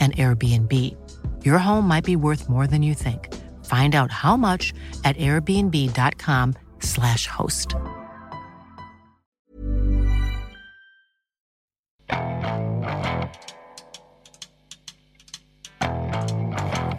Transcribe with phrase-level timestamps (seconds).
[0.00, 0.96] an Airbnb.
[1.44, 3.28] Your home might be worth more than you think.
[3.66, 4.72] Find out how much
[5.04, 7.74] at airbnb.com/slash host.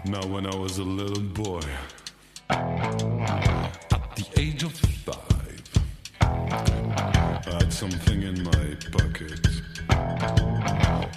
[0.06, 1.62] Now, when I was a little boy,
[2.50, 3.00] at
[4.16, 5.64] the age of five,
[6.22, 9.48] I had something in my pocket.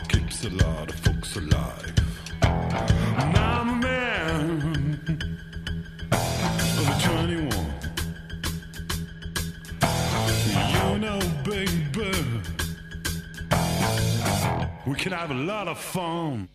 [0.08, 1.03] Keeps a lot of
[14.94, 16.48] we can have a lot of fun.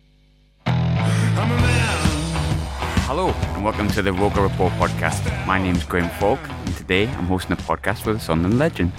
[0.64, 1.98] I'm a man.
[3.04, 5.46] Hello, and welcome to the Roker Report podcast.
[5.46, 8.92] My name's Graham Falk, and today I'm hosting a podcast with a Sunderland legend.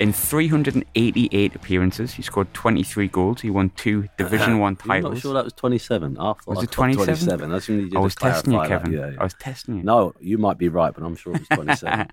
[0.00, 3.42] In 388 appearances, he scored 23 goals.
[3.42, 5.04] He won two uh, Division One titles.
[5.04, 6.18] I'm not sure that was 27.
[6.18, 7.06] I thought Was I it thought 27?
[7.06, 7.50] 27.
[7.52, 8.62] That's when you did I was testing you.
[8.66, 8.92] Kevin.
[8.92, 9.16] Yeah, yeah.
[9.20, 9.82] I was testing you.
[9.84, 12.08] No, you might be right, but I'm sure it was 27.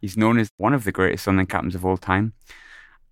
[0.00, 2.34] He's known as one of the greatest Sunderland captains of all time,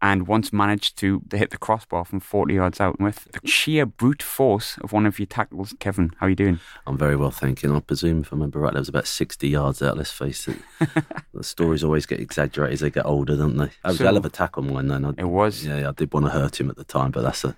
[0.00, 4.22] and once managed to hit the crossbar from 40 yards out with the sheer brute
[4.22, 5.74] force of one of your tackles.
[5.80, 6.60] Kevin, how are you doing?
[6.86, 7.74] I'm very well thinking.
[7.74, 9.96] I presume, if I remember right, that was about 60 yards out.
[9.96, 10.58] Let's face it.
[11.34, 13.66] the stories always get exaggerated as they get older, don't they?
[13.66, 15.04] That was So- a hell of a tackle, mine, then.
[15.04, 15.66] I, It was.
[15.66, 17.56] Yeah, I did want to hurt him at the time, but that's a,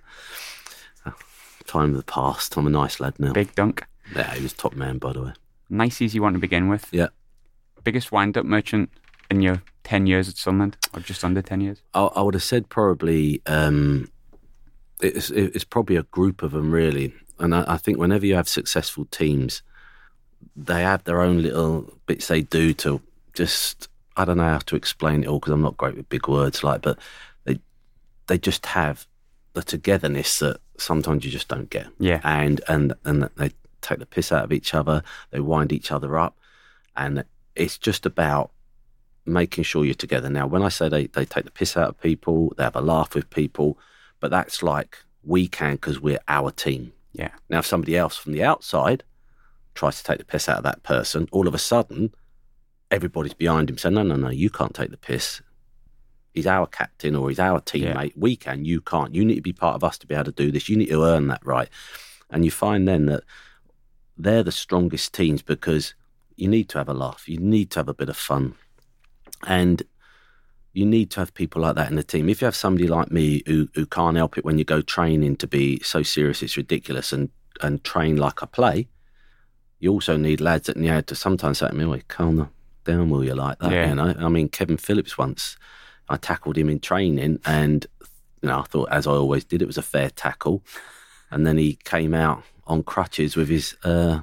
[1.04, 1.12] a
[1.66, 2.56] time of the past.
[2.56, 3.32] I'm a nice lad now.
[3.32, 3.84] Big dunk.
[4.16, 5.32] Yeah, he was top man, by the way.
[5.68, 6.86] Nice, easy one to begin with.
[6.90, 7.08] Yeah.
[7.84, 8.90] Biggest wind up merchant
[9.30, 11.82] in your 10 years at Sunderland, or just under 10 years?
[11.94, 14.10] I, I would have said probably um,
[15.00, 18.48] it's, it's probably a group of them really, and I, I think whenever you have
[18.48, 19.62] successful teams,
[20.56, 23.00] they have their own little bits they do to
[23.34, 26.28] just I don't know how to explain it all because I'm not great with big
[26.28, 26.98] words like, but
[27.44, 27.60] they
[28.26, 29.06] they just have
[29.54, 31.86] the togetherness that sometimes you just don't get.
[31.98, 32.20] Yeah.
[32.24, 36.18] and and and they take the piss out of each other, they wind each other
[36.18, 36.36] up,
[36.96, 37.24] and
[37.54, 38.50] it's just about
[39.26, 40.30] making sure you're together.
[40.30, 42.80] Now, when I say they, they take the piss out of people, they have a
[42.80, 43.78] laugh with people,
[44.18, 46.92] but that's like we can because we're our team.
[47.12, 47.30] Yeah.
[47.48, 49.04] Now, if somebody else from the outside
[49.74, 52.12] tries to take the piss out of that person, all of a sudden,
[52.90, 55.42] everybody's behind him saying, no, no, no, you can't take the piss.
[56.32, 58.12] He's our captain or he's our teammate.
[58.16, 59.14] We can, you can't.
[59.14, 60.68] You need to be part of us to be able to do this.
[60.68, 61.68] You need to earn that right.
[62.30, 63.24] And you find then that
[64.16, 65.94] they're the strongest teams because
[66.36, 67.28] you need to have a laugh.
[67.28, 68.54] You need to have a bit of fun.
[69.46, 69.82] And
[70.72, 72.28] you need to have people like that in the team.
[72.28, 75.36] If you have somebody like me who, who can't help it when you go training
[75.36, 77.30] to be so serious it's ridiculous and,
[77.60, 78.88] and train like I play,
[79.80, 82.50] you also need lads that you know to sometimes say to me, "Wait, calm
[82.84, 83.88] down, will you?" Like that, Yeah.
[83.88, 84.14] you know.
[84.18, 85.56] I mean, Kevin Phillips once,
[86.08, 87.86] I tackled him in training, and
[88.42, 90.62] you know, I thought, as I always did, it was a fair tackle,
[91.30, 94.20] and then he came out on crutches with his uh,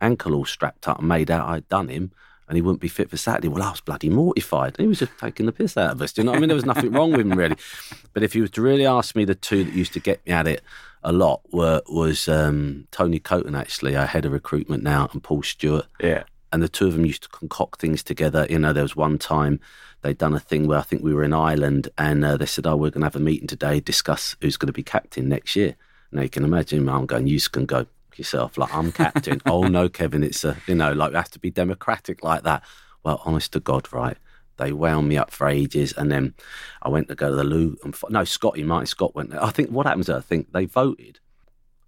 [0.00, 2.10] ankle all strapped up and made out I'd done him.
[2.48, 3.48] And he wouldn't be fit for Saturday.
[3.48, 4.76] Well, I was bloody mortified.
[4.78, 6.12] He was just taking the piss out of us.
[6.12, 6.48] Do you know what I mean?
[6.48, 7.56] There was nothing wrong with him, really.
[8.14, 10.32] But if you were to really ask me, the two that used to get me
[10.32, 10.62] at it
[11.02, 15.42] a lot were was um, Tony Coton, actually, our head of recruitment now, and Paul
[15.42, 15.86] Stewart.
[16.00, 16.24] Yeah.
[16.52, 18.46] And the two of them used to concoct things together.
[18.48, 19.60] You know, there was one time
[20.02, 22.66] they'd done a thing where I think we were in Ireland, and uh, they said,
[22.66, 25.54] "Oh, we're going to have a meeting today, discuss who's going to be captain next
[25.54, 25.76] year."
[26.10, 27.86] Now you can imagine, I'm going, "You can go
[28.18, 29.40] yourself." Like I'm captain.
[29.46, 32.62] oh no, Kevin, it's a you know, like we have to be democratic like that.
[33.04, 34.16] Well, honest to God, right?
[34.58, 36.34] They wound me up for ages, and then
[36.82, 37.76] I went to go to the loo.
[37.84, 39.42] And no, Scotty, Martin Scott went there.
[39.42, 40.10] I think what happens?
[40.10, 41.20] I think they voted,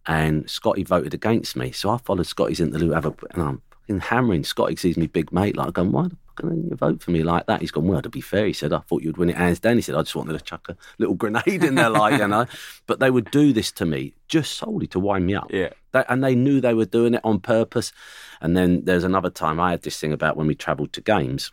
[0.06, 1.72] and Scotty voted against me.
[1.72, 4.44] So I followed Scotty's into the loo, have a, and I'm fucking hammering.
[4.44, 7.46] Scotty sees me big mate, like going, why the can you vote for me like
[7.46, 7.60] that?
[7.60, 9.76] He's gone, well, to be fair, he said, I thought you'd win it hands down.
[9.76, 12.46] He said, I just wanted to chuck a little grenade in there, like, you know.
[12.86, 15.50] But they would do this to me just solely to wind me up.
[15.52, 15.70] Yeah.
[15.92, 17.92] They, and they knew they were doing it on purpose.
[18.40, 21.52] And then there's another time I had this thing about when we travelled to games.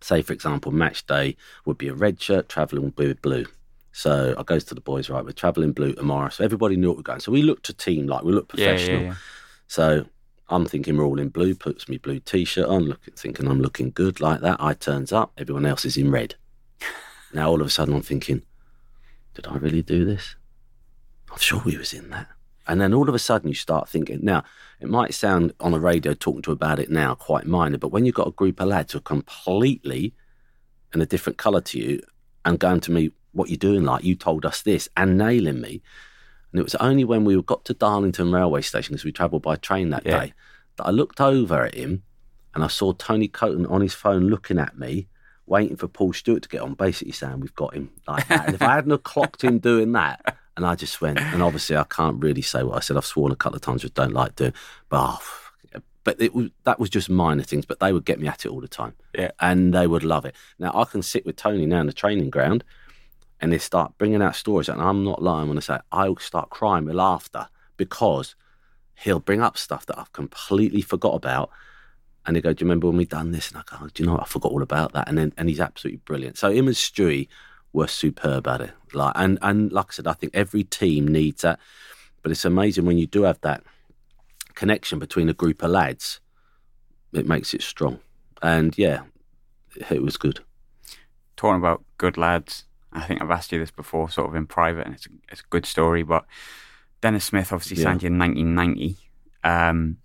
[0.00, 3.46] Say, for example, match day would be a red shirt travelling would be with blue.
[3.92, 6.28] So I goes to the boys, right, we're travelling blue tomorrow.
[6.28, 7.20] So everybody knew what we're going.
[7.20, 9.00] So we looked a team, like we looked Yeah, professional.
[9.00, 9.14] yeah, yeah.
[9.68, 10.06] So
[10.48, 13.90] I'm thinking we're all in blue, puts me blue t-shirt on, look, thinking I'm looking
[13.90, 14.58] good like that.
[14.60, 16.34] I turns up, everyone else is in red.
[17.32, 18.42] now all of a sudden I'm thinking,
[19.34, 20.36] did I really do this?
[21.32, 22.28] I'm sure we was in that.
[22.66, 24.44] And then all of a sudden you start thinking, now
[24.80, 28.04] it might sound on the radio talking to about it now quite minor, but when
[28.04, 30.14] you've got a group of lads who are completely
[30.94, 32.00] in a different colour to you
[32.44, 35.82] and going to me, what you're doing like, you told us this and nailing me.
[36.54, 39.56] And it was only when we got to Darlington railway station, because we travelled by
[39.56, 40.20] train that Yeah.
[40.20, 40.34] day,
[40.76, 42.04] that I looked over at him
[42.54, 45.08] and I saw Tony Coton on his phone looking at me,
[45.46, 48.46] waiting for Paul Stewart to get on, basically saying, We've got him like that.
[48.46, 51.76] And if I hadn't have clocked him doing that, and I just went, and obviously
[51.76, 52.96] I can't really say what I said.
[52.96, 54.52] I've sworn a couple of times, just don't like doing,
[54.88, 57.66] but oh, but it was that was just minor things.
[57.66, 59.32] But they would get me at it all the time, Yeah.
[59.40, 60.36] and they would love it.
[60.60, 62.62] Now I can sit with Tony now in the training ground,
[63.40, 66.50] and they start bringing out stories, and I'm not lying when I say I'll start
[66.50, 68.34] crying with laughter because
[68.94, 71.50] he'll bring up stuff that I've completely forgot about.
[72.26, 73.50] And they go, Do you remember when we done this?
[73.50, 74.22] And I go, Do you know what?
[74.22, 75.08] I forgot all about that.
[75.08, 76.38] And then and he's absolutely brilliant.
[76.38, 77.28] So him and Stewie
[77.72, 78.70] were superb at it.
[78.94, 81.58] Like and and like I said, I think every team needs that.
[82.22, 83.62] But it's amazing when you do have that
[84.54, 86.20] connection between a group of lads,
[87.12, 87.98] it makes it strong.
[88.40, 89.02] And yeah,
[89.90, 90.40] it was good.
[91.36, 94.86] talking about good lads, I think I've asked you this before, sort of in private,
[94.86, 96.02] and it's a, it's a good story.
[96.02, 96.24] But
[97.00, 97.84] Dennis Smith obviously Yeah.
[97.84, 98.96] signed you in 1990.
[99.42, 99.98] Um,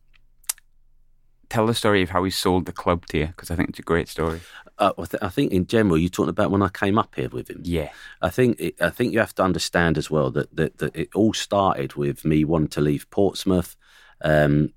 [1.49, 3.79] tell the story of how he sold the club to you, because I think it's
[3.79, 4.41] a great story.
[4.77, 7.29] Uh, I, th- I think in general, you're talking about when I came up here
[7.29, 7.61] with him.
[7.63, 7.89] Yeah,
[8.21, 11.09] I think it, I think you have to understand as well that, that that it
[11.15, 13.75] all started with me wanting to leave Portsmouth.
[14.21, 14.73] Um,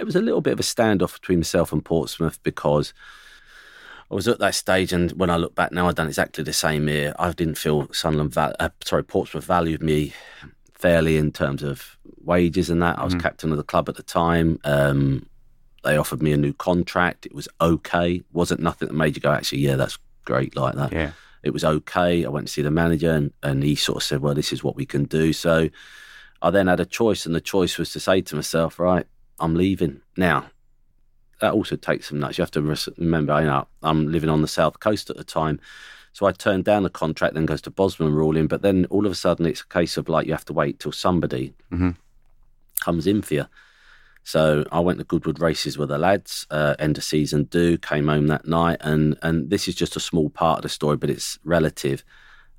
[0.00, 2.92] it was a little bit of a standoff between myself and Portsmouth because
[4.10, 6.52] I was at that stage, and when I look back now, I've done exactly the
[6.52, 7.14] same here.
[7.18, 10.14] I didn't feel Sunderland, val- uh, sorry, Portsmouth valued me
[10.74, 12.98] fairly in terms of wages and that.
[12.98, 14.58] I was captain of the club at the time.
[14.64, 15.26] Um,
[15.84, 17.26] they offered me a new contract.
[17.26, 18.22] It was okay.
[18.32, 21.12] wasn't nothing that made you go, actually, yeah, that's great like that yeah,
[21.42, 22.24] it was okay.
[22.24, 24.62] I went to see the manager and, and he sort of said, well, this is
[24.62, 25.32] what we can do.
[25.32, 25.70] So
[26.42, 29.06] I then had a choice, and the choice was to say to myself, right,
[29.38, 30.00] I'm leaving.
[30.16, 30.50] Now,
[31.40, 32.38] that also takes some nuts.
[32.38, 32.62] You have to
[32.98, 35.60] remember, you know, I'm living on the south coast at the time.
[36.12, 38.48] So I turned down the contract, then goes to Bosman ruling.
[38.48, 40.80] But then all of a sudden, it's a case of like you have to wait
[40.80, 41.96] till somebody Mhm.
[42.80, 43.46] comes in for you.
[44.24, 48.08] So I went to Goodwood races with the lads, uh, end of season do, came
[48.08, 51.08] home that night, and and this is just a small part of the story, but
[51.08, 52.04] it's relative.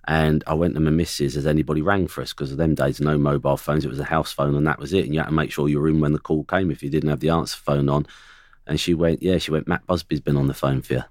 [0.08, 3.00] And I went to my missus as anybody rang for us because of them days,
[3.00, 3.86] no mobile phones.
[3.86, 5.06] It was a house phone, and that was it.
[5.06, 6.90] And you had to make sure you were in when the call came if you
[6.90, 8.08] didn't have the answer phone on.
[8.70, 11.04] And she went, yeah, she went, Matt Busby's been on the phone for you.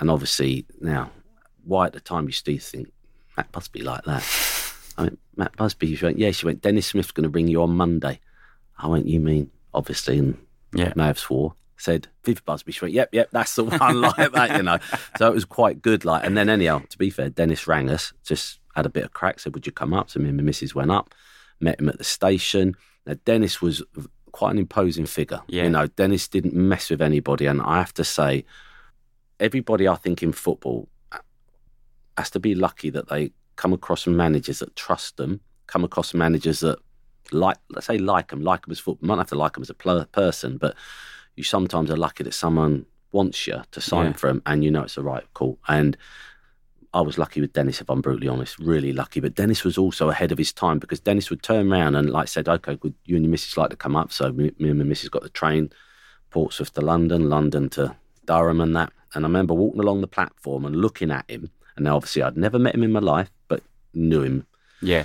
[0.00, 1.12] And obviously now,
[1.64, 2.92] why at the time you still think
[3.36, 4.24] Matt Busby like that?
[4.98, 5.94] I went, Matt Busby.
[5.94, 6.32] She went, yeah.
[6.32, 8.18] She went, Dennis Smith's going to bring you on Monday.
[8.76, 10.18] I went, you mean obviously?
[10.18, 10.38] And
[10.74, 10.92] yeah.
[10.96, 12.72] may have swore, said Viv Busby.
[12.72, 14.78] She went, yep, yep, that's the one like that, you know.
[15.18, 16.04] So it was quite good.
[16.04, 19.12] Like, and then anyhow, to be fair, Dennis rang us, just had a bit of
[19.12, 20.10] crack, said, would you come up?
[20.10, 21.14] So me and my missus went up,
[21.60, 22.74] met him at the station.
[23.06, 23.84] Now, Dennis was
[24.36, 25.40] quite an imposing figure.
[25.48, 25.62] Yeah.
[25.64, 27.46] You know, Dennis didn't mess with anybody.
[27.46, 28.44] And I have to say,
[29.40, 31.18] everybody I think in football uh,
[32.18, 36.60] has to be lucky that they come across managers that trust them, come across managers
[36.60, 36.78] that
[37.32, 39.06] like, let's say, like them, like them as football.
[39.08, 40.74] Might not have to like them as a pl- person, but
[41.34, 44.12] you sometimes are lucky that someone wants you to sign Yeah.
[44.12, 45.58] for them, and you know it's the right call.
[45.66, 45.96] And
[46.96, 49.20] I was lucky with Dennis, if I'm brutally honest, really lucky.
[49.20, 52.26] But Dennis was also ahead of his time because Dennis would turn around and like
[52.28, 54.78] said, "Okay, good, you and your missus like to come up." So me, me and
[54.78, 55.70] my missus got the train,
[56.30, 58.92] Portsmouth to London, London to Durham, and that.
[59.14, 61.50] And I remember walking along the platform and looking at him.
[61.76, 63.62] And now obviously, I'd never met him in my life, but
[63.92, 64.46] knew him
[64.80, 65.04] Yeah.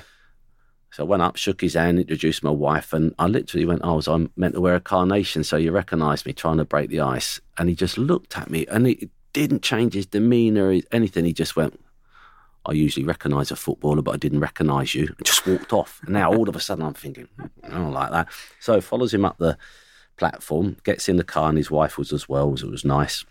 [0.92, 4.00] so I went up, shook his hand, introduced my wife, and I literally went, "Oh,
[4.00, 7.02] so I'm meant to wear a carnation, so you recognise me trying to break the
[7.02, 11.26] ice." And he just looked at me, and it didn't change his demeanour, or anything.
[11.26, 11.80] He just went,
[12.66, 16.02] "I usually recognise a footballer, but I didn't recognise you," and just walked off.
[16.04, 17.28] And now all of a sudden, I'm thinking,
[17.64, 18.28] "I don't like that."
[18.60, 19.58] So follows him up the
[20.18, 22.56] platform, gets in the car, and his wife was as well.
[22.58, 23.26] So it was nice.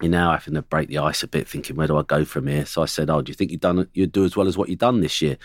[0.00, 2.46] You're now having to break the ice a bit, thinking, "Where do I go from
[2.46, 4.56] here?" So I said, "Oh, do you think you've done you'd do as well as
[4.56, 5.38] what you've done this year?"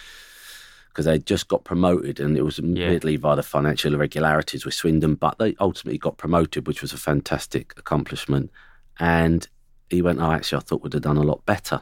[0.89, 5.15] because they just got promoted and it was admittedly via the financial irregularities with Swindon,
[5.15, 8.51] but they ultimately got promoted, which was a fantastic accomplishment.
[8.99, 9.47] And
[9.89, 11.81] he went, Oh, actually, I thought we'd have done a lot better.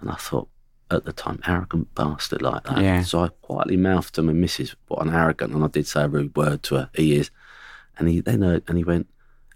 [0.00, 0.48] And I thought,
[0.90, 2.78] at the time, arrogant bastard like that.
[2.78, 3.02] Yeah.
[3.02, 6.08] So I quietly mouthed to my missus, what an arrogant, and I did say a
[6.08, 6.90] rude word to her.
[6.94, 7.30] He is.
[7.98, 9.08] And he then uh, and he went,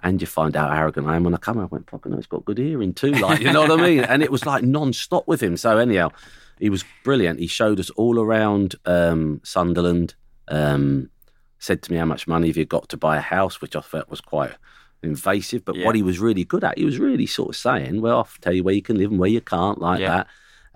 [0.02, 1.58] and you find out how arrogant I am when I come.
[1.58, 4.04] I went, fucking, hell, he's got good hearing too, like you know what I mean.
[4.04, 5.56] And it was like non-stop with him.
[5.56, 6.10] So anyhow,
[6.58, 7.40] he was brilliant.
[7.40, 10.14] He showed us all around um, Sunderland.
[10.46, 11.10] Um,
[11.58, 13.80] said to me how much money have you got to buy a house, which I
[13.80, 14.52] felt was quite
[15.04, 15.64] invasive.
[15.64, 15.86] But Yeah.
[15.86, 18.52] what he was really good at, he was really sort of saying, "Well, I'll tell
[18.52, 20.08] you where you can live and where you can't," like Yeah.
[20.08, 20.26] that.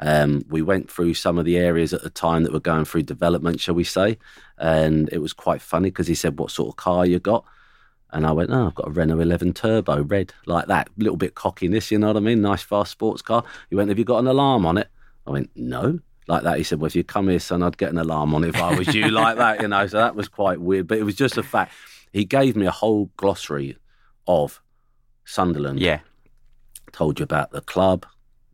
[0.01, 3.03] Um, we went through some of the areas at the time that were going through
[3.03, 4.17] development, shall we say,
[4.57, 7.45] and it was quite funny because he said, "What sort of car you got?"
[8.13, 11.35] And I went, "Oh, I've got a Renault 11 Turbo, red, like that, little bit
[11.35, 12.41] cockiness, you know what I mean?
[12.41, 14.89] Nice, fast sports car." He went, "Have you got an alarm on it?"
[15.27, 17.91] I went, "No." Like that, he said, "Well, if you come here, son, I'd get
[17.91, 19.87] an alarm on it if I was you." like that, you know.
[19.87, 21.73] So that was quite weird, but it was just a fact.
[22.13, 23.77] He gave me a whole glossary
[24.29, 24.61] of
[25.25, 26.01] Sunderland Yeah.
[26.93, 28.07] told you about the club,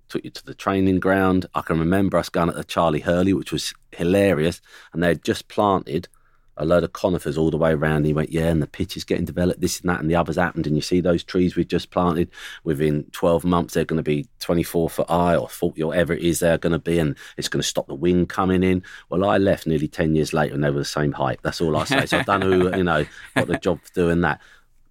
[0.09, 1.47] took you to the training ground.
[1.55, 4.61] I can remember us going at the Charlie Hurley, which was hilarious,
[4.93, 6.09] and they had just planted
[6.57, 7.97] a load of conifers all the way around.
[7.99, 10.15] And he went, Yeah, and the pitch is getting developed, this and that, and the
[10.15, 10.67] others happened.
[10.69, 12.31] And you see those trees we've just planted
[12.63, 16.23] within 12 months, they're going to be 24 foot high or 40 or whatever it
[16.23, 18.85] is they're going to be, and it's going to stop the wind coming in.
[19.11, 21.41] Well, I left nearly 10 years later and they were the same height.
[21.43, 22.07] That's all I say.
[22.07, 23.05] So I don't know, who, you know,
[23.35, 24.41] got the job for doing that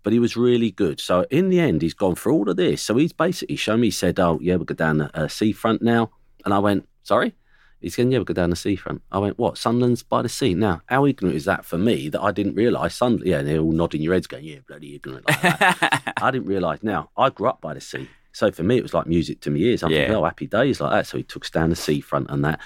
[0.04, 1.00] but he was really good.
[1.00, 2.82] So in the end, he's gone through all of this.
[2.82, 3.88] So he's basically shown me.
[3.88, 6.12] He said, "Oh yeah, we'll go down the uh, seafront now,"
[6.46, 7.34] and I went, "Sorry."
[7.82, 9.58] He's going, "Yeah, we'll go down the seafront." I went, "What?
[9.58, 12.96] Sunderland's by the sea now." How ignorant is that for me that I didn't realise
[12.96, 13.28] Sunderland?
[13.30, 16.14] Yeah, they're all nodding your heads, going, "Yeah, bloody ignorant." Like that.
[16.22, 16.82] I didn't realise.
[16.84, 19.50] Now I grew up by the sea, so for me it was like music to
[19.52, 19.84] my ears.
[19.84, 20.00] I'm Yeah.
[20.02, 22.60] thinking, "Oh, happy days like that." So he took us down the seafront and that,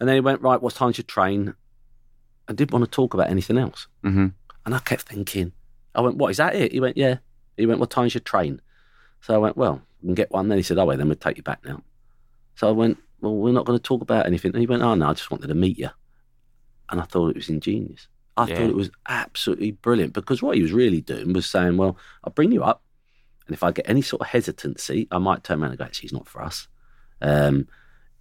[0.00, 1.54] and then he went, "Right, what time's your train?"
[2.48, 3.86] I didn't want to talk about anything else.
[4.02, 4.26] hmm
[4.66, 5.52] And I kept thinking,
[5.94, 6.72] I went, what, is that it?
[6.72, 7.18] He went, yeah.
[7.56, 8.60] He went, what time's your train?
[9.20, 10.48] So I went, well, we can get one.
[10.48, 11.82] Then he said, oh, wait, then we'll take you back now.
[12.56, 14.52] So I went, well, we're not going to talk about anything.
[14.52, 15.90] And he went, oh, no, I just wanted to meet you.
[16.90, 18.08] And I thought it was ingenious.
[18.36, 18.56] I Yeah.
[18.56, 22.32] thought it was absolutely brilliant because what he was really doing was saying, well, I'll
[22.32, 22.82] bring you up.
[23.46, 26.06] And if I get any sort of hesitancy, I might turn around and go, actually,
[26.06, 26.66] he's not for us.
[27.20, 27.68] Um,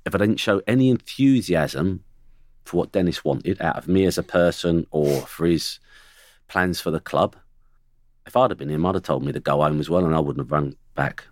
[0.06, 2.03] if I didn't show any enthusiasm
[2.65, 5.80] for what Dennis wanted out of me as a person or for his
[6.48, 7.36] plans for the club,
[8.25, 10.15] if I'd have been him, I'd have told me to go home as well and
[10.15, 11.25] I wouldn't have run back.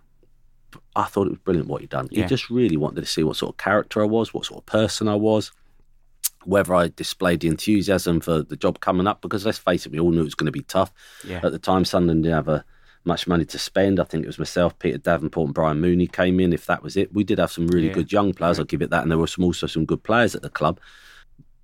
[0.70, 2.08] But I thought it was brilliant what he'd done.
[2.10, 2.22] Yeah.
[2.22, 4.66] He just really wanted to see what sort of character I was, what sort of
[4.66, 5.52] person I was,
[6.44, 10.00] whether I displayed the enthusiasm for the job coming up, because let's face it, we
[10.00, 10.92] all knew it was going to be tough.
[11.26, 11.40] Yeah.
[11.42, 12.64] At the time, Sunderland didn't have a,
[13.04, 13.98] much money to spend.
[13.98, 16.52] I think it was myself, Peter Davenport, and Brian Mooney came in.
[16.52, 17.94] If that was it, we did have some really Yeah.
[17.94, 18.60] good young players.
[18.60, 20.78] I'll give it that, and there were some also some good players at the club.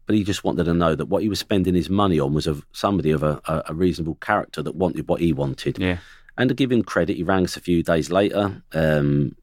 [0.09, 2.47] But he just wanted to know that what he was spending his money on was
[2.47, 5.79] of somebody of a, a, reasonable character that wanted what he wanted.
[5.79, 5.99] Yeah.
[6.38, 8.62] And to give him credit, he rang us a few days later.
[8.73, 9.37] Um,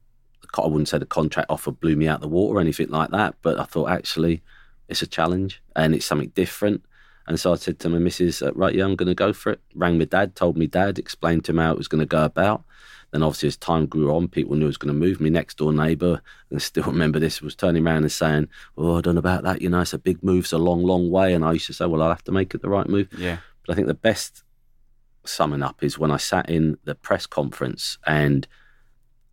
[0.58, 3.36] I wouldn't say the contract offer blew me out the water or anything like that,
[3.42, 4.42] but I thought actually
[4.88, 6.82] it's a challenge and it's something different.
[7.28, 9.52] And so I said to my missus, uh, right, yeah, I'm going to go for
[9.52, 9.60] it.
[9.76, 12.24] Rang my dad, told me dad, explained to him how it was going to go
[12.24, 12.64] about.
[13.16, 15.22] Then obviously as time grew on, people knew it was going to move.
[15.22, 16.20] My next door neighbour,
[16.50, 18.46] and I still remember this, was turning around and saying,
[18.76, 19.62] oh, I don't know about that.
[19.62, 21.32] You know, it's a big move, it's a long, long way.
[21.32, 23.08] And I used to say, well, I'll have to make it the right move.
[23.16, 23.38] Yeah.
[23.66, 24.44] But I think the best
[25.24, 28.46] summing up is when I sat in the press conference and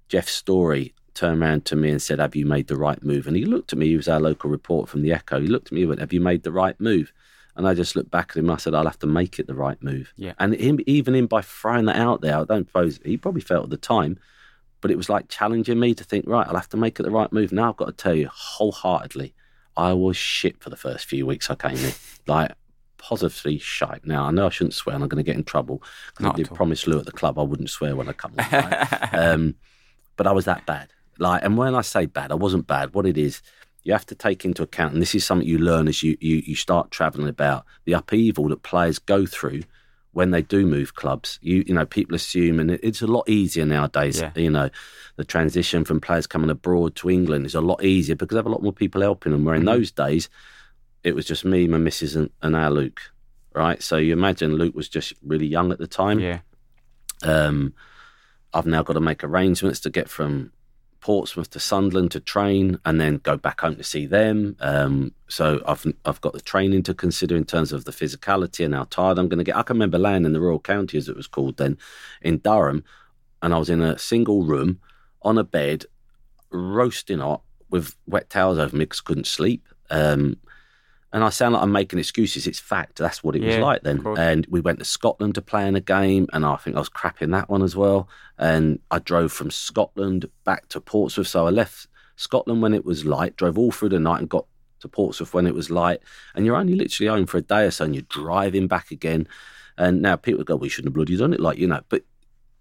[0.08, 3.28] Jeff Story turned around to me and said, Have you made the right move?
[3.28, 5.42] And he looked at me, he was our local reporter from the Echo.
[5.42, 7.12] He looked at me and went, Have you made the right move?
[7.55, 8.50] And I just looked back at him.
[8.50, 10.12] I said, I'll have to make it the right move.
[10.15, 10.33] Yeah.
[10.39, 13.65] And him, even him by throwing that out there, I don't suppose he probably felt
[13.65, 14.17] at the time,
[14.81, 17.12] but it was like challenging me to think, right, I'll have to make it the
[17.12, 17.51] right move.
[17.51, 19.33] Now I've got to tell you wholeheartedly,
[19.77, 21.93] I was shit for the first few weeks I came in.
[22.27, 22.53] like,
[22.98, 24.05] positively shite.
[24.05, 26.36] Now, I know I shouldn't swear and I'm going to get in trouble because I
[26.36, 28.45] did promise Lou at the club I wouldn't swear when I come on.
[28.50, 29.13] Right?
[29.13, 29.55] um,
[30.15, 30.89] but I was that bad.
[31.19, 32.93] Like, and when I say bad, I wasn't bad.
[32.93, 33.41] What it is,
[33.84, 36.42] you have to take into account, and this is something you learn as you you,
[36.46, 39.63] you start travelling about the upheaval that players go through
[40.13, 41.40] when they do move clubs.
[41.42, 44.22] You you know, people assume, and it's a lot easier nowadays.
[44.22, 44.32] Yeah.
[44.36, 44.70] You know,
[45.18, 48.46] the transition from players coming abroad to England is a lot easier because they have
[48.46, 49.44] a lot more people helping them.
[49.44, 50.30] Where in those days,
[51.04, 53.02] it was just me, my missus, and, and our Luke.
[53.54, 56.20] Right, so you imagine Luke was just really young at the time.
[56.20, 56.40] Yeah.
[57.22, 57.74] Um,
[58.52, 60.52] I've now got to make arrangements to get from
[61.03, 64.55] Portsmouth to Sunderland to train and then go back home to see them.
[64.62, 68.74] Um, so I've I've got the training to consider in terms of the physicality and
[68.74, 69.57] how tired I'm going to get.
[69.57, 71.77] I can remember laying in the Royal County, as it was called then,
[72.22, 72.86] in Durham,
[73.41, 74.79] and I was in a single room
[75.22, 75.83] on a bed,
[76.51, 79.67] roasting hot with wet towels over me because couldn't sleep.
[79.89, 80.38] Um,
[81.13, 82.48] And I sound like I'm making excuses.
[82.48, 82.98] It's fact.
[82.98, 84.00] That's what it was like then.
[84.17, 86.89] And we went to Scotland to play in a game, and I think I was
[86.89, 88.10] crapping that one as well.
[88.38, 91.27] And I drove from Scotland back to Portsmouth.
[91.27, 94.48] So I left Scotland when it was light, drove all through the night, and got
[94.79, 96.00] to Portsmouth when it was light.
[96.34, 99.27] And you're only literally home for a day or so, and you're driving back again.
[99.77, 102.03] And now people go, "We shouldn't have bloody done it," like you know, but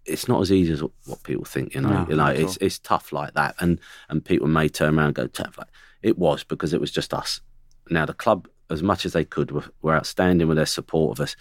[0.04, 1.74] it's not as easy as what people think.
[1.74, 3.80] You know, No, you know, it's it's tough like that, and
[4.10, 5.44] and people may turn around and go.
[5.56, 5.68] Like
[6.02, 7.40] it was because it was just us.
[7.90, 11.22] Now the club, as much as they could, were, were outstanding with their support of
[11.22, 11.36] us.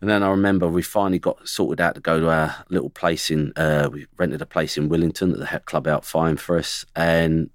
[0.00, 3.30] And then I remember we finally got sorted out to go to our little place
[3.30, 3.52] in.
[3.54, 7.50] Uh, we rented a place in Willington that the club out fine for us, and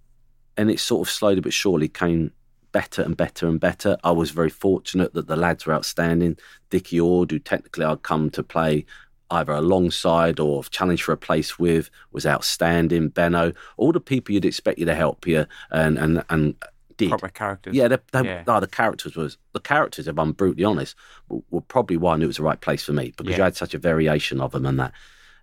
[0.55, 2.31] and it sort of slowly but surely came
[2.71, 3.97] better and better and better.
[4.03, 6.37] I was very fortunate that the lads were outstanding.
[6.69, 8.85] Dickie Ord, who technically I'd come to play
[9.29, 13.09] either alongside or challenge for a place with, was outstanding.
[13.09, 16.55] Benno, all the people you'd expect you to help you and and and
[16.97, 17.09] did.
[17.09, 17.75] Proper characters.
[17.75, 18.43] Yeah, they, they, Yeah.
[18.47, 20.07] oh, the characters was the characters.
[20.07, 20.95] If I'm brutally honest,
[21.29, 23.37] were, were probably why I knew it was the right place for me because Yeah.
[23.37, 24.93] you had such a variation of them and that.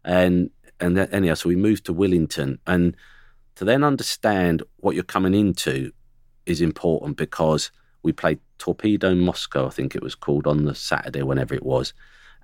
[0.04, 2.96] And and then, anyhow, so we moved to Willington, and
[3.54, 5.92] to then understand what you're coming into
[6.46, 7.70] is important because
[8.02, 11.94] we played Torpedo Moscow, I think it was called, on the Saturday, whenever it was,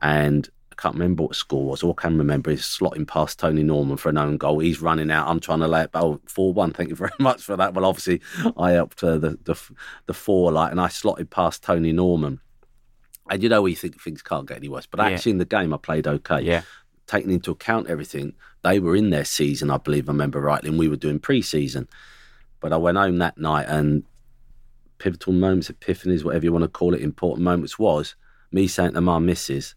[0.01, 0.49] and.
[0.81, 1.83] I can't remember what the score was.
[1.83, 4.61] All I can remember is slotting past Tony Norman for an own goal.
[4.61, 5.29] He's running out.
[5.29, 6.73] I'm trying to lay it oh, 4 1.
[6.73, 7.75] Thank you very much for that.
[7.75, 8.23] Well, obviously,
[8.57, 9.61] I helped uh, the, the
[10.07, 12.41] the four like, and I slotted past Tony Norman.
[13.29, 15.11] And you know, you think things can't get any worse, but Yeah.
[15.15, 16.41] actually in the game, I played okay.
[16.41, 16.63] Yeah.
[17.07, 18.33] Taking into account everything,
[18.63, 21.89] they were in their season, I believe, I remember rightly, and we were doing pre-season.
[22.59, 24.05] But I went home that night, and
[24.99, 28.15] pivotal moments, epiphanies, whatever you want to call it, important moments was
[28.51, 29.75] me saying to my missus,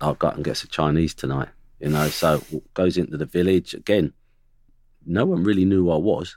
[0.00, 1.48] "I'll go out and get some Chinese tonight."
[1.80, 2.42] You know, so
[2.74, 4.12] goes into the village again.
[5.06, 6.36] No one really knew who I was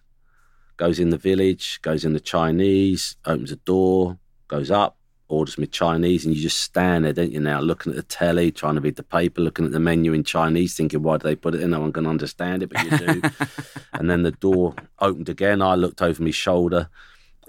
[0.82, 5.68] goes in the village, goes in the Chinese, opens a door, goes up, orders me
[5.68, 7.40] Chinese, and you just stand there, don't you?
[7.40, 10.24] Now looking at the telly, trying to read the paper, looking at the menu in
[10.24, 11.70] Chinese, thinking why do they put it in?
[11.70, 13.22] No one can understand it, but you do.
[13.94, 15.62] and then the door opened again.
[15.62, 16.90] I looked over my shoulder,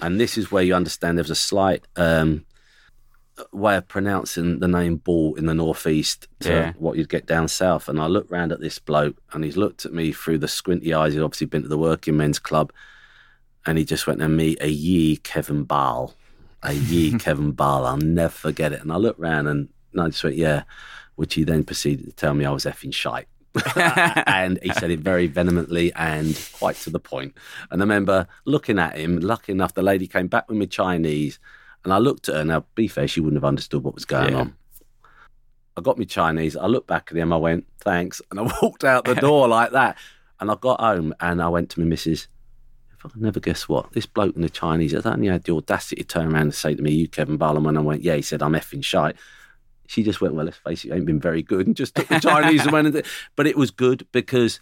[0.02, 2.44] and this is where you understand there was a slight um,
[3.52, 6.72] way of pronouncing the name Ball in the northeast to Yeah.
[6.78, 7.88] what you'd get down south.
[7.88, 10.92] And I looked round at this bloke, and he's looked at me through the squinty
[10.94, 11.14] eyes.
[11.14, 12.72] He'd obviously been to the working men's club,
[13.66, 16.14] and he just went to me, a ye Kevin Ball,
[16.62, 17.86] a ye Kevin Ball.
[17.86, 18.80] I'll never forget it.
[18.82, 20.62] And I looked round, and, and I just went, yeah.
[21.16, 23.28] Which he then proceeded to tell me I was effing shite.
[24.26, 27.36] and he said it very vehemently and quite to the point.
[27.70, 29.18] And I remember looking at him.
[29.20, 31.38] Lucky enough, the lady came back with me Chinese,
[31.84, 32.44] and I looked at her.
[32.44, 34.40] Now, be fair, she wouldn't have understood what was going Yeah.
[34.40, 34.56] on.
[35.76, 36.56] I got me Chinese.
[36.56, 37.32] I looked back at him.
[37.32, 38.20] I went, thanks.
[38.30, 39.96] And I walked out the door like that.
[40.38, 42.28] And I got home and I went to my missus.
[42.92, 45.54] If I could never guess what, this bloke in the Chinese has only had the
[45.54, 47.64] audacity to turn around and say to me, You Kevin Barlam.
[47.64, 49.16] When I went, Yeah, he said, I'm effing shite.
[49.86, 51.66] She just went, Well, let's face it, you ain't been very good.
[51.66, 52.86] And just took the Chinese and went.
[52.88, 54.60] And did- but it was good because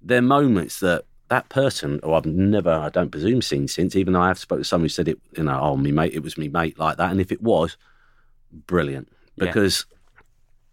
[0.00, 4.14] there are moments that that person, who I've never, I don't presume, seen since, even
[4.14, 6.22] though I have spoken to someone who said it, you know, oh, me mate, it
[6.22, 7.10] was me mate like that.
[7.10, 7.76] And if it was,
[8.66, 9.08] brilliant.
[9.36, 9.46] Yeah.
[9.46, 9.84] Because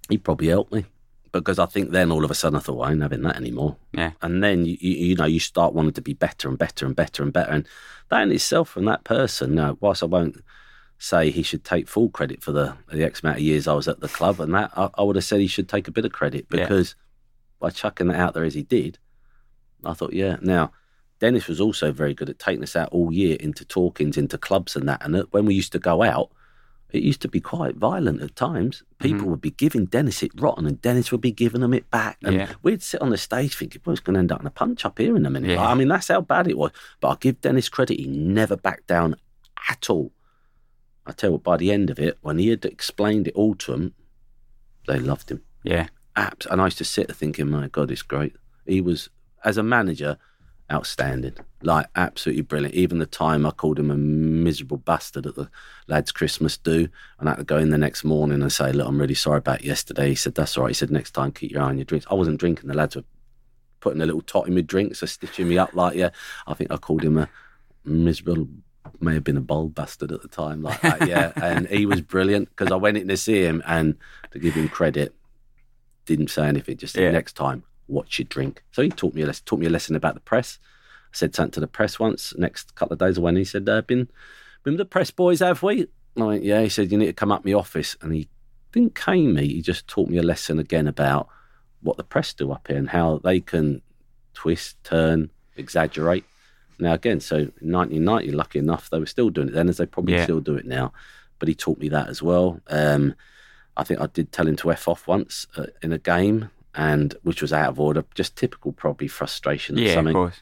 [0.09, 0.85] he probably helped me.
[1.31, 3.35] Because I think then all of a sudden I thought, well, I ain't having that
[3.35, 3.75] anymore.
[3.91, 4.11] Yeah.
[4.21, 6.95] And then, you, you, you know, you start wanting to be better and better and
[6.95, 7.51] better and better.
[7.51, 7.67] And
[8.09, 10.37] that in itself, from that person, you know, whilst I won't
[10.97, 13.89] say he should take full credit for the, the X amount of years I was
[13.89, 16.05] at the club and that, I, I would have said he should take a bit
[16.05, 16.61] of credit Yeah.
[16.61, 16.95] because
[17.59, 18.97] by chucking that out there as he did,
[19.85, 20.37] I thought, yeah.
[20.41, 20.71] Now,
[21.19, 24.75] Dennis was also very good at taking us out all year into talkings, into clubs
[24.75, 25.03] and that.
[25.05, 26.31] And when we used to go out,
[26.91, 28.83] it used to be quite violent at times.
[28.99, 29.29] People Mm-hmm.
[29.31, 32.17] would be giving Dennis it rotten, and Dennis would be giving them it back.
[32.23, 32.53] And Yeah.
[32.63, 34.85] we'd sit on the stage thinking, well, it's going to end up in a punch
[34.85, 35.51] up here in a minute.
[35.51, 35.65] Yeah.
[35.67, 36.71] I mean, that's how bad it was.
[37.01, 39.15] But I give Dennis credit, he never backed down
[39.69, 40.11] at all.
[41.05, 43.55] I tell you what, by the end of it, when he had explained it all
[43.55, 43.93] to them,
[44.87, 45.41] they loved him.
[45.63, 45.87] Yeah.
[46.15, 48.35] And I used to sit there thinking, my God, it's great.
[48.65, 49.09] He was,
[49.45, 50.17] as a manager,
[50.71, 51.35] outstanding.
[51.61, 52.75] Like, absolutely brilliant.
[52.75, 55.49] Even the time I called him a miserable bastard at the
[55.87, 58.87] lads' Christmas do, and I had to go in the next morning and say, Look,
[58.87, 60.09] I'm really sorry about yesterday.
[60.09, 60.71] He said, That's all right.
[60.71, 62.05] He said, Next time, keep your eye on your drinks.
[62.09, 62.67] I wasn't drinking.
[62.67, 63.03] The lads were
[63.79, 66.09] putting a little tot in my drinks, so stitching me up like, yeah.
[66.47, 67.29] I think I called him a
[67.83, 68.47] miserable,
[68.99, 71.31] may have been a bold bastard at the time, like that, yeah.
[71.41, 73.95] and he was brilliant because I went in to see him and
[74.31, 75.13] to give him credit,
[76.07, 77.11] didn't say anything, just said, Yeah.
[77.11, 78.63] next time, watch your drink.
[78.71, 80.59] So he taught me a lesson, taught me a lesson about the press.
[81.13, 83.67] I said something to the press once, next couple of days I went, he said,
[83.69, 84.09] uh, been,
[84.63, 85.87] been the press boys, have we?
[86.15, 86.61] And I went, yeah.
[86.61, 87.95] He said, you need to come up my office.
[88.01, 88.27] And he
[88.71, 91.27] didn't cane me, he just taught me a lesson again about
[91.81, 93.81] what the press do up here and how they can
[94.33, 96.25] twist, turn, exaggerate.
[96.79, 99.85] Now again, so in 1990, lucky enough, they were still doing it then, as they
[99.85, 100.23] probably Yeah.
[100.23, 100.91] still do it now.
[101.39, 102.59] But he taught me that as well.
[102.67, 103.15] Um,
[103.77, 107.15] I think I did tell him to f off once uh, in a game, and
[107.23, 110.13] which was out of order, just typical probably frustration or Yeah, of something.
[110.13, 110.41] course.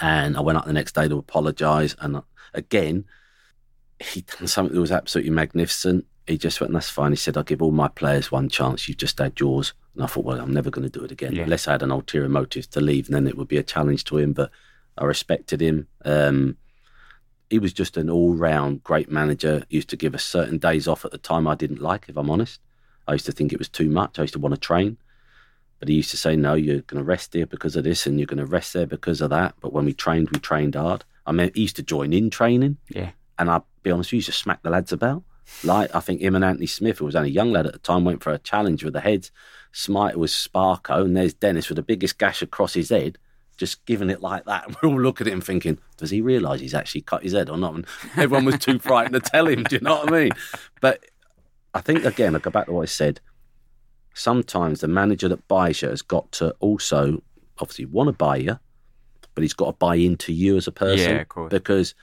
[0.00, 1.96] And I went up the next day to apologise.
[2.00, 2.22] And
[2.54, 3.04] again,
[4.00, 6.06] he done something that was absolutely magnificent.
[6.26, 7.12] He just went, that's fine.
[7.12, 8.86] He said, I'll give all my players one chance.
[8.86, 9.72] You've just had yours.
[9.94, 11.34] And I thought, well, I'm never going to do it again.
[11.34, 11.44] Yeah.
[11.44, 14.04] Unless I had an ulterior motive to leave, and then it would be a challenge
[14.04, 14.34] to him.
[14.34, 14.50] But
[14.98, 15.88] I respected him.
[16.04, 16.56] Um,
[17.50, 19.64] he was just an all round great manager.
[19.70, 22.16] He used to give us certain days off at the time I didn't like, if
[22.18, 22.60] I'm honest.
[23.08, 24.18] I used to think it was too much.
[24.18, 24.98] I used to want to train.
[25.78, 28.18] But he used to say, no, you're going to rest here because of this and
[28.18, 29.54] you're going to rest there because of that.
[29.60, 31.04] But when we trained, we trained hard.
[31.24, 32.78] I mean, he used to join in training.
[32.88, 33.10] Yeah.
[33.38, 35.22] And I'll be honest, he used to smack the lads about.
[35.64, 37.78] Like, I think him and Anthony Smith, who was only a young lad at the
[37.78, 39.30] time, went for a challenge with the heads.
[39.72, 43.18] Smite was Sparko, and there's Dennis with the biggest gash across his head,
[43.56, 44.66] just giving it like that.
[44.66, 47.50] And we're all looking at him thinking, does he realise he's actually cut his head
[47.50, 47.74] or not?
[47.74, 47.86] And
[48.16, 50.32] everyone was too frightened to tell him, do you know what I mean?
[50.80, 51.04] But
[51.74, 53.20] I think, again, I go back to what I said.
[54.18, 57.22] Sometimes the manager that buys you has got to also
[57.58, 58.58] obviously want to buy you,
[59.34, 61.10] but he's got to buy into you as a person.
[61.10, 61.50] Yeah, of course.
[61.50, 61.94] Because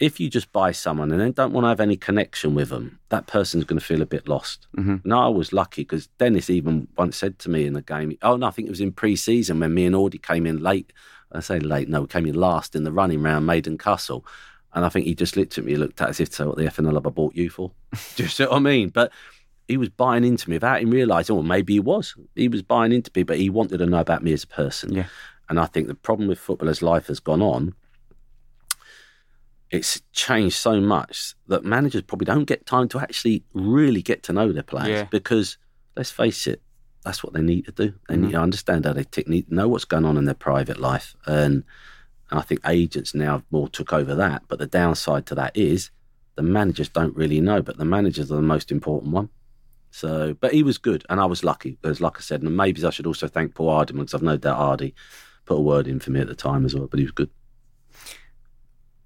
[0.00, 2.98] if you just buy someone and then don't want to have any connection with them,
[3.10, 4.66] that person's going to feel a bit lost.
[4.76, 5.04] Mhm.
[5.04, 8.36] And I was lucky because Dennis even once said to me in the game, oh
[8.36, 10.92] no, I think it was in pre-season when me and Audie came in late.
[11.30, 14.24] I say late, no, we came in last in the running round Maiden Castle.
[14.74, 16.56] And I think he just looked at me, looked at as if to say, what
[16.56, 17.70] the FNL have I bought you for?
[18.16, 18.88] Do you see what I mean?
[18.88, 19.12] But
[19.68, 22.14] he was buying into me without him realising, or maybe he was.
[22.34, 24.92] He was buying into me, but he wanted to know about me as a person.
[24.92, 25.06] Yeah.
[25.48, 27.74] And I think the problem with football as life has gone on,
[29.70, 34.32] it's changed so much that managers probably don't get time to actually really get to
[34.32, 35.04] know their players Yeah.
[35.04, 35.56] because
[35.96, 36.60] let's face it,
[37.04, 37.94] that's what they need to do.
[38.08, 38.24] They Mm-hmm.
[38.26, 40.78] need to understand how they tick, need to know what's going on in their private
[40.78, 41.16] life.
[41.26, 41.64] And,
[42.30, 44.42] and I think agents now more took over that.
[44.48, 45.90] But the downside to that is
[46.36, 49.30] the managers don't really know, but the managers are the most important one.
[49.94, 52.82] So, but he was good, and I was lucky because, like I said, and maybe
[52.84, 54.94] I should also thank Paul Hardy because I've no doubt Hardy
[55.44, 56.86] put a word in for me at the time as well.
[56.86, 57.28] But he was good.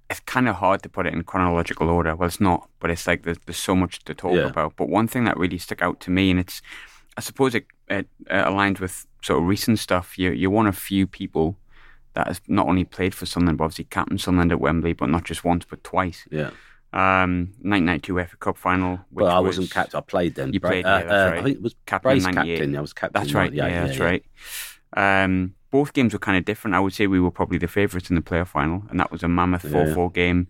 [0.09, 2.15] it's kind of hard to put it in chronological order.
[2.15, 4.47] Well, it's not, but it's like there's, there's so much to talk Yeah.
[4.47, 4.77] about.
[4.77, 6.61] But one thing that really stuck out to me, and it's,
[7.17, 10.17] I suppose it, it uh, aligns with sort of recent stuff.
[10.17, 11.57] You, you're one of few people
[12.13, 15.25] that has not only played for Sunderland, but obviously captain Sunderland at Wembley, but not
[15.25, 16.25] just once, but twice.
[16.31, 16.51] Yeah.
[16.93, 18.99] Um, 1992 FA Cup final.
[19.11, 19.97] Which well, I was, wasn't captain.
[19.97, 20.53] I played then.
[20.53, 21.39] You played, uh, yeah, that's uh, right.
[21.39, 22.55] I think it was Captain in Brace 98.
[22.57, 22.75] captain.
[22.77, 23.21] I was captain.
[23.21, 23.53] That's right.
[23.53, 24.23] 98, Yeah, that's right.
[24.95, 26.75] Um, both games were kind of different.
[26.75, 29.21] I would say we were probably the favourites in the playoff final, and that was
[29.21, 29.71] a mammoth Yeah.
[29.71, 30.47] four-four game.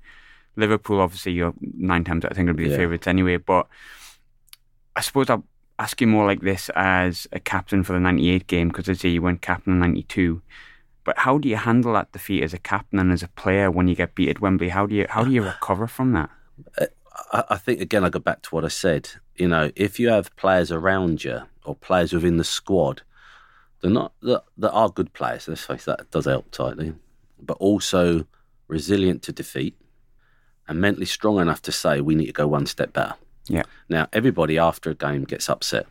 [0.56, 2.78] Liverpool, obviously, you're nine times out of ten going to be the Yeah.
[2.78, 3.38] favourites anyway.
[3.38, 3.68] But
[4.96, 5.44] I suppose I'll
[5.80, 9.10] ask you more like this as a captain for the '98 game because I say
[9.10, 10.42] you went captain in '92.
[11.08, 13.88] But how do you handle that defeat as a captain and as a player when
[13.88, 14.68] you get beat at Wembley?
[14.68, 16.30] How do you how do you recover from that?
[16.78, 16.88] Uh,
[17.32, 19.12] I, I think again, I go back to what I said.
[19.38, 23.04] You know, if you have players around you or players within the squad,
[23.80, 25.48] they're not that, that are good players.
[25.48, 26.94] Let's face that, does help tightly,
[27.42, 28.28] but also
[28.68, 29.78] resilient to defeat
[30.68, 33.14] and mentally strong enough to say we need to go one step better.
[33.48, 33.64] Yeah.
[33.88, 35.88] Now, everybody after a game gets upset.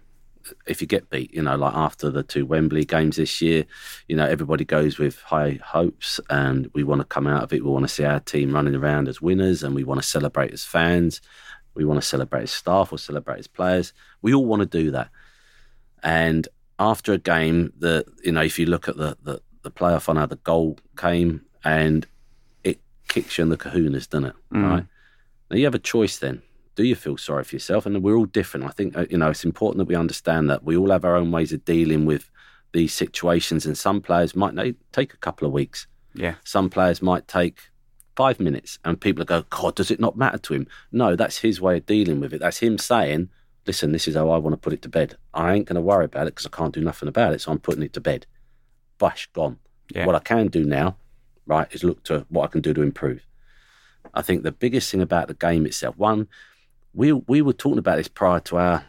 [0.67, 3.65] If you get beat, you know, like after the two Wembley games this year,
[4.09, 7.65] you know, everybody goes with high hopes and we want to come out of it.
[7.65, 10.53] We want to see our team running around as winners and we want to celebrate
[10.53, 11.21] as fans.
[11.75, 13.93] We want to celebrate as staff or celebrate as players.
[14.23, 15.11] We all want to do that.
[16.03, 20.09] And after a game, that, you know, if you look at the, the, the playoff
[20.09, 22.07] on how the goal came and
[22.65, 24.35] it kicks you in the kahunas, doesn't it?
[24.53, 24.71] Mm.
[24.71, 24.85] Right.
[25.51, 26.43] Now you have a choice then.
[26.77, 27.87] Do you feel sorry for yourself?
[27.87, 28.67] And we're all different.
[28.67, 31.17] I think uh, you know it's important that we understand that we all have our
[31.17, 32.31] own ways of dealing with
[32.73, 34.55] these situations, and some players might
[34.93, 35.87] take a couple of weeks.
[36.15, 37.71] Yeah, Some players might take
[38.15, 41.61] five minutes, and people go, "God, does it not matter to him?" No, that's his
[41.61, 42.41] way of dealing with it.
[42.41, 43.31] That's him saying,
[43.67, 45.17] "Listen, this is how I want to put it to bed.
[45.33, 47.53] I ain't going to worry about it because I can't do nothing about it, so
[47.53, 48.27] I'm putting it to bed."
[48.99, 49.59] Bash gone.
[49.95, 50.97] yeah, What I can do now,
[51.47, 53.27] right, is look to what I can do to improve.
[54.15, 56.29] I think the biggest thing about the game itself, one,
[56.97, 58.85] we we were talking about this prior to our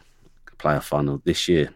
[0.58, 1.72] playoff final this year,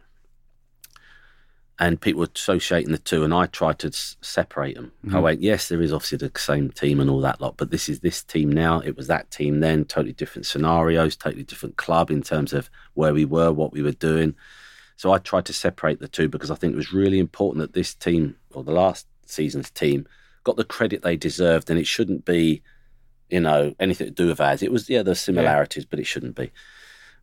[1.78, 4.92] and people were associating the two, and I tried to s- separate them.
[5.04, 5.20] I mm-hmm.
[5.20, 8.00] went, yes, there is obviously the same team and all that lot, but this is
[8.00, 8.80] this team now.
[8.80, 9.84] It was that team then.
[9.84, 13.92] Totally different scenarios, totally different club in terms of where we were, what we were
[13.92, 14.34] doing.
[14.96, 17.74] So I tried to separate the two because I think it was really important that
[17.74, 20.06] this team, or the last season's team,
[20.44, 22.62] got the credit they deserved, and it shouldn't be,
[23.32, 24.62] you know, anything to do with ads.
[24.62, 26.52] It was yeah, there's similarities, but it shouldn't be.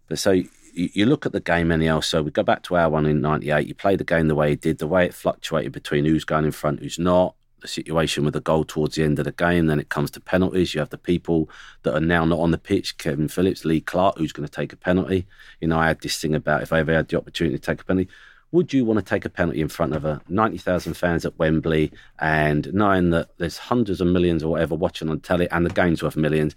[0.08, 2.00] But so you, you look at the game anyhow.
[2.00, 3.68] So we go back to our one in '98.
[3.68, 6.46] You play the game the way it did, the way it fluctuated between who's going
[6.46, 7.36] in front, who's not.
[7.62, 9.68] the situation with the goal towards the end of the game.
[9.68, 10.74] Then it comes to penalties.
[10.74, 11.50] You have the people
[11.84, 14.74] that are now not on the pitch Kevin Phillips, Lee Clark, who's going to take
[14.74, 15.28] a penalty.
[15.62, 17.82] You know, I had this thing about if I ever had the opportunity to take
[17.82, 18.10] a penalty,
[18.52, 21.92] would you want to take a penalty in front of a 90,000 fans at Wembley
[22.20, 26.02] and knowing that there's hundreds of millions or whatever watching on telly and the game's
[26.02, 26.56] worth millions?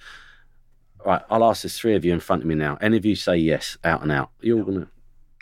[1.05, 2.78] Right, I'll ask the three of you in front of me now.
[2.81, 4.31] Any of you say yes, out and out.
[4.40, 4.88] You're going to.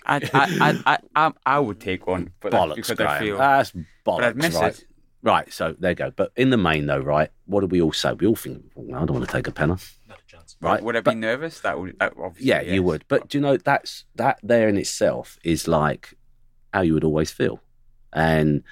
[0.06, 3.10] I, I, I, I, I, I would take one, but bollocks, because Graham.
[3.10, 3.72] I feel That's
[4.04, 4.72] but I'd bollocks, miss right?
[4.78, 4.86] it.
[5.22, 6.10] Right, so there you go.
[6.10, 8.14] But in the main, though, right, what do we all say?
[8.14, 9.84] We all think, well, I don't want to take a penalty.
[10.08, 10.56] Not a chance.
[10.62, 10.82] Right?
[10.82, 11.60] Would I But- be nervous?
[11.60, 12.48] That would, that obviously.
[12.48, 12.74] Yeah, yes.
[12.74, 13.04] you would.
[13.08, 16.14] But do you know that's that there in itself is like
[16.72, 17.60] how you would always feel.
[18.12, 18.62] And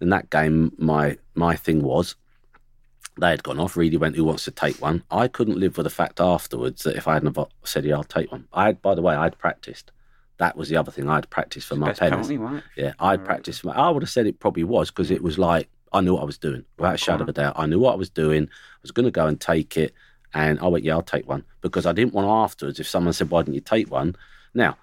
[0.00, 2.16] in that game, my my thing was
[3.20, 3.76] they had gone off.
[3.76, 6.96] Reidy went, "Who wants to take one?" I couldn't live with the fact afterwards that
[6.96, 9.38] if I hadn't have said, "Yeah, I'll take one." I had, by the way, I'd
[9.38, 9.92] practiced.
[10.38, 11.08] That was the other thing.
[11.08, 12.62] I'd practiced for my best penalty, right?
[12.76, 13.60] Yeah, I'd practiced.
[13.60, 16.14] For my, I would have said it probably was because it was like I knew
[16.14, 17.54] what I was doing without a shadow of a doubt.
[17.56, 18.44] I knew what I was doing.
[18.44, 19.94] I was going to go and take it,
[20.34, 23.30] and I went, "Yeah, I'll take one," because I didn't want afterwards if someone said,
[23.30, 24.14] "Why didn't you take one?"
[24.54, 24.76] Now,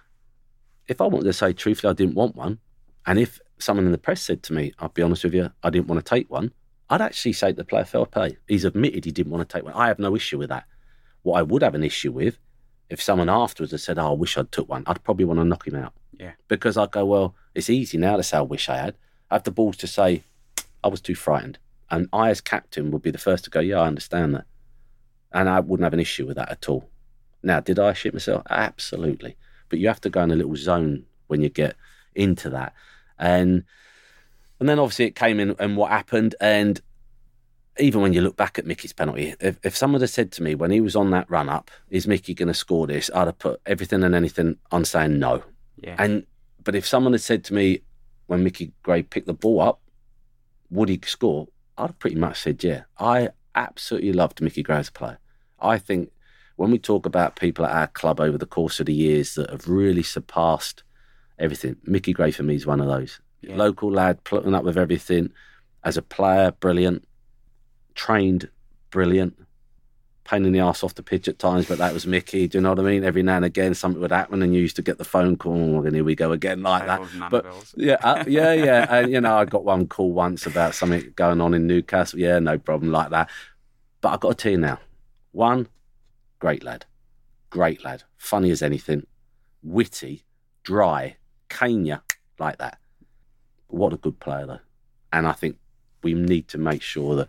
[0.88, 2.60] if I wanted to say truthfully, I didn't want one,
[3.06, 5.70] and if someone in the press said to me, "I'll be honest with you, I
[5.70, 6.52] didn't want to take one,"
[6.90, 9.64] I'd actually say to the player, "Fair play." He's admitted he didn't want to take
[9.64, 9.74] one.
[9.74, 10.66] I have no issue with that.
[11.24, 12.38] What I would have an issue with,
[12.90, 15.46] if someone afterwards had said, "Oh, I wish I'd took one," I'd probably want to
[15.46, 16.34] knock him out Yeah.
[16.48, 18.96] because I'd go, well, it's easy now to say I wish I had.
[19.32, 20.24] I have the balls to say
[20.84, 21.58] I was too frightened.
[21.90, 24.46] And I, as captain, would be the first to go, yeah, I understand that.
[25.32, 26.90] And I wouldn't have an issue with that at all.
[27.44, 28.44] Now, did I shit myself?
[28.50, 29.36] Absolutely.
[29.70, 31.76] But you have to go in a little zone when you get
[32.14, 32.74] into that.
[33.18, 33.64] And
[34.60, 36.36] and then obviously it came in and what happened.
[36.40, 36.82] And
[37.78, 40.56] even when you look back at Mickey's penalty, if, if someone had said to me
[40.56, 43.10] when he was on that run up, is Mickey going to score this?
[43.14, 45.44] I'd have put everything and anything on saying no.
[45.78, 45.96] Yeah.
[46.00, 46.26] And
[46.64, 47.82] but if someone had said to me
[48.28, 49.82] when Mickey Gray picked the ball up,
[50.70, 51.48] would he score?
[51.78, 52.84] I'd have pretty much said yeah.
[52.98, 55.20] I absolutely loved Mickey Gray as a player.
[55.60, 56.12] I think
[56.56, 59.50] when we talk about people at our club over the course of the years that
[59.50, 60.84] have really surpassed
[61.40, 63.20] everything, Mickey Gray for me is one of those.
[63.42, 63.56] Yeah.
[63.56, 65.32] Local lad, putting up with everything.
[65.84, 67.08] As a player, brilliant.
[67.94, 68.50] Trained,
[68.90, 69.38] brilliant.
[70.24, 72.48] Pain in the arse off the pitch at times, but that was Mickey.
[72.48, 73.04] Do you know what I mean?
[73.04, 75.86] Every now and again, something would happen, and you used to get the phone call,
[75.86, 77.30] and here we go again, like that.
[77.30, 77.46] But
[77.78, 78.88] yeah, uh, yeah, yeah.
[78.90, 82.18] And you know, I got one call once about something going on in Newcastle.
[82.18, 83.30] Yeah, no problem, like that.
[84.02, 84.80] But I've got tell you now,
[85.32, 85.68] one,
[86.40, 86.86] great lad,
[87.52, 89.06] great lad, funny as anything,
[89.62, 90.24] witty,
[90.64, 91.18] dry,
[91.50, 92.04] Kenya,
[92.40, 92.78] like that.
[93.68, 94.60] What a good player though,
[95.12, 95.58] and I think
[96.04, 97.28] we need to make sure that.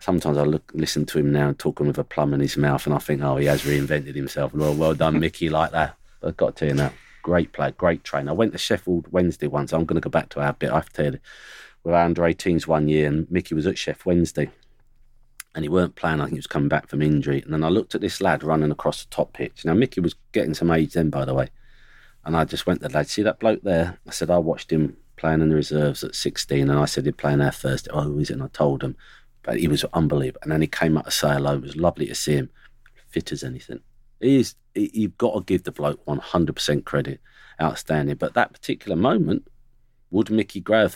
[0.00, 2.94] Sometimes I look, listen to him now, talking with a plum in his mouth, and
[2.94, 4.54] I think, oh, he has reinvented himself.
[4.54, 5.96] Well, well done, Mickey, like that.
[6.20, 6.92] But I've got to tell you now,
[7.22, 8.30] great player, great trainer.
[8.30, 9.72] I went to Sheffield Wednesday once.
[9.72, 10.70] I'm going to go back to our bit.
[10.70, 11.20] I have to tell you,
[11.82, 14.50] with under 18s one year, and Mickey was at Sheff Wednesday,
[15.54, 16.20] and he weren't playing.
[16.20, 17.42] I think he was coming back from injury.
[17.42, 19.64] And then I looked at this lad running across the top pitch.
[19.64, 21.48] Now Mickey was getting some age then, by the way,
[22.24, 23.08] and I just went to the lad.
[23.08, 23.98] See that bloke there?
[24.06, 27.16] I said I watched him playing in the reserves at 16, and I said he'd
[27.16, 27.88] play in our first.
[27.92, 28.34] Oh, who is it?
[28.34, 28.96] And I told him,
[29.42, 30.40] but he was unbelievable.
[30.42, 31.54] And then he came up to say hello.
[31.54, 32.50] It was lovely to see him,
[33.08, 33.80] fit as anything.
[34.20, 34.54] He is.
[34.74, 37.20] he- You've got to give the bloke 100% credit,
[37.60, 38.16] outstanding.
[38.16, 39.48] But that particular moment,
[40.10, 40.88] would Mickey Gray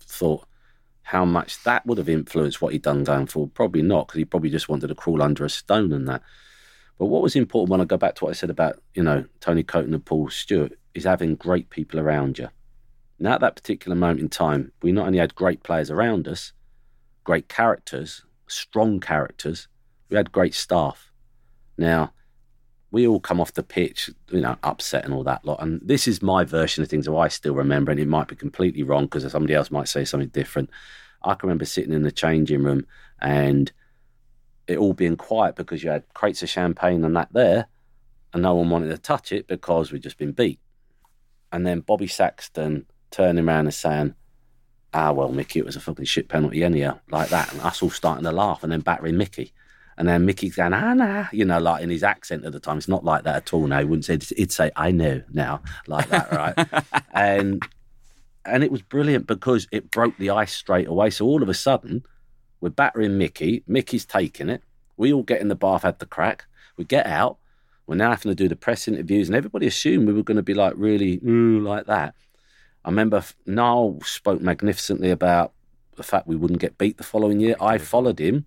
[0.00, 0.46] thought
[1.02, 3.54] how much that would have influenced what he'd done going forward?
[3.54, 6.22] Probably not, because he probably just wanted to crawl under a stone and that.
[7.00, 9.24] But what was important when I go back to what I said about, you know,
[9.40, 12.50] Tony Coton and Paul Stewart is having great people around you.
[13.18, 16.52] Now, at that particular moment in time, we not only had great players around us,
[17.24, 19.66] great characters, strong characters,
[20.10, 21.10] we had great staff.
[21.78, 22.12] Now,
[22.90, 25.62] we all come off the pitch, you know, upset and all that lot.
[25.62, 28.36] And this is my version of things that I still remember, and it might be
[28.36, 30.68] completely wrong because somebody else might say something different.
[31.22, 32.84] I can remember sitting in the changing room
[33.22, 33.72] and
[34.70, 37.66] it all being quiet because you had crates of champagne and that there,
[38.32, 40.60] and no one wanted to touch it because we'd just been beat.
[41.52, 44.14] And then Bobby Saxton turning around and saying,
[44.92, 47.52] Ah, well, Mickey, it was a fucking shit penalty anyhow, like that.
[47.52, 49.52] And us all starting to laugh and then battering Mickey.
[49.96, 52.78] And then Mickey's going, ah, nah, you know, like in his accent at the time.
[52.78, 53.80] It's not like that at all now.
[53.80, 56.84] He wouldn't say, he'd say, I know now, like that, right?
[57.12, 57.62] and
[58.46, 61.10] and it was brilliant because it broke the ice straight away.
[61.10, 62.02] So all of a sudden,
[62.60, 63.62] we're battering Mickey.
[63.66, 64.62] Mickey's taking it.
[64.96, 66.44] We all get in the bath, had the crack.
[66.76, 67.38] We get out.
[67.86, 70.42] We're now having to do the press interviews, and everybody assumed we were going to
[70.42, 72.14] be like really "Ooh," like that.
[72.84, 75.52] I remember Niall spoke magnificently about
[75.96, 77.56] the fact we wouldn't get beat the following year.
[77.60, 78.46] I followed him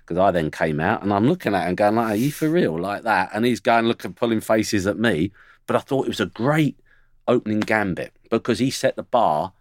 [0.00, 2.48] because I then came out, and I'm looking at him going like, "Are you for
[2.48, 5.32] real?" like that, and he's going looking, pulling faces at me.
[5.66, 6.78] But I thought it was a great
[7.26, 9.52] opening gambit because he set the bar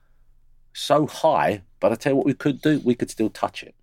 [0.73, 2.81] so high But I tell you what, we could do.
[2.83, 3.75] We could still touch it.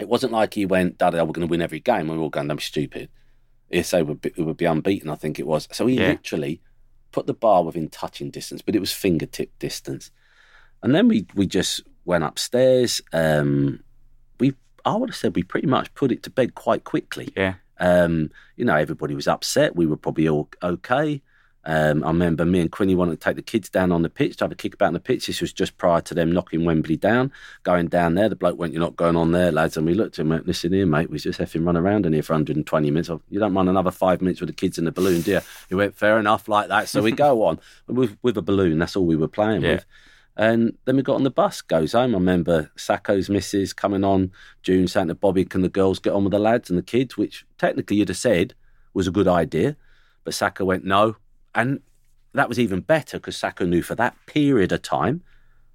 [0.00, 2.30] It wasn't like he went, "Daddy, we're going to win every game," we were all
[2.30, 3.08] going, "I'm stupid."
[3.70, 5.10] He'd we'd be, would be unbeaten.
[5.10, 5.68] I think it was.
[5.72, 6.08] So he Yeah.
[6.08, 6.60] literally
[7.12, 10.10] put the bar within touching distance, but it was fingertip distance.
[10.82, 13.00] And then we we just went upstairs.
[13.12, 13.80] Um,
[14.38, 17.28] we I would have said we pretty much put it to bed quite quickly.
[17.36, 17.54] Yeah.
[17.78, 19.76] Um, you know, everybody was upset.
[19.76, 21.22] We were probably all okay.
[21.64, 24.36] Um, I remember me and Quinny wanted to take the kids down on the pitch
[24.38, 25.26] to have a kick about on the pitch.
[25.26, 27.30] This was just prior to them knocking Wembley down.
[27.64, 30.18] Going down there, the bloke went, "You're not going on there, lads." And we looked
[30.18, 31.10] at him, and went, "Listen here, mate.
[31.10, 33.10] We just effing run around in here for 120 minutes.
[33.28, 35.74] You don't mind another five minutes with the kids in the balloon, do you?" He
[35.74, 38.78] went, "Fair enough, like that." So we go on with with a balloon.
[38.78, 39.72] That's all we were playing Yeah.
[39.72, 39.86] with.
[40.36, 42.14] And then we got on the bus, goes home.
[42.14, 44.30] I remember Sacco's missus coming on,
[44.62, 47.18] June saying to Bobby, Can the girls get on with the lads and the kids?
[47.18, 48.54] Which technically you'd have said
[48.94, 49.76] was a good idea.
[50.24, 51.16] But Sacco went, No.
[51.54, 51.80] And
[52.34, 55.22] that was even better because Sacco knew for that period of time,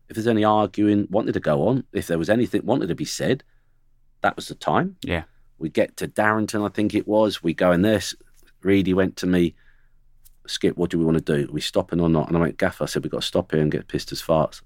[0.07, 3.05] if there's any arguing wanted to go on, if there was anything wanted to be
[3.05, 3.43] said,
[4.21, 4.95] that was the time.
[5.03, 5.23] Yeah.
[5.57, 7.43] We get to Darrington, I think it was.
[7.43, 8.01] We go in there.
[8.61, 9.55] Reidy went to me,
[10.47, 11.49] Skip, what do we want to do?
[11.49, 12.27] Are we stopping or not?
[12.27, 14.21] And I went, Gaffer, I said, we've got to stop here and get pissed as
[14.21, 14.61] farts.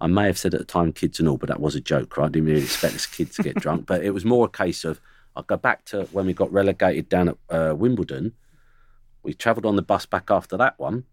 [0.00, 2.16] I may have said at the time kids and all, but that was a joke,
[2.16, 2.26] right?
[2.26, 3.86] I didn't really expect this kid to get drunk.
[3.86, 5.00] But it was more a case of,
[5.34, 8.32] I'll go back to when we got relegated down at uh, Wimbledon.
[9.26, 11.04] We travelled on the bus back after that one,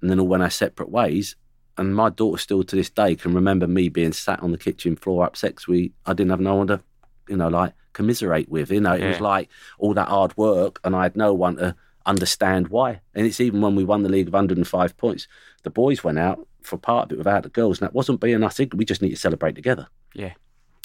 [0.00, 1.36] and then all went our separate ways.
[1.78, 4.94] And my daughter still to this day can remember me being sat on the kitchen
[4.94, 6.80] floor upset we I didn't have no one to,
[7.28, 8.70] you know, like commiserate with.
[8.70, 11.74] You know, it was like all that hard work, and I had no one to
[12.04, 13.00] understand why.
[13.14, 15.26] And it's even when we won the league of 105 points,
[15.62, 18.44] the boys went out for part of it without the girls, and that wasn't being
[18.44, 18.58] us.
[18.58, 19.88] We just need to celebrate together.
[20.14, 20.34] Yeah.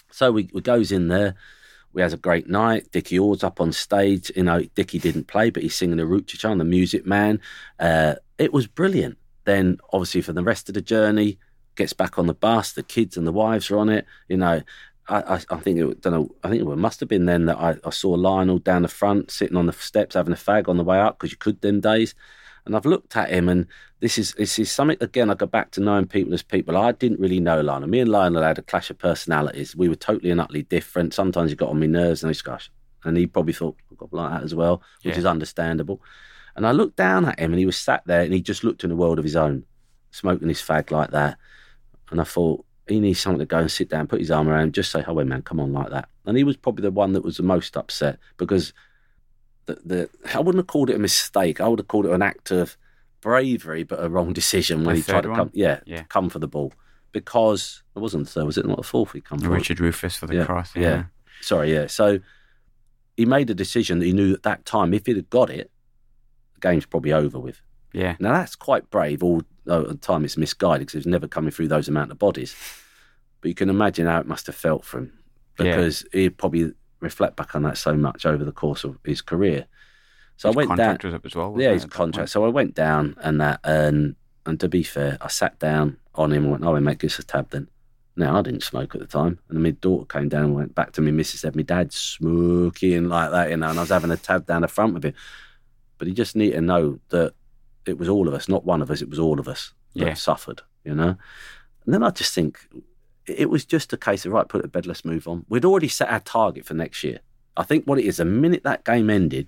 [0.09, 1.35] So we, we goes in there.
[1.93, 2.91] We had a great night.
[2.91, 4.31] Dickie Ord's up on stage.
[4.35, 7.39] You know, Dickie didn't play, but he's singing the Rucha on the Music Man.
[7.79, 9.17] Uh, it was brilliant.
[9.45, 11.37] Then, obviously, for the rest of the journey,
[11.75, 12.73] gets back on the bus.
[12.73, 14.05] The kids and the wives are on it.
[14.27, 14.61] You know,
[15.07, 16.35] I, I, I think it don't know.
[16.43, 19.31] I think it must have been then that I, I saw Lionel down the front,
[19.31, 21.81] sitting on the steps having a fag on the way up because you could them
[21.81, 22.15] days.
[22.65, 23.65] And I've looked at him, and
[24.01, 25.29] this is this is something again.
[25.29, 26.77] I go back to knowing people as people.
[26.77, 27.89] I didn't really know Lionel.
[27.89, 29.75] Me and Lionel had a clash of personalities.
[29.75, 31.13] We were totally and utterly different.
[31.13, 32.69] Sometimes he got on my nerves, and I gosh,
[33.03, 35.19] and he probably thought I've got like that as well, which Yeah.
[35.19, 36.01] is understandable.
[36.55, 38.83] And I looked down at him, and he was sat there, and he just looked
[38.83, 39.63] in a world of his own,
[40.11, 41.37] smoking his fag like that.
[42.11, 44.63] And I thought he needs someone to go and sit down, put his arm around,
[44.65, 46.09] him, just say, "Oh, man, come on," like that.
[46.25, 48.73] And he was probably the one that was the most upset because
[49.65, 51.61] the, the I wouldn't have called it a mistake.
[51.61, 52.77] I would have called it an act of
[53.21, 55.37] bravery, but a wrong decision when The he tried to one?
[55.37, 55.51] come.
[55.53, 55.97] Yeah, Yeah.
[55.99, 56.73] to come for the ball
[57.11, 58.45] because it wasn't the third.
[58.45, 59.11] Was it not the fourth?
[59.13, 60.75] He come for Richard Rufus for the yeah, cross.
[60.75, 60.81] Yeah.
[60.81, 61.03] Yeah.
[61.41, 61.87] Sorry, yeah.
[61.87, 62.19] So
[63.17, 65.69] he made a decision that he knew at that time, if he'd have got it,
[66.55, 67.61] the game's probably over with.
[67.93, 68.15] Yeah.
[68.19, 69.21] Now that's quite brave.
[69.21, 72.17] Although at the time it's misguided because it was never coming through those amount of
[72.19, 72.55] bodies.
[73.41, 75.13] But you can imagine how it must have felt for him
[75.59, 75.75] Yeah.
[75.75, 79.65] because he'd probably reflect back on that so much over the course of his career.
[80.37, 80.97] So His I went down.
[81.25, 81.55] as well.
[81.59, 82.29] Yeah, his contract.
[82.29, 86.31] So I went down and that, and and to be fair, I sat down on
[86.31, 87.67] him and went, "Oh, mate, give us a tab then."
[88.15, 90.93] Now I didn't smoke at the time, and my daughter came down and went back
[90.93, 91.11] to me.
[91.11, 94.45] Missus said, "My dad's smoking like that," you know, and I was having a tab
[94.47, 95.13] down the front with him.
[95.97, 97.33] But he just need to know that
[97.85, 99.01] it was all of us, not one of us.
[99.01, 100.13] It was all of us that Yeah.
[100.15, 101.15] suffered, you know.
[101.85, 102.67] And then I just think
[103.27, 105.45] it was just a case of right, put it to bed, let's move on.
[105.49, 107.19] We'd already set our target for next year.
[107.57, 109.47] I think what it is, the minute that game ended,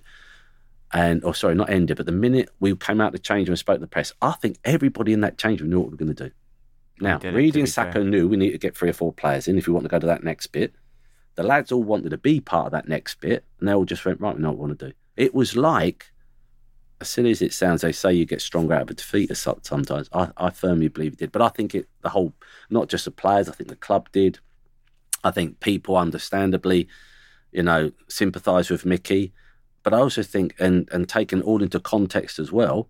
[0.91, 3.59] and or sorry, not ended, but the minute we came out to change room and
[3.59, 6.05] spoke to the press, I think everybody in that change room knew what we were
[6.05, 6.31] going to do.
[6.99, 8.03] Now, Reidy and Sacco fair.
[8.03, 9.99] knew we need to get three or four players in if we want to go
[9.99, 10.73] to that next bit.
[11.35, 14.05] The lads all wanted to be part of that next bit, and they all just
[14.05, 14.93] went, right, we know what we want to do.
[15.17, 16.11] It was like,
[17.03, 20.09] as silly as it sounds, they say you get stronger out of a defeat sometimes.
[20.13, 21.31] I, I firmly believe it did.
[21.31, 22.33] But I think it, the whole,
[22.69, 24.39] not just the players, I think the club did.
[25.23, 26.87] I think people understandably,
[27.51, 29.33] you know, sympathise with Mickey.
[29.83, 32.89] But I also think, and, and taken all into context as well,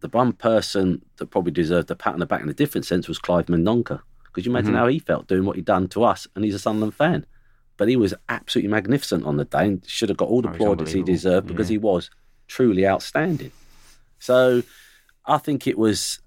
[0.00, 3.08] the one person that probably deserved a pat on the back in a different sense
[3.08, 4.00] was Clive Mendonca.
[4.26, 4.78] Because you imagine Mhm.
[4.78, 7.24] how he felt doing what he'd done to us, and he's a Sunderland fan.
[7.76, 10.56] But he was absolutely magnificent on the day and should have got all the Oh,
[10.56, 11.74] plaudits he deserved because Yeah.
[11.74, 12.10] he was
[12.46, 13.52] truly outstanding.
[14.18, 14.62] So
[15.26, 16.20] I think it was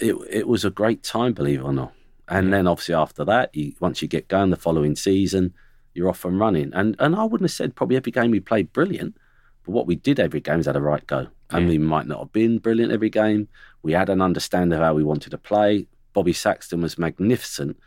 [0.00, 1.92] it it was a great time, believe it or not.
[2.28, 5.54] And then obviously after that, you, once you get going the following season,
[5.94, 6.70] you're off and running.
[6.74, 9.16] And and I wouldn't have said probably every game we played brilliant,
[9.64, 11.28] but what we did every game is had a right go.
[11.50, 11.70] And Yeah.
[11.70, 13.48] we might not have been brilliant every game.
[13.82, 15.86] We had an understanding of how we wanted to play.
[16.12, 17.78] Bobby Saxton was magnificent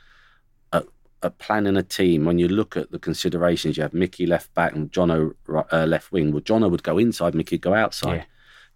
[1.23, 2.25] at, plan planning a team.
[2.25, 5.33] When you look at the considerations, you have Mickey left back and Jono
[5.71, 6.31] uh, left wing.
[6.31, 8.15] Well, Jono would go inside, Mickey would go outside.
[8.15, 8.23] Yeah.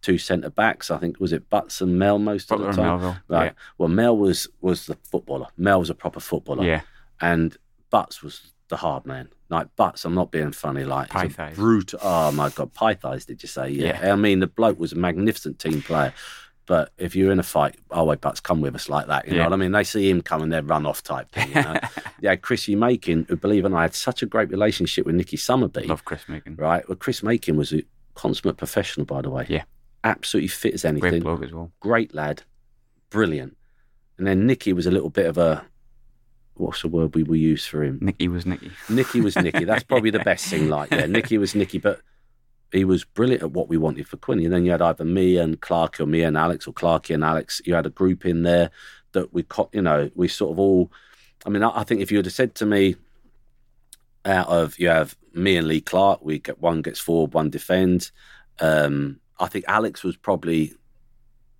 [0.01, 0.91] two centre backs.
[0.91, 2.89] I think was it Butts and Mel most Butler of the time.
[3.01, 3.45] Melville, Right.
[3.45, 3.51] yeah.
[3.77, 5.47] Well, Mel was was the footballer.
[5.57, 6.63] Mel was a proper footballer.
[6.65, 6.81] Yeah.
[7.21, 7.57] And
[7.89, 9.29] Butts was the hard man.
[9.49, 10.83] Like Butts, I'm not being funny.
[10.85, 11.55] Like Pie he's a thighs.
[11.55, 11.99] brutal.
[12.03, 13.25] Oh my god, pie thighs.
[13.25, 13.69] Did you say?
[13.69, 13.99] Yeah.
[14.03, 14.13] Yeah.
[14.13, 16.13] I mean, the bloke was a magnificent team player.
[16.68, 19.28] But if you're in a fight, oh wait, Butts, come with us like that.
[19.28, 19.43] You Yeah.
[19.43, 19.72] know what I mean?
[19.72, 21.49] They see him coming, they run off type thing.
[21.49, 21.80] You know?
[22.22, 25.38] yeah, Chrissy Makin, who believe it or not, had such a great relationship with Nicky
[25.38, 26.55] Summerbee Love Chris Makin.
[26.55, 26.88] right?
[26.89, 27.84] Well, Chris Makin was a
[28.16, 29.45] consummate professional, by the way.
[29.47, 29.63] Yeah.
[30.03, 31.22] Absolutely fit as Great anything.
[31.24, 31.72] bloke as well.
[31.82, 32.41] Great lad.
[33.09, 33.55] Brilliant.
[34.18, 35.66] And then Nicky was a little bit of a,
[36.55, 37.99] what's the word we will use for him?
[38.01, 38.72] Nicky was Nicky.
[38.89, 39.66] Nicky was Nicky.
[39.66, 42.01] That's probably the best thing, like, yeah, Nicky was Nicky, but
[42.76, 44.43] he was brilliant at what we wanted for Quinny.
[44.45, 47.23] And then you had either me and Clark or me and Alex or Clarky and
[47.23, 47.61] Alex.
[47.63, 48.69] You had a group in there
[49.13, 50.91] that we, you know, we sort of all,
[51.45, 52.97] I mean, I think if you would have said to me,
[54.26, 58.11] out of you have me and Lee Clark, we get one gets forward, one defends.
[58.59, 60.73] Um, I think Alex was probably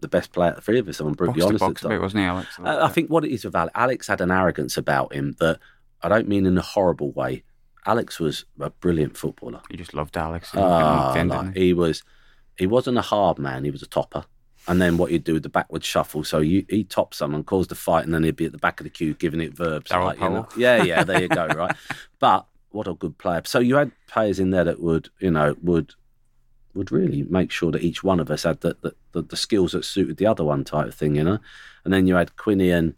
[0.02, 1.00] the best player of the three of us.
[1.00, 1.64] I'm brutally Box honest.
[1.64, 2.48] at box a bit, wasn't he, Alex?
[2.62, 5.60] I, I think what it is with Alex, Alex had an arrogance about him that
[6.02, 7.44] I don't mean in a horrible way.
[7.86, 9.62] Alex was a brilliant footballer.
[9.70, 10.52] he just loved Alex.
[10.52, 11.74] getting ah, like, locked in, didn't he?
[11.74, 12.04] was,
[12.58, 13.64] he wasn't a hard man.
[13.64, 14.26] He was a topper.
[14.68, 16.24] And then what you'd do with the backward shuffle.
[16.24, 18.80] So you, he'd top someone, cause the fight, and then he'd be at the back
[18.80, 19.92] of the queue giving it verbs.
[19.92, 20.48] Like, you know.
[20.58, 21.76] Yeah, yeah, there you go, right?
[22.20, 23.42] But what a good player.
[23.46, 25.94] So you had players in there that would, you know, would
[26.74, 29.72] would really make sure that each one of us had the, the, the, the skills
[29.72, 31.40] that suited the other one type of thing, you know?
[31.86, 32.96] And then you had Quinny and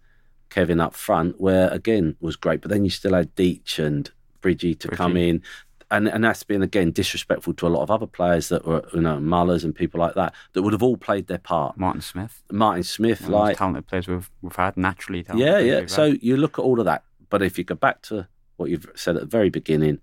[0.49, 4.09] Kevin up front, where again was great, but then you still had Deech and
[4.41, 5.41] Bridgie to come in.
[5.89, 8.99] And and that's been again disrespectful to a lot of other players that were, you
[8.99, 11.77] know, Mullers and people like that, that would have all played their part.
[11.77, 12.43] Martin Smith.
[12.51, 15.47] Martin Smith, One like talented players we've, we've had, naturally talented.
[15.47, 15.85] yeah, yeah.
[15.85, 16.21] So had.
[16.21, 18.27] you look at all of that, but if you go back to
[18.57, 19.99] what you've said at the very beginning,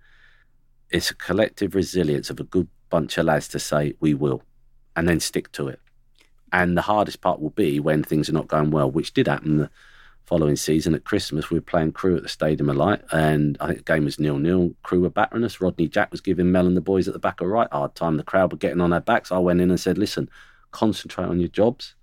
[0.90, 4.42] it's a collective resilience of a good bunch of lads to say we will,
[4.96, 5.80] and then stick to it.
[6.50, 9.58] And the hardest part will be when things are not going well, which did happen
[9.58, 9.70] the
[10.24, 11.50] following season at Christmas.
[11.50, 14.18] We were playing Crewe at the Stadium of Light, and I think the game was
[14.18, 14.74] nil nil.
[14.82, 15.60] Crewe were battering us.
[15.60, 18.16] Rodney Jack was giving Mel and the boys at the back a right hard time.
[18.16, 19.30] The crowd were getting on their backs.
[19.32, 20.28] I went in and said, "Listen,
[20.70, 21.94] concentrate on your jobs."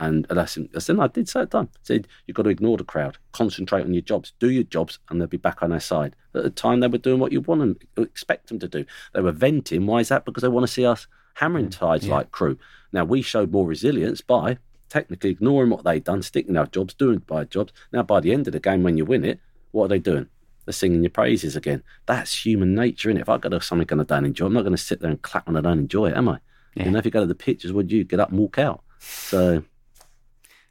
[0.00, 0.68] And I said,
[1.00, 1.70] I did say it time.
[1.74, 5.00] I said, you've got to ignore the crowd, concentrate on your jobs, do your jobs,
[5.08, 6.14] and they'll be back on their side.
[6.36, 8.84] At the time, they were doing what you want them, expect them to do.
[9.12, 9.86] They were venting.
[9.86, 10.24] Why is that?
[10.24, 12.14] Because they want to see us hammering tides yeah.
[12.14, 12.58] like Crewe.
[12.92, 14.58] Now, we showed more resilience by
[14.88, 17.72] technically ignoring what they'd done, sticking our jobs, doing by jobs.
[17.92, 19.40] Now, by the end of the game, when you win it,
[19.72, 20.28] what are they doing?
[20.64, 21.82] They're singing your praises again.
[22.06, 23.22] That's human nature, innit?
[23.22, 25.10] If I go to something and I don't enjoy, I'm not going to sit there
[25.10, 26.38] and clap when I don't enjoy it, am I?
[26.74, 26.84] Yeah.
[26.84, 28.82] You know, if you go to the pitches, would you get up and walk out?
[28.98, 29.62] So,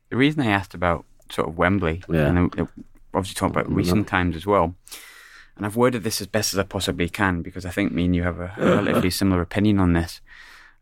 [0.10, 2.28] The reason I asked about sort of Wembley, Yeah.
[2.28, 2.68] and
[3.14, 4.76] obviously talking about recent times as well,
[5.56, 8.16] and I've worded this as best as I possibly can because I think me and
[8.16, 10.22] you have a relatively similar opinion on this.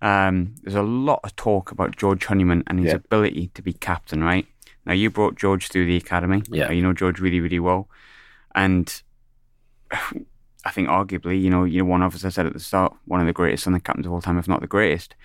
[0.06, 2.96] Um, there's a lot of talk about George Honeyman and his Yeah.
[2.98, 4.46] ability to be captain, right?
[4.86, 6.44] Now, you brought George through the academy.
[6.50, 6.70] Yeah.
[6.70, 7.90] You know George really, really well.
[8.54, 9.02] And
[9.92, 12.94] I think arguably, you know, you know, one of us, I said at the start,
[13.06, 15.16] one of the greatest Southern captains of all time, if not the greatest.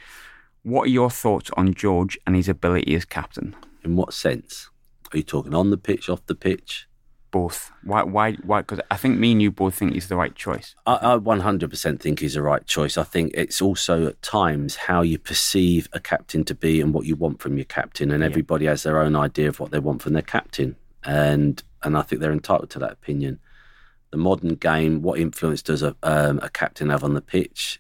[0.63, 3.55] What are your thoughts on George and his ability as captain?
[3.83, 4.69] in what sense?
[5.13, 6.87] Are you talking on the pitch, off the pitch?
[7.31, 7.71] Both.
[7.85, 8.03] Why?
[8.03, 8.33] Why?
[8.35, 8.63] Why?
[8.63, 10.75] Because I think me and you both think he's the right choice.
[10.85, 12.99] I, I 100% think he's the right choice.
[12.99, 17.07] I think it's also at times how you perceive a captain to be and what
[17.07, 20.03] you want from your captain, and everybody has their own idea of what they want
[20.03, 23.39] from their captain, and and I think they're entitled to that opinion.
[24.11, 27.79] The modern game, what influence does a um, a captain have on the pitch?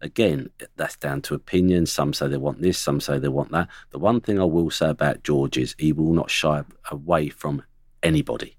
[0.00, 1.86] Again, that's down to opinion.
[1.86, 3.68] Some say they want this, some say they want that.
[3.90, 7.62] The one thing I will say about George is he will not shy away from
[8.04, 8.56] anybody,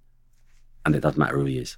[0.85, 1.77] and it doesn't matter who he is.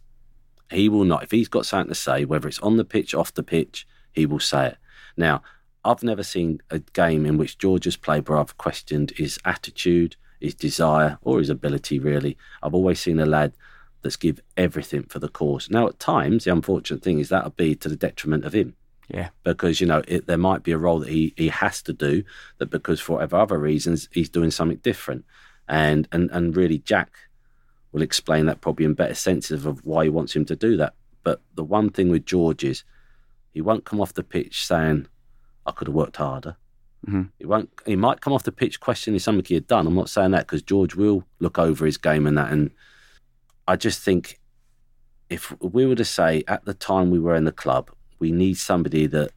[0.70, 1.24] He will not.
[1.24, 4.26] If he's got something to say, whether it's on the pitch, off the pitch, he
[4.26, 4.78] will say it.
[5.16, 5.41] Now,
[5.86, 10.18] I've never seen a game in which George has played where I've questioned his attitude,
[10.41, 12.38] his desire, or his ability, really.
[12.62, 13.53] I've always seen a lad
[14.01, 15.70] that's give everything for the cause.
[15.70, 18.76] Now, at times, the unfortunate thing is that'll be to the detriment of him
[19.10, 19.30] Yeah.
[19.43, 22.24] because, you know, it, there might be a role that he, he has to do
[22.58, 25.24] that because for whatever other reasons, he's doing something different.
[25.70, 27.12] And, and, and really, Jack
[27.92, 30.94] will explain that probably in better senses of why he wants him to do that.
[31.24, 32.84] But the one thing with George is
[33.54, 35.08] he won't come off the pitch saying,
[35.66, 36.56] I could have worked harder.
[37.08, 37.30] Mhm.
[37.38, 37.70] He won't.
[37.86, 39.88] He might come off the pitch questioning something he had done.
[39.88, 42.52] I'm not saying that because George will look over his game and that.
[42.52, 42.72] And
[43.68, 44.40] I just think
[45.30, 48.56] if we were to say at the time we were in the club, we need
[48.58, 49.32] somebody that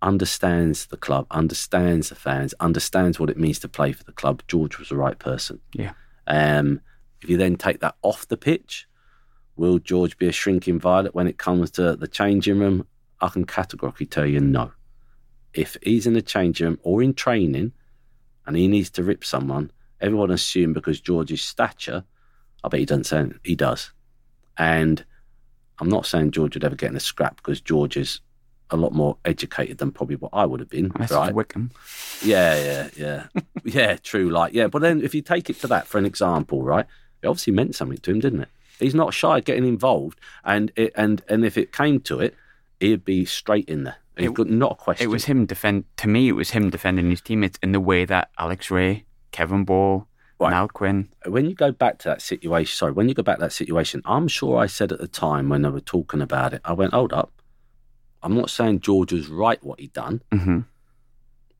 [0.00, 4.42] understands the club, understands the fans, understands what it means to play for the club.
[4.48, 5.60] George was the right person.
[5.74, 5.92] Yeah.
[6.26, 6.80] Um,
[7.22, 8.86] if you then take that off the pitch,
[9.56, 12.86] will George be a shrinking violet when it comes to the changing room?
[13.20, 14.72] I can categorically tell you no.
[15.54, 17.72] if he's in the changing room or in training
[18.46, 19.70] and he needs to rip someone,
[20.00, 22.04] everyone assume because George's stature,
[22.64, 23.92] I bet he doesn't say he does.
[24.58, 25.04] And
[25.78, 28.20] I'm not saying George would ever get in a scrap because George is
[28.70, 30.90] a lot more educated than probably what I would have been.
[30.98, 31.32] That's right?
[31.32, 31.70] Wickham.
[32.22, 33.42] Yeah, yeah, yeah.
[33.64, 34.30] yeah, true.
[34.30, 34.66] Like, yeah.
[34.66, 36.86] But then if you take it to that for an example, right?
[37.22, 38.48] It obviously meant something to him, didn't it?
[38.78, 40.18] He's not shy of getting involved.
[40.44, 42.34] And it, and and if it came to it,
[42.80, 43.96] he'd be straight in there.
[44.16, 45.04] It- not a question.
[45.04, 45.84] It was him defend.
[45.98, 49.64] To me, it was him defending his teammates in the way that Alex Rae, Kevin
[49.64, 50.06] Ball,
[50.38, 50.68] Right.
[50.72, 51.08] Quinn.
[51.26, 54.02] when you go back to that situation, sorry, when you go back to that situation,
[54.04, 56.92] I'm sure I said at the time when they were talking about it, I went,
[56.92, 57.30] hold up.
[58.24, 60.60] I'm not saying George was right what he done, hmm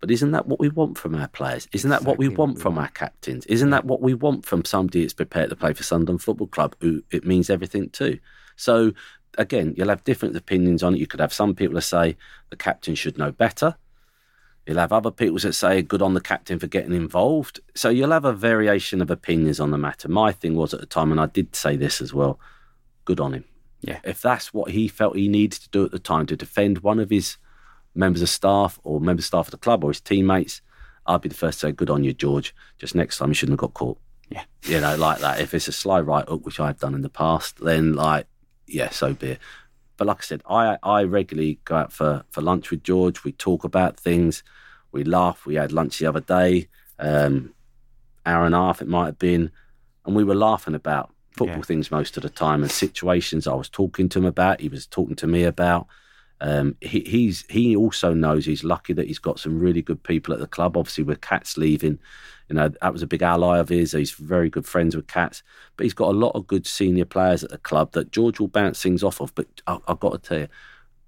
[0.02, 1.68] but isn't that what we want from our players?
[1.70, 3.46] Isn't that what we want from our captains?
[3.46, 6.74] Isn't that what we want from somebody that's prepared to play for Sunderland Football Club
[6.80, 8.18] who it means everything to?
[8.56, 8.94] So
[9.38, 10.98] again, you'll have different opinions on it.
[10.98, 12.16] You could have some people that say
[12.50, 13.76] the captain should know better.
[14.66, 17.60] You'll have other people that say good on the captain for getting involved.
[17.76, 20.08] So you'll have a variation of opinions on the matter.
[20.08, 22.40] My thing was at the time, and I did say this as well,
[23.04, 23.44] good on him.
[23.82, 24.00] Yeah.
[24.02, 26.98] If that's what he felt he needed to do at the time to defend one
[26.98, 27.36] of his
[27.94, 30.60] members of staff or members of staff of the club or his teammates,
[31.06, 32.54] I'd be the first to say, good on you, George.
[32.78, 33.98] Just next time you shouldn't have got caught.
[34.30, 34.44] Yeah.
[34.64, 35.40] You know, like that.
[35.40, 38.26] If it's a sly right hook, which I've done in the past, then like,
[38.66, 39.38] yeah, so be it.
[39.98, 43.24] But like I said, I I regularly go out for, for lunch with George.
[43.24, 44.42] We talk about things.
[44.90, 45.44] We laugh.
[45.44, 46.68] We had lunch the other day,
[46.98, 47.52] um,
[48.24, 49.50] hour and a half it might have been,
[50.06, 51.62] and we were laughing about football Yeah.
[51.62, 54.60] things most of the time and situations I was talking to him about.
[54.60, 55.86] He was talking to me about.
[56.44, 60.34] Um, he, he's he also knows he's lucky that he's got some really good people
[60.34, 60.76] at the club.
[60.76, 62.00] Obviously, with Cats leaving,
[62.48, 63.92] you know that was a big ally of his.
[63.92, 65.44] He's very good friends with Cats,
[65.76, 68.48] but he's got a lot of good senior players at the club that George will
[68.48, 69.32] bounce things off of.
[69.36, 70.48] But I, I've got to tell you,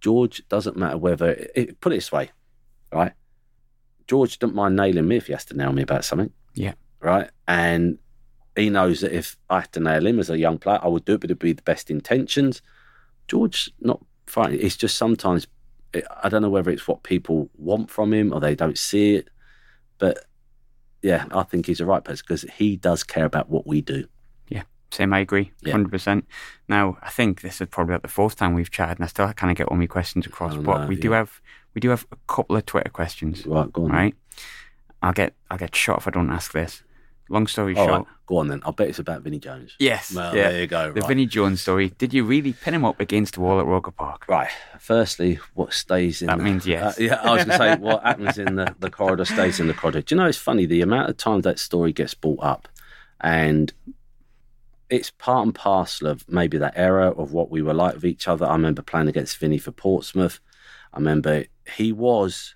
[0.01, 1.31] George doesn't matter whether.
[1.57, 2.31] It, put it this way,
[2.93, 3.13] right?
[4.07, 6.75] George doesn't mind nailing me if he has to nail me about something Yeah.
[7.01, 7.31] right?
[7.49, 7.99] And
[8.55, 11.05] he knows that if I had to nail him as a young player, I would
[11.05, 12.63] do it, but it'd be the best intentions.
[13.27, 14.61] George, not frightened.
[14.61, 15.47] It's just sometimes,
[16.23, 19.29] I don't know whether it's what people want from him or they don't see it,
[19.99, 20.19] but
[21.03, 24.07] yeah, I think he's the right person because he does care about what we do.
[24.49, 25.73] Yeah, same, I agree, Yeah.
[25.73, 26.27] hundred percent.
[26.69, 29.31] Now, I think this is probably about the fourth time we've chatted, and I still
[29.35, 30.55] kind of get all my questions across.
[30.55, 31.41] I but know, we do have
[31.75, 33.91] we do have a couple of Twitter questions, Right, go on.
[33.91, 34.15] right?
[35.03, 36.83] I'll get I'll get shot if I don't ask this.
[37.31, 38.61] Long story All short, right, go on then.
[38.67, 39.77] I'll bet it's about Vinnie Jones.
[39.79, 40.93] yes, Well, yeah, there you go.
[40.93, 41.09] the right.
[41.09, 41.89] Vinnie Jones story.
[41.97, 44.27] Did you really pin him up against the wall at Roker Park?
[44.29, 44.51] Right.
[44.79, 46.99] Firstly, what stays in That the- means yes.
[46.99, 49.69] Uh, yeah, I was going to say what happens in the, the corridor stays in
[49.69, 50.03] the corridor.
[50.03, 52.69] Do you know it's funny the amount of times that story gets brought up,
[53.23, 53.73] and
[54.91, 58.29] it's part and parcel of maybe that era of what we were like with each
[58.29, 58.45] other.
[58.47, 60.41] I remember playing against Vinnie for Portsmouth.
[60.93, 61.45] I remember
[61.75, 62.55] he was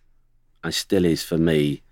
[0.63, 1.83] and still is for me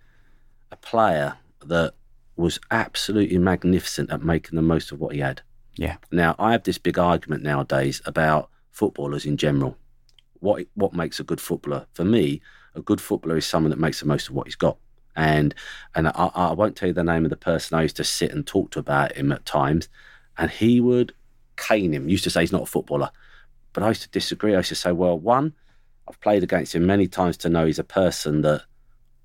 [0.71, 1.95] a player that
[2.37, 5.43] was absolutely magnificent at making the most of what he had.
[5.77, 9.77] Yeah, Now, I have this big argument nowadays about footballers in general.
[10.41, 11.87] What what makes a good footballer?
[11.93, 12.41] For me,
[12.75, 14.79] a good footballer is someone that makes the most of what he's got.
[15.15, 15.55] And
[15.95, 18.33] and I, I won't tell you the name of the person I used to sit
[18.33, 19.89] and talk to about him at times,
[20.39, 21.13] and he would
[21.57, 22.09] cane him.
[22.09, 23.11] Used to say he's not a footballer,
[23.73, 24.55] but I used to disagree.
[24.55, 25.55] I used to say, well, one,
[26.09, 28.63] I've played against him many times to know he's a person that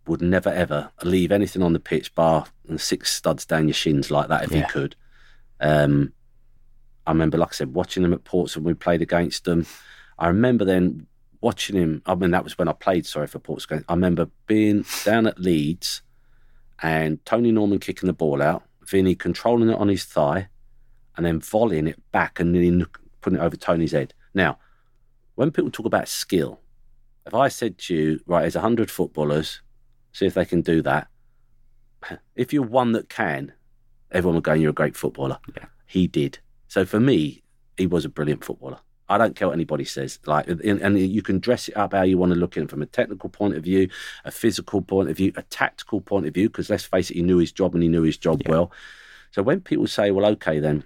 [0.07, 4.09] would never ever leave anything on the pitch bar and six studs down your shins
[4.11, 4.67] like that if he Yeah.
[4.67, 4.95] could.
[5.59, 6.13] Um,
[7.05, 9.65] I remember, like I said, watching him at Portsmouth when we played against them.
[10.17, 11.07] I remember then
[11.39, 12.01] watching him.
[12.05, 13.83] I mean, that was when I played, sorry, for Portsmouth.
[13.89, 16.01] I remember being down at Leeds
[16.81, 20.49] and Tony Norman kicking the ball out, Vinnie controlling it on his thigh,
[21.17, 22.85] and then volleying it back and then
[23.21, 24.13] putting it over Tony's head.
[24.33, 24.57] Now,
[25.35, 26.59] when people talk about skill,
[27.25, 29.61] if I said to you, right, there's 100 footballers,
[30.11, 31.07] see if they can do that.
[32.35, 33.53] If you're one that can,
[34.11, 35.37] everyone will go, you're a great footballer.
[35.55, 35.65] Yeah.
[35.85, 36.39] He did.
[36.67, 37.43] So for me,
[37.77, 38.79] he was a brilliant footballer.
[39.09, 40.19] I don't care what anybody says.
[40.25, 42.81] Like, and, you can dress it up how you want to look at it from
[42.81, 43.89] a technical point of view,
[44.23, 46.47] a physical point of view, a tactical point of view.
[46.47, 48.51] Because let's face it, he knew his job and he knew his job Yeah.
[48.51, 48.71] well.
[49.31, 50.83] So when people say, "Well, okay, then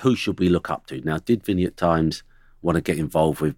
[0.00, 2.22] who should we look up to?" Now, did Vinnie at times
[2.62, 3.56] want to get involved with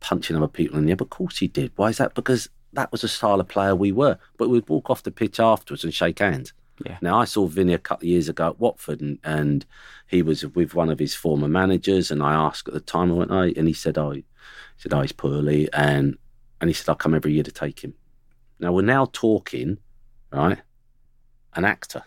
[0.00, 1.00] punching other people in the head?
[1.00, 1.72] Of course he did.
[1.76, 2.14] Why is that?
[2.14, 4.18] Because that was the style of player we were.
[4.36, 6.52] But we'd walk off the pitch afterwards and shake hands.
[6.84, 6.98] Yeah.
[7.00, 9.64] Now I saw Vinnie a couple of years ago at Watford, and, and
[10.08, 12.10] he was with one of his former managers.
[12.10, 14.24] And I asked at the time, I went, "Oh," and he said, "Oh," he
[14.76, 16.16] said, "Oh, he's poorly," and
[16.60, 17.94] and he said, "I'll come every year to take him."
[18.58, 19.78] Now we're now talking,
[20.32, 20.58] right?
[21.54, 22.04] An actor,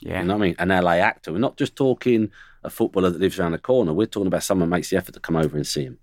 [0.00, 0.56] yeah, you know what I mean?
[0.58, 1.32] An LA actor.
[1.32, 2.30] We're not just talking
[2.62, 3.92] a footballer that lives around the corner.
[3.92, 5.98] We're talking about someone who makes the effort to come over and see him.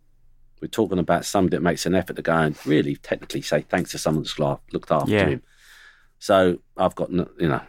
[0.64, 3.92] We're talking about somebody that makes an effort to go and really technically say thanks
[3.92, 5.26] to someone that's looked after Yeah.
[5.28, 5.42] him.
[6.20, 7.62] So I've got, you know,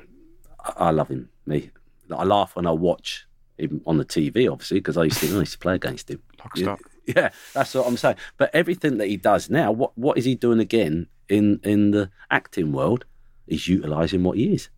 [0.60, 1.28] I, love him.
[1.44, 1.72] Me,
[2.16, 3.26] I laugh when I watch
[3.58, 6.22] him on the TV, obviously, because I used to, I used to play against him.
[6.54, 6.80] Stock.
[7.06, 8.16] Yeah, that's what I'm saying.
[8.38, 12.10] But everything that he does now, what what is he doing again in in the
[12.30, 13.04] acting world?
[13.46, 14.70] He's utilising what he is.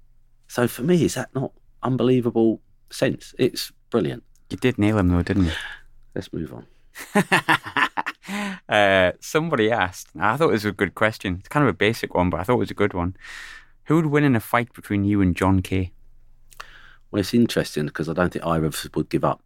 [0.49, 1.53] So for me, is that not
[1.85, 3.33] unbelievable sense?
[3.39, 4.25] It's brilliant.
[4.51, 5.53] You did nail him though, didn't you?
[6.17, 6.67] Let's move on.
[8.69, 11.37] uh, somebody asked, I thought it was a good question.
[11.39, 13.17] It's kind of a basic one, but I thought it was a good one.
[13.85, 15.93] Who would win in a fight between you and John Kay?
[17.11, 19.43] Well, it's interesting because I don't think either of us would give up.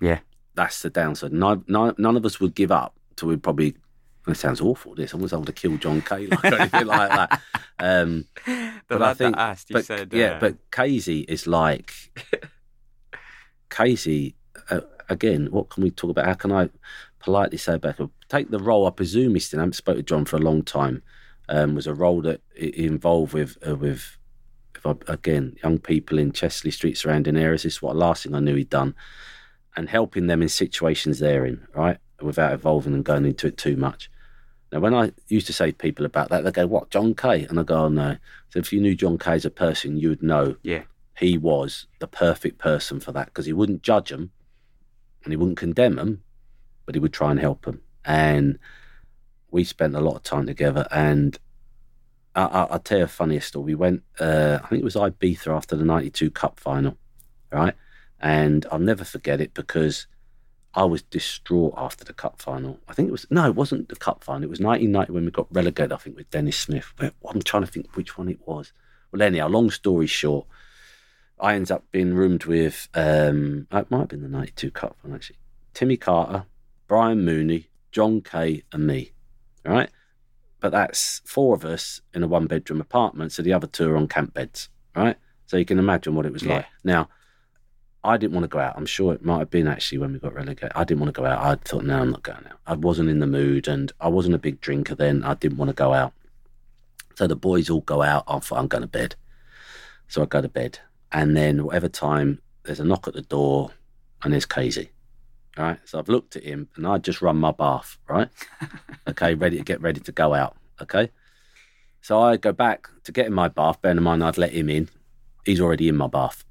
[0.00, 0.20] Yeah.
[0.54, 1.32] That's the downside.
[1.32, 3.76] None, none, none of us would give up till we probably.
[4.26, 4.94] It sounds awful.
[4.94, 7.40] This I was able to kill John Kay like, anything like that.
[7.80, 11.46] Um, The but lad I think, that asked, but, said, yeah, uh, but Casey is
[11.48, 11.92] like
[13.70, 14.36] Casey.
[14.70, 16.26] Uh, again, what can we talk about?
[16.26, 16.70] How can I
[17.24, 18.10] politely say him?
[18.28, 18.86] Take the role.
[18.86, 19.60] I presume he's still.
[19.60, 21.02] I haven't spoken to John for a long time.
[21.48, 24.18] Um, was a role that involved with uh, with
[24.74, 27.64] if I, again young people in Chester-le-Street surrounding areas.
[27.64, 28.94] This is what last thing I knew he'd done,
[29.76, 33.76] and helping them in situations they're in, right, without evolving and going into it too
[33.76, 34.10] much.
[34.72, 37.44] Now, when I used to say to people about that, they go, "What, John Kay?"
[37.44, 38.16] And I go, "Oh no."
[38.50, 40.82] So if you knew John Kay as a person, you would know yeah,
[41.18, 44.30] he was the perfect person for that because he wouldn't judge them
[45.22, 46.22] and he wouldn't condemn them,
[46.86, 47.80] but he would try and help them.
[48.04, 48.58] And
[49.50, 50.86] we spent a lot of time together.
[50.90, 51.38] And
[52.34, 53.66] I, I, I'll tell you a funny story.
[53.66, 56.96] We went, uh, I think it was Ibiza after the 92 Cup final,
[57.50, 57.74] right?
[58.20, 60.06] And I'll never forget it because
[60.76, 62.80] I was distraught after the cup final.
[62.88, 64.42] I think it was, no, it wasn't the cup final.
[64.42, 66.92] It was 1990 when we got relegated, I think, with Denis Smith.
[67.00, 68.72] I'm trying to think which one it was.
[69.12, 70.46] Well, anyhow, long story short,
[71.38, 75.14] I ended up being roomed with, um, it might have been the 92 Cup final,
[75.14, 75.38] actually,
[75.74, 76.46] Timmy Carter,
[76.86, 79.12] Brian Mooney, John Kay, and me,
[79.64, 79.90] right?
[80.60, 83.96] But that's four of us in a one bedroom apartment, so the other two are
[83.96, 85.16] on camp beds, right?
[85.46, 86.56] So you can imagine what it was Yeah.
[86.56, 86.66] like.
[86.84, 87.08] Now,
[88.02, 88.74] I didn't want to go out.
[88.76, 90.72] I'm sure it might have been actually when we got relegated.
[90.74, 91.38] I didn't want to go out.
[91.38, 92.58] I thought, no, I'm not going out.
[92.66, 95.24] I wasn't in the mood and I wasn't a big drinker then.
[95.24, 96.12] I didn't want to go out.
[97.14, 98.24] So the boys all go out.
[98.28, 99.16] I thought, I'm going to bed.
[100.08, 100.80] So I go to bed.
[101.12, 103.70] And then, whatever time, there's a knock at the door
[104.22, 104.90] and there's Casey.
[105.56, 105.78] Right.
[105.84, 107.98] So I've looked at him and I just run my bath.
[108.08, 108.28] Right.
[109.08, 109.34] okay.
[109.34, 110.56] Ready to get ready to go out.
[110.82, 111.10] Okay.
[112.00, 113.80] So I go back to get in my bath.
[113.80, 114.88] Bearing in mind, I'd let him in.
[115.44, 116.44] He's already in my bath.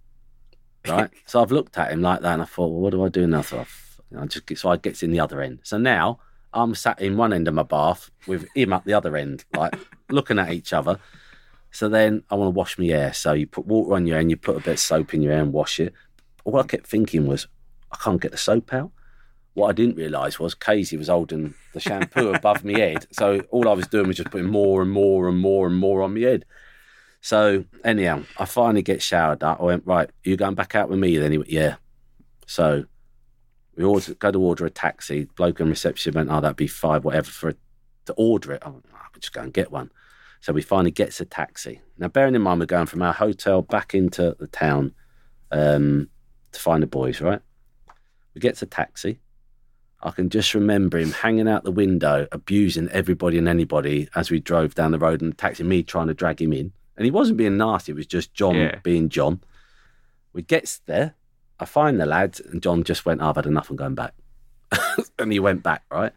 [0.87, 1.09] Right.
[1.25, 3.27] so I've looked at him like that and I thought, well, what do I do
[3.27, 3.41] now?
[3.41, 5.59] So I, I just get, so I gets in the other end.
[5.63, 6.19] So now
[6.53, 9.75] I'm sat in one end of my bath with him at the other end, like
[10.09, 10.99] looking at each other.
[11.71, 13.13] So then I want to wash my hair.
[13.13, 15.21] So you put water on your hair and you put a bit of soap in
[15.21, 15.93] your hair and wash it.
[16.45, 17.47] All I kept thinking was,
[17.93, 18.91] I can't get the soap out.
[19.53, 23.07] What I didn't realise was Casey was holding the shampoo above my head.
[23.11, 26.01] So all I was doing was just putting more and more and more and more
[26.01, 26.45] on my head.
[27.21, 29.61] So anyhow, I finally get showered up.
[29.61, 31.31] I went, right, you going back out with me then?
[31.31, 31.75] He went, yeah.
[32.47, 32.85] So
[33.75, 35.25] we order, go to order a taxi.
[35.35, 37.53] Bloke in reception went, oh, that'd be five, whatever, for
[38.05, 38.63] to order it.
[38.65, 39.91] I went, oh, I could just go and get one.
[40.41, 41.79] So we finally gets a taxi.
[41.97, 44.93] Now, bearing in mind, we're going from our hotel back into the town
[45.51, 46.09] um,
[46.51, 47.39] to find the boys, right?
[48.33, 49.19] We get a taxi.
[50.01, 54.39] I can just remember him hanging out the window, abusing everybody and anybody as we
[54.41, 56.73] drove down the road and the taxi, me trying to drag him in.
[56.97, 58.79] And he wasn't being nasty, it was just John Yeah.
[58.83, 59.41] being John.
[60.33, 61.15] We gets there,
[61.59, 64.13] I find the lads, and John just went, I've had enough, I'm going back.
[65.19, 66.11] and he went back, right?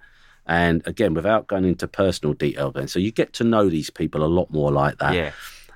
[0.46, 4.24] And again, without going into personal detail, then, so you get to know these people
[4.24, 5.14] a lot more like that.
[5.14, 5.32] yeah.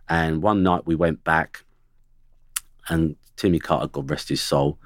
[0.08, 1.64] And one night we went back,
[2.88, 4.78] and Timmy Carter, God rest his soul,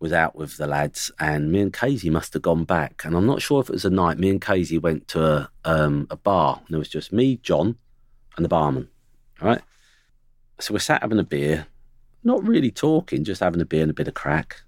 [0.00, 3.02] was out with the lads, and me and Casey must have gone back.
[3.04, 4.18] And I'm not sure if it was a night.
[4.18, 7.76] Me and Casey went to a, um, a bar, and it was just me, John,
[8.36, 8.88] and the barman.
[9.40, 9.60] Right.
[10.58, 11.66] So we're sat having a beer,
[12.24, 14.62] not really talking, just having a beer and a bit of crack.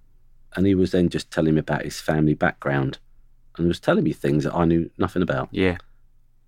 [0.55, 2.99] And he was then just telling me about his family background,
[3.57, 5.77] and was telling me things that I knew nothing about Yeah.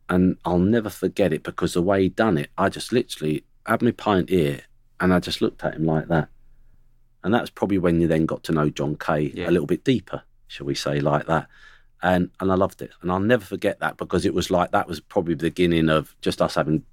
[0.09, 3.83] and I'll never forget it because the way he done it, I just literally had
[3.83, 4.61] my pint here
[5.01, 6.29] and I just looked at him like that.
[7.25, 9.49] And that's probably when you then got to know John Kay Yeah.
[9.49, 11.49] a little bit deeper, shall we say, like that.
[12.03, 12.91] And and I loved it.
[13.01, 16.15] And I'll never forget that because it was like that was probably the beginning of
[16.21, 16.85] just us having,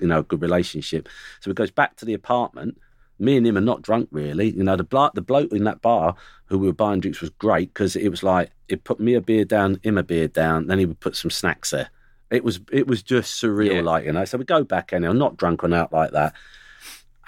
[0.00, 1.08] you know, a good relationship.
[1.40, 2.78] So it goes back to the apartment.
[3.18, 4.50] Me and him are not drunk really.
[4.50, 6.16] You know, the blo- the bloke in that bar
[6.46, 9.20] who we were buying drinks was great because it was like it put me a
[9.20, 11.90] beer down, him a beer down, then he would put some snacks there.
[12.30, 13.80] It was it was just surreal, Yeah.
[13.82, 14.24] like you know.
[14.24, 16.32] So we go back and I'm not drunk on out like that,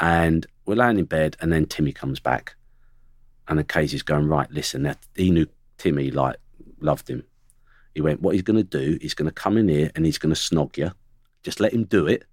[0.01, 2.57] and we're laying in bed, and then Timmy comes back,
[3.49, 4.51] and then Casey's going right.
[4.51, 5.47] Listen, that he knew
[5.79, 6.37] Timmy like
[6.81, 7.25] loved him,
[7.95, 10.19] He went, what he's going to do, he's going to come in here and he's
[10.19, 10.93] going to snog you.
[11.43, 12.25] Just let him do it.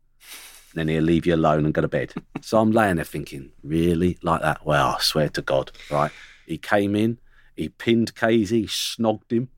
[0.73, 2.13] Then he'll leave you alone and go to bed.
[2.41, 4.17] so I'm laying there thinking, really?
[4.23, 4.65] Like that?
[4.65, 6.11] Well, I swear to God, right?
[6.47, 7.19] He came in,
[7.55, 9.49] he pinned Casey, snogged him.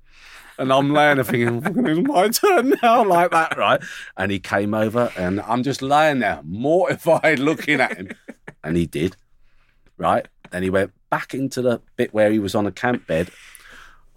[0.58, 3.82] And I'm laying there thinking, it's my turn now, like that, right?
[4.16, 8.10] And he came over and I'm just laying there, mortified, looking at him.
[8.66, 9.16] And he did,
[9.98, 10.28] right?
[10.52, 13.30] Then he went back into the bit where he was on a camp bed.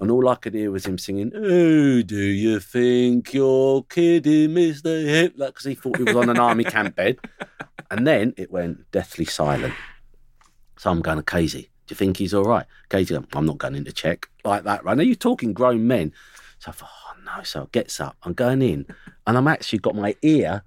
[0.01, 5.05] And all I could hear was him singing, Oh, do you think you're kidding, Mr.
[5.05, 5.49] Hitler?
[5.49, 7.19] Because he thought he was on an army camp bed.
[7.91, 9.75] And then it went deathly silent.
[10.77, 11.71] So I'm going to Casey.
[11.87, 12.67] Do you think he's all right?
[12.91, 14.85] Casey, I'm not going in to check like that.
[14.85, 16.13] Right now, you're talking grown men.
[16.59, 17.43] So I thought, oh no.
[17.43, 18.17] So gets up.
[18.23, 18.87] I'm going in,
[19.27, 20.63] and I'm actually got my ear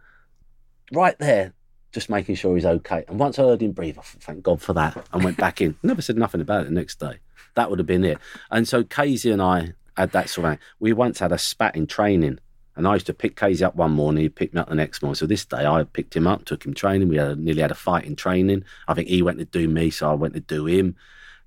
[0.91, 1.53] right there,
[1.91, 3.03] just making sure he's okay.
[3.07, 5.77] And once I heard him breathe, I thank God for that, and went back in.
[5.83, 7.19] Never said nothing about it the next day.
[7.55, 8.17] That would have been it.
[8.49, 10.59] And so Casey and I had that sort of.
[10.79, 12.39] We once had a spat in training.
[12.75, 15.01] And I used to pick Casey up one morning, he'd pick me up the next
[15.01, 15.15] morning.
[15.15, 17.09] So this day I picked him up, took him training.
[17.09, 18.63] We had, nearly had a fight in training.
[18.87, 20.95] I think he went to do me, so I went to do him.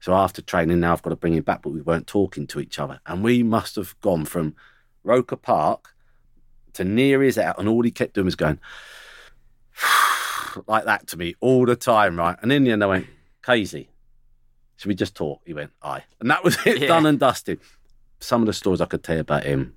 [0.01, 2.61] So after training, now I've got to bring him back, but we weren't talking to
[2.61, 3.01] each other.
[3.07, 4.55] And we must have gone from
[5.03, 5.95] Roker Park
[6.75, 8.61] to near his out, and all he kept doing was going
[10.67, 12.37] like that to me all the time, right?
[12.43, 13.07] And in the end, I went,
[13.45, 13.89] Casey,
[14.77, 15.41] should we just talk?
[15.47, 16.05] He went, aye.
[16.21, 16.89] And that was it, Yeah.
[16.89, 17.61] done and dusted.
[18.21, 19.75] Some of the stories I could tell you about him.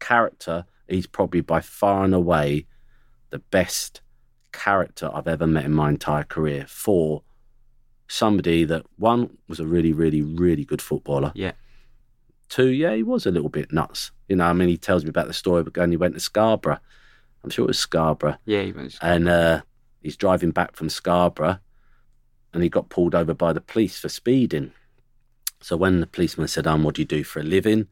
[0.00, 2.66] Character, he's probably by far and away
[3.30, 4.00] the best
[4.52, 7.22] character I've ever met in my entire career for
[8.08, 11.32] somebody that one was a really, really, really good footballer.
[11.34, 11.52] Yeah.
[12.48, 14.10] Two, yeah, he was a little bit nuts.
[14.28, 16.20] You know, I mean, he tells me about the story about going, he went to
[16.20, 16.80] Scarborough.
[17.44, 18.38] I'm sure it was Scarborough.
[18.44, 18.74] Yeah, he.
[19.00, 19.62] And uh,
[20.00, 21.58] he's driving back from Scarborough
[22.52, 24.72] and he got pulled over by the police for speeding.
[25.60, 27.86] So when the policeman said, um, what do you do for a living?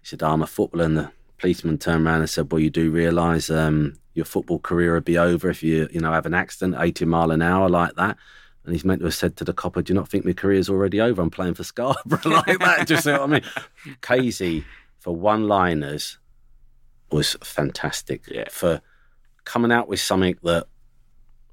[0.00, 0.84] He said, I'm a footballer.
[0.84, 4.94] And the policeman turned around and said, well, you do realise um, your football career
[4.94, 7.94] would be over if you, you know, have an accident, 80 mile an hour like
[7.94, 8.16] that.
[8.64, 10.68] And he's meant to have said to the copper, do you not think my career's
[10.68, 11.22] already over?
[11.22, 12.86] I'm playing for Scarborough like that.
[12.86, 13.42] Just see what I mean?
[14.02, 14.64] Casey,
[14.98, 16.18] for one-liners,
[17.10, 18.24] was fantastic.
[18.28, 18.48] Yeah.
[18.50, 18.80] For
[19.44, 20.66] coming out with something that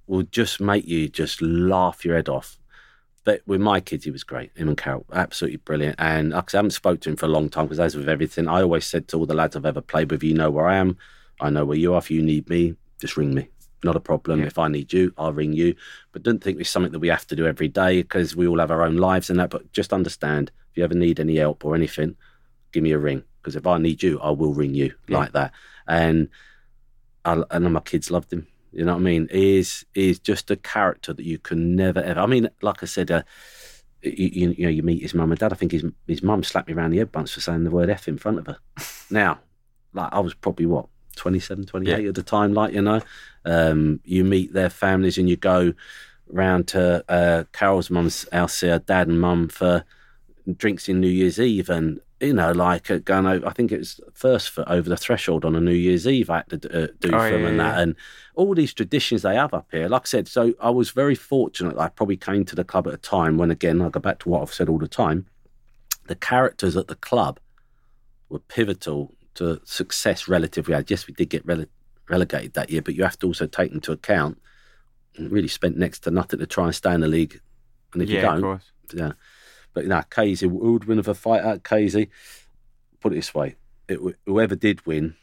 [0.08, 2.58] will just make you just laugh your head off.
[3.26, 4.52] But with my kids, he was great.
[4.58, 5.96] Him and Carol, absolutely brilliant.
[6.00, 8.62] And I haven't spoke to him for a long time because, as with everything, I
[8.62, 10.98] always said to all the lads I've ever played with, you know where I am.
[11.40, 12.00] I know where you are.
[12.00, 13.50] If you need me, just ring me.
[13.84, 14.40] Not a problem.
[14.40, 14.48] Yeah.
[14.48, 15.76] If I need you, I'll ring you.
[16.12, 18.60] But don't think it's something that we have to do every day because we all
[18.60, 19.52] have our own lives and that.
[19.52, 22.16] But just understand if you ever need any help or anything,
[22.72, 23.24] give me a ring.
[23.42, 25.20] Because if I need you, I will ring you Yeah.
[25.20, 25.52] like that.
[25.88, 26.30] And
[27.26, 28.48] I, and my kids loved him.
[28.72, 29.28] You know what I mean?
[29.32, 32.20] He is he is just a character that you can never ever.
[32.20, 33.24] I mean, like I said, uh,
[34.02, 35.52] you, you, you know, you meet his mum and dad.
[35.52, 37.90] I think his his mum slapped me around the head once for saying the word
[37.90, 38.58] F in front of her.
[39.10, 39.40] now,
[39.94, 42.54] like I was probably what 27, 28 at the time.
[42.54, 43.02] Like you know,
[43.46, 45.74] um, you meet their families and you go
[46.28, 49.84] round to uh, Carol's mum's house, see her dad and mum for
[50.58, 53.48] drinks in New Year's Eve, and you know, like uh, going over.
[53.48, 56.30] I think it was first for over the threshold on a New Year's Eve.
[56.30, 57.82] I had to d- uh, do Oh, them yeah, and that, yeah.
[57.82, 57.96] and
[58.36, 59.88] all these traditions they have up here.
[59.88, 61.78] Like I said, so I was very fortunate.
[61.78, 64.30] I probably came to the club at a time when, again, I go back to
[64.30, 65.28] what I've said all the time.
[66.08, 67.40] The characters at the club
[68.30, 70.76] were pivotal to success relatively.
[70.88, 71.68] Yes, we did get rele-
[72.10, 74.42] relegated that year, but you have to also take into account.
[75.18, 77.40] Really spent next to nothing to try and stay in the league,
[77.94, 78.72] and if you don't, of course.
[78.94, 79.12] yeah.
[79.74, 82.10] But no, Casey, who would win of a fight out Casey?
[83.00, 83.56] Put it this way:
[83.88, 85.16] it, whoever did win,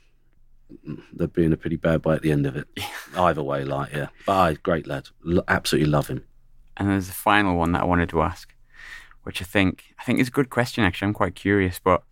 [0.88, 2.66] mm, they'd be in a pretty bad way at the end of it.
[3.16, 4.08] Either way, like yeah.
[4.26, 6.24] But I, great lad, L- absolutely love him.
[6.76, 8.54] And there's the final one that I wanted to ask,
[9.22, 10.84] which I think I think is a good question.
[10.84, 12.02] Actually, I'm quite curious, but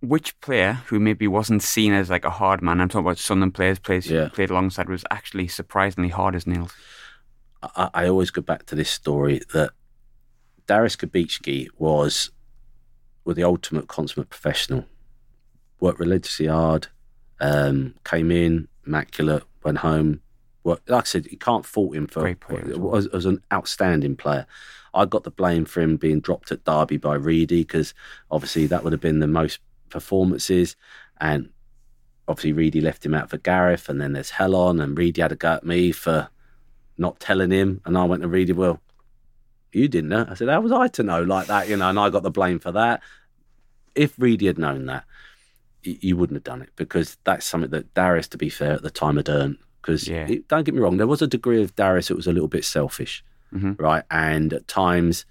[0.00, 3.54] which player who maybe wasn't seen as like a hard man, I'm talking about Sunderland
[3.54, 6.72] players, players who played alongside, was actually surprisingly hard as nails.
[7.62, 9.72] I, I always go back to this story that
[10.70, 12.30] Darius Kubicki was
[13.24, 14.86] was the ultimate consummate professional.
[15.80, 16.86] Worked religiously hard,
[17.40, 20.20] um, came in immaculate, went home.
[20.62, 24.14] Worked, like I said, you can't fault him for Great player was, was an outstanding
[24.14, 24.46] player.
[24.94, 27.92] I got the blame for him being dropped at Derby by Reidy because
[28.30, 29.58] obviously that would have been the most
[29.88, 30.76] performances,
[31.20, 31.48] and
[32.28, 35.32] obviously Reidy left him out for Gareth, and then there's hell on, and Reidy had
[35.32, 36.28] a go at me for
[36.96, 38.52] not telling him, and I went to Reidy.
[38.52, 38.80] Well,
[39.72, 40.26] you didn't know.
[40.28, 41.68] I said, how was I to know like that?
[41.68, 43.02] You know, and I got the blame for that.
[43.94, 45.04] If Reidy had known that,
[45.82, 48.90] you wouldn't have done it because that's something that Darius, to be fair, at the
[48.90, 49.58] time had earned.
[49.80, 50.28] Because Yeah.
[50.48, 52.64] don't get me wrong, there was a degree of Darius that was a little bit
[52.66, 53.80] selfish, Mhm.
[53.80, 54.04] right?
[54.10, 55.24] And at times,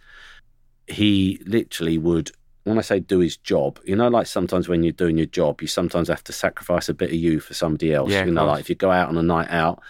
[0.87, 2.31] he literally would
[2.65, 5.59] when I say do his job, you know, like sometimes when you're doing your job,
[5.61, 8.11] you sometimes have to sacrifice a bit of you for somebody else.
[8.11, 9.81] Yeah, you know, like if you go out on a night out,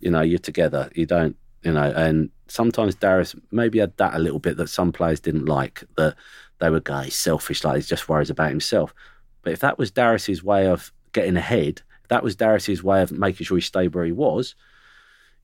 [0.00, 0.90] you know, you're together.
[0.96, 4.92] You don't, you know, and sometimes Darius maybe had that a little bit that some
[4.92, 6.14] players didn't like, that
[6.60, 8.94] they were guys selfish, like he just worries about himself.
[9.42, 13.12] But if that was Darius's way of getting ahead, if that was Darius's way of
[13.12, 14.54] making sure he stayed where he was,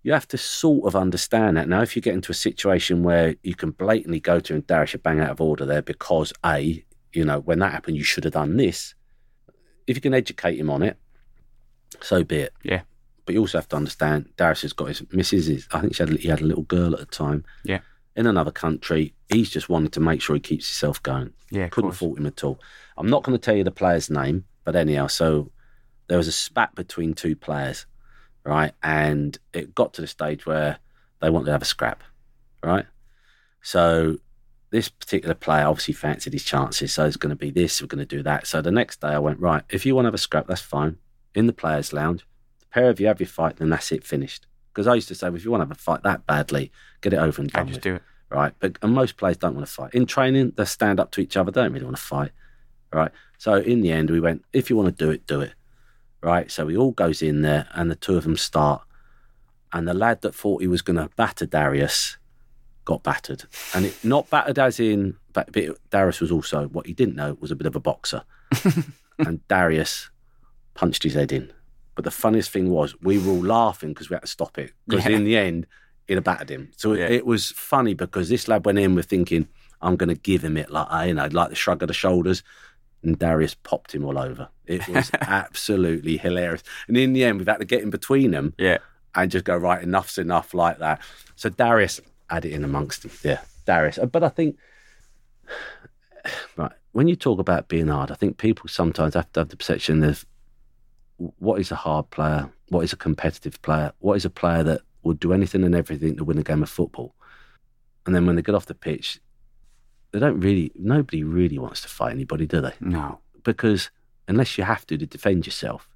[0.03, 1.69] you have to sort of understand that.
[1.69, 4.93] Now, if you get into a situation where you can blatantly go to and Darius,
[4.93, 8.25] you're bang out of order there because A, you know, when that happened, you should
[8.25, 8.95] have done this.
[9.87, 10.97] If you can educate him on it,
[12.01, 12.53] so be it.
[12.63, 12.83] Yeah.
[13.27, 15.67] But you also have to understand Darius has got his missus.
[15.73, 17.45] I think she had, he had a little girl at the time.
[17.65, 17.81] Yeah.
[18.17, 21.33] In another country, he's just wanted to make sure he keeps himself going.
[21.51, 21.99] Yeah, Couldn't course.
[21.99, 22.61] fault him at all.
[22.97, 25.51] I'm not going to tell you the player's name, but anyhow, so
[26.09, 27.87] there was a spat between two players,
[28.45, 28.73] right?
[28.83, 30.79] And it got to the stage where
[31.21, 32.03] they wanted to have a scrap,
[32.65, 32.85] right?
[33.63, 34.19] So
[34.71, 36.93] this particular player obviously fancied his chances.
[36.93, 38.47] So it's going to be this, we're going to do that.
[38.47, 40.61] So the next day I went, right, if you want to have a scrap, that's
[40.61, 40.97] fine.
[41.35, 42.27] In the players' lounge,
[42.71, 44.47] pair of you have your fight, then that's it, finished.
[44.73, 46.71] Because I used to say, well, if you want to have a fight that badly,
[47.01, 48.03] get it over and I done just with do it.
[48.31, 48.53] right?
[48.61, 49.95] But and most players don't want to fight.
[49.95, 52.31] In training, they stand up to each other, don't really want to fight,
[52.93, 53.11] right?
[53.39, 55.55] So in the end, we went, if you want to do it, do it,
[56.23, 56.51] right?
[56.51, 58.83] So we all goes in there, and the two of them start,
[59.73, 62.17] and the lad that thought he was going to batter Darius
[62.85, 63.45] got battered,
[63.75, 67.37] and it, not battered as in, but, but Darius was also what he didn't know
[67.41, 68.23] was a bit of a boxer,
[69.19, 70.11] and Darius
[70.75, 71.53] punched his head in.
[72.01, 74.73] But the funniest thing was, we were all laughing because we had to stop it.
[74.89, 75.17] Because Yeah.
[75.17, 75.67] in the end,
[76.09, 76.71] he'd have battered him.
[76.75, 77.05] So Yeah.
[77.09, 79.47] it, it was funny because this lad went in with thinking,
[79.83, 81.93] I'm going to give him it, like, uh, you know, like the shrug of the
[81.93, 82.43] shoulders.
[83.03, 84.49] And Darius popped him all over.
[84.65, 86.63] It was absolutely hilarious.
[86.89, 88.79] And in the end, we've had to get in between them Yeah.
[89.15, 91.03] and just go, right, enough's enough, like that.
[91.37, 93.11] So Darius had it in amongst them.
[93.23, 93.99] Yeah, Darius.
[93.99, 94.57] Uh, But I think,
[96.57, 99.57] right, when you talk about being hard, I think people sometimes have to have the
[99.59, 100.25] perception of
[101.39, 104.81] what is a hard player, what is a competitive player, what is a player that
[105.03, 107.15] would do anything and everything to win a game of football.
[108.07, 109.21] And then when they get off the pitch,
[110.13, 112.73] they don't really, nobody really wants to fight anybody, do they?
[112.81, 113.21] No.
[113.45, 113.91] because
[114.29, 115.89] unless you have to to defend yourself,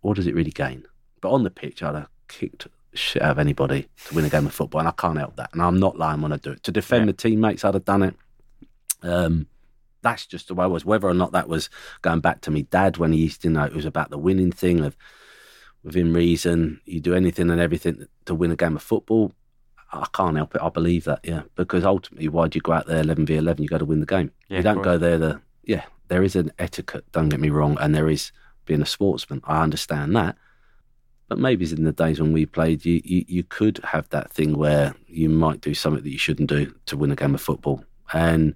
[0.00, 0.84] what does it really gain?
[1.20, 4.46] But on the pitch, I'd have kicked shit out of anybody to win a game
[4.46, 5.50] of football, and I can't help that.
[5.52, 6.62] And I'm not lying when I do it.
[6.64, 7.06] To defend Yeah.
[7.12, 8.16] the teammates, I'd have done it.
[9.02, 9.46] Um,
[10.02, 10.84] that's just the way I was.
[10.84, 11.70] Whether or not that was
[12.02, 14.52] going back to me dad when he used to know it was about the winning
[14.52, 14.96] thing of
[15.82, 19.32] within reason, you do anything and everything to win a game of football.
[19.92, 20.62] I can't help it.
[20.62, 21.42] I believe that, yeah.
[21.56, 23.62] Because ultimately, why do you go out there 11 v 11?
[23.62, 24.30] You got to win the game.
[24.48, 27.78] Yeah, you don't go there the, yeah, there is an etiquette, don't get me wrong,
[27.80, 28.32] and there is
[28.66, 29.40] being a sportsman.
[29.44, 30.36] I understand that.
[31.28, 34.30] But maybe it's in the days when we played, you, you, you could have that
[34.30, 37.40] thing where you might do something that you shouldn't do to win a game of
[37.40, 37.84] football.
[38.12, 38.54] And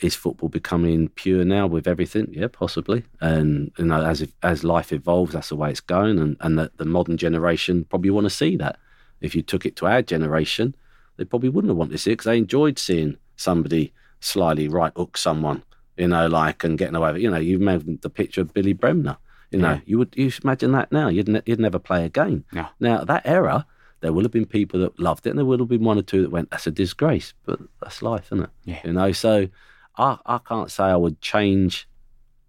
[0.00, 2.28] is football becoming pure now with everything?
[2.32, 3.04] Yeah, possibly.
[3.20, 6.18] And you know, as if, as life evolves, that's the way it's going.
[6.18, 8.78] And and the, the modern generation probably want to see that.
[9.20, 10.74] If you took it to our generation,
[11.16, 14.92] they probably wouldn't have wanted to see it because they enjoyed seeing somebody slyly right
[14.96, 15.62] hook someone,
[15.96, 17.22] you know, like and getting away with it.
[17.22, 19.16] You know, you've made the picture of Billy Bremner.
[19.50, 19.80] You know, Yeah.
[19.86, 21.08] you would you imagine that now.
[21.08, 22.44] You'd ne- you'd never play a game.
[22.52, 22.66] No.
[22.80, 23.66] Now that era,
[24.00, 26.02] there will have been people that loved it, and there will have been one or
[26.02, 28.50] two that went, "That's a disgrace," but that's life, isn't it?
[28.64, 28.80] Yeah.
[28.84, 29.48] You know, so
[29.96, 31.88] I I can't say I would change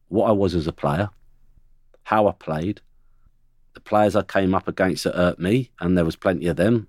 [0.07, 1.09] what I was as a player,
[2.03, 2.81] how I played,
[3.75, 6.87] the players I came up against that hurt me, and there was plenty of them.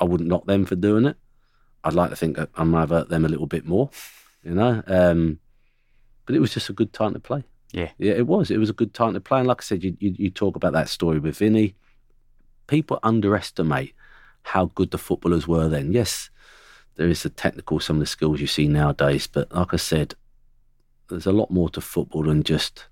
[0.00, 1.16] I wouldn't knock them for doing it.
[1.84, 3.90] I'd like to think that I might have hurt them a little bit more,
[4.42, 4.82] you know.
[4.86, 5.38] Um,
[6.26, 7.44] but it was just a good time to play.
[7.72, 7.90] Yeah.
[7.98, 8.50] Yeah, it was.
[8.50, 9.40] It was a good time to play.
[9.40, 11.74] And like I said, you, you, you talk about that story with Vinnie.
[12.66, 13.94] People underestimate
[14.42, 15.92] how good the footballers were then.
[15.92, 16.30] Yes,
[16.96, 19.26] there is the technical, some of the skills you see nowadays.
[19.26, 20.14] But like I said,
[21.08, 22.86] there's a lot more to football than just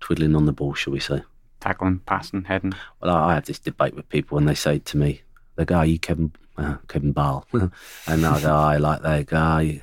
[0.00, 1.22] twiddling on the ball, shall we say.
[1.60, 2.72] Tackling, passing, heading.
[3.00, 5.22] Well, I have this debate with people when they say to me,
[5.56, 7.46] they go, Are you Kevin, uh, Kevin Ball?
[8.06, 9.80] and I go, I like "Oh, you,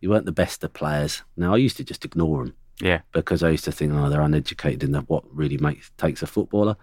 [0.00, 1.22] you weren't the best of players.
[1.36, 3.00] Now, I used to just ignore them Yeah.
[3.12, 6.76] because I used to think, oh, they're uneducated in what really makes takes a footballer.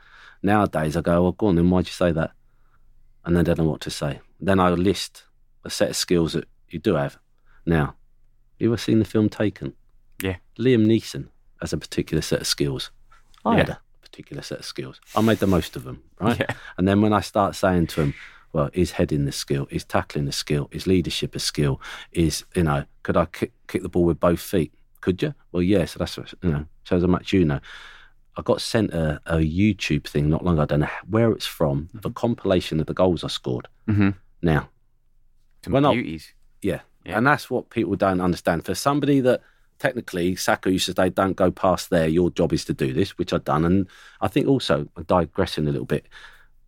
[0.43, 2.32] Nowadays, I go, well, go on, then why'd you say that?
[3.24, 4.20] And then I don't know what to say.
[4.39, 5.24] Then I list
[5.66, 7.18] a set of skills that you do have.
[7.66, 7.95] Now,
[8.59, 9.74] you ever seen the film Taken?
[10.24, 10.38] Yeah.
[10.57, 11.28] Liam Neeson
[11.61, 12.91] has a particular set of skills.
[13.43, 13.76] I had Yeah.
[13.76, 15.01] a particular set of skills.
[15.16, 16.39] I made the most of them, right?
[16.39, 16.53] Yeah.
[16.78, 18.13] And then when I start saying to him,
[18.53, 19.68] well, is heading the skill?
[19.70, 20.70] Is tackling the skill?
[20.72, 21.82] Is leadership a skill?
[22.13, 24.72] Is, you know, could I kick, kick the ball with both feet?
[25.01, 25.34] Could you?
[25.51, 25.86] Well, yeah.
[25.86, 27.59] So that's, what- you know, shows how much you know.
[28.38, 30.63] I got sent a, a YouTube thing not long ago.
[30.63, 33.68] I don't know where it's from, of a compilation of the goals I scored.
[33.88, 34.09] Mm-hmm.
[34.41, 34.70] Now,
[35.66, 35.91] Some Well, no.
[35.93, 36.34] beauties.
[36.61, 37.18] yeah, Yeah.
[37.18, 38.66] And that's what people don't understand.
[38.66, 39.41] For somebody that
[39.80, 43.18] technically, Sacco used to say, don't go past there, your job is to do this,
[43.18, 43.66] which I've done.
[43.66, 43.88] And
[44.22, 46.07] I think also, I'm digressing a little bit,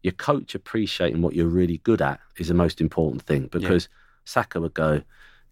[0.03, 3.87] your coach appreciating what you're really good at is the most important thing because
[4.25, 5.01] Sacco would go,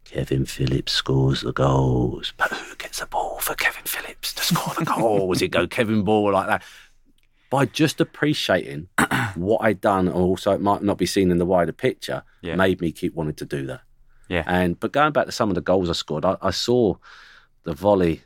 [0.04, 4.74] Kevin Phillips scores the goals, but who gets the ball for Kevin Phillips to score
[4.76, 5.40] the goals?
[5.40, 6.64] He'd go Kevin Ball like that.
[7.50, 8.90] By just appreciating
[9.36, 12.56] what I'd done, and also it might not be seen in the wider picture, Yeah.
[12.56, 13.82] made me keep wanting to do that.
[14.28, 14.44] Yeah.
[14.48, 16.96] And but going back to some of the goals I scored, I, I saw
[17.64, 18.24] the volley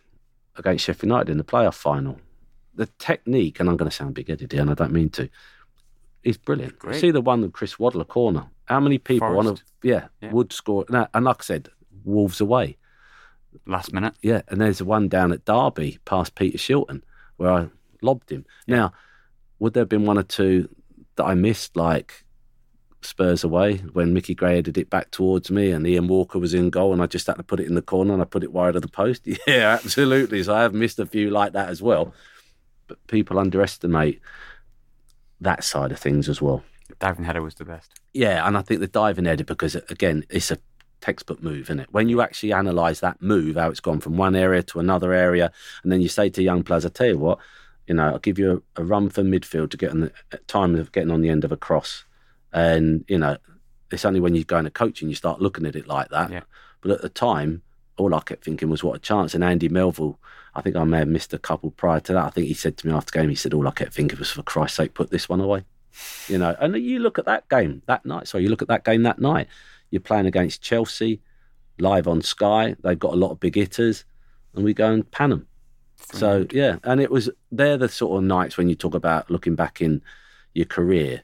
[0.55, 2.20] against Sheffield United in the playoff final.
[2.76, 5.30] The technique, and I'm going to sound big-headed here, and I don't mean to,
[6.24, 6.80] is brilliant.
[6.80, 6.99] Great.
[7.01, 8.45] See the one with Chris Waddle, a corner.
[8.65, 10.32] How many people want to, yeah, Yeah.
[10.32, 10.86] would score?
[10.88, 11.70] And, and like I said,
[12.05, 12.78] Wolves away.
[13.65, 14.13] Last minute.
[14.22, 17.01] Yeah, and there's the one down at Derby past Peter Shilton
[17.38, 17.67] where I
[18.01, 18.45] lobbed him.
[18.67, 18.93] Now,
[19.60, 20.70] would there have been one or two
[21.16, 22.24] that I missed, like
[23.01, 26.70] Spurs away when Mickey Gray headed it back towards me and Ian Walker was in
[26.70, 28.51] goal and I just had to put it in the corner and I put it
[28.51, 29.26] wide of the post?
[29.47, 30.43] Yeah, absolutely.
[30.43, 32.14] So I have missed a few like that as well.
[32.88, 34.22] But people underestimate
[35.39, 36.64] that side of things as well.
[36.99, 37.91] Diving header was the best.
[38.14, 40.57] Yeah, and I think the diving header because again, it's a
[40.99, 41.88] textbook move, isn't it?
[41.91, 45.51] When you actually analyse that move, how it's gone from one area to another area,
[45.84, 47.39] and then you say to young players, "I tell you what,
[47.89, 50.11] you know, I'll give you a, a run for midfield to get on the
[50.47, 52.05] time of getting on the end of a cross,"
[52.53, 53.37] and you know,
[53.91, 56.31] it's only when you go into coaching you start looking at it like that.
[56.31, 56.43] Yeah.
[56.81, 57.63] But at the time,
[57.97, 60.19] all I kept thinking was, "What a chance!" And Andy Melville,
[60.53, 62.25] I think I may have missed a couple prior to that.
[62.25, 64.31] I think he said to me after game, he said, "All I kept thinking was,
[64.31, 65.65] for Christ's sake, put this one away."
[66.27, 68.27] You know, and you look at that game that night.
[68.27, 69.47] So you look at that game that night.
[69.89, 71.21] You're playing against Chelsea,
[71.79, 72.75] live on Sky.
[72.83, 74.05] They've got a lot of big hitters,
[74.53, 75.47] and we go and pan them.
[76.11, 79.55] So yeah, and it was they're the sort of nights when you talk about looking
[79.55, 80.01] back in
[80.53, 81.23] your career,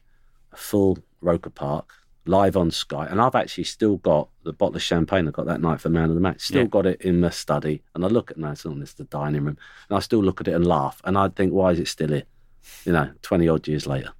[0.52, 1.92] a full Roker Park,
[2.26, 5.62] live on Sky, and I've actually still got the bottle of champagne I got that
[5.62, 6.42] night for man of the match.
[6.42, 6.68] Still Yeah.
[6.68, 9.44] got it in my study, and I look at no, it's on this the dining
[9.46, 9.58] room,
[9.90, 12.10] and I still look at it and laugh, and I think, why is it still
[12.10, 12.24] here?
[12.86, 14.12] You know, twenty odd years later.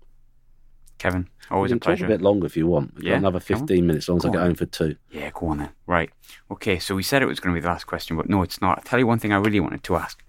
[0.98, 2.06] Kevin, always a pleasure.
[2.06, 2.96] a bit longer if you want.
[2.96, 4.46] We've got Yeah, another fifteen minutes, as long as I get on.
[4.48, 4.96] home for two.
[5.12, 5.70] Yeah, go on then.
[5.86, 6.10] Right.
[6.50, 8.62] Okay, so we said it was going to be the last question, but no, it's
[8.62, 8.78] not.
[8.80, 10.24] I'll tell you one thing I really wanted to ask.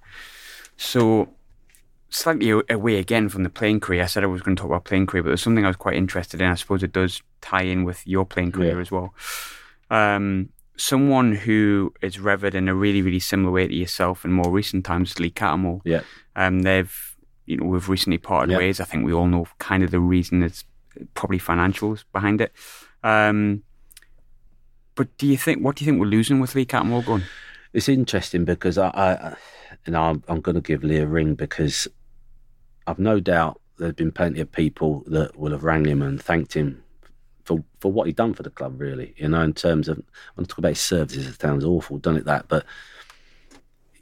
[0.77, 1.29] So,
[2.11, 4.85] slightly away again from the playing career, I said I was going to talk about
[4.85, 6.49] playing career, but there's something I was quite interested in.
[6.51, 8.81] I suppose it does tie in with your playing career Yeah.
[8.81, 9.15] as well.
[9.91, 14.51] Um, someone who is revered in a really, really similar way to yourself in more
[14.51, 15.81] recent times is Lee Cattermole.
[15.85, 16.03] Yeah,
[16.35, 17.17] Um, they've,
[17.47, 18.59] you know, we've recently parted Yeah.
[18.59, 18.81] ways.
[18.81, 20.65] I think we all know kind of the reason is
[21.15, 22.53] probably financials behind it.
[23.03, 23.63] Um,
[24.95, 27.23] but do you think, what do you think we're losing with Lee Cattermole going?
[27.73, 29.37] it's interesting because I, I
[29.93, 31.89] know, I'm, I'm going to give Lee a ring because
[32.87, 36.55] I've no doubt there's been plenty of people that will have rang him and thanked
[36.55, 36.83] him
[37.45, 38.81] for for what he'd done for the club.
[38.81, 39.99] Really, you know, in terms of
[40.35, 42.65] when I talk about his services, it sounds awful, done it that, but.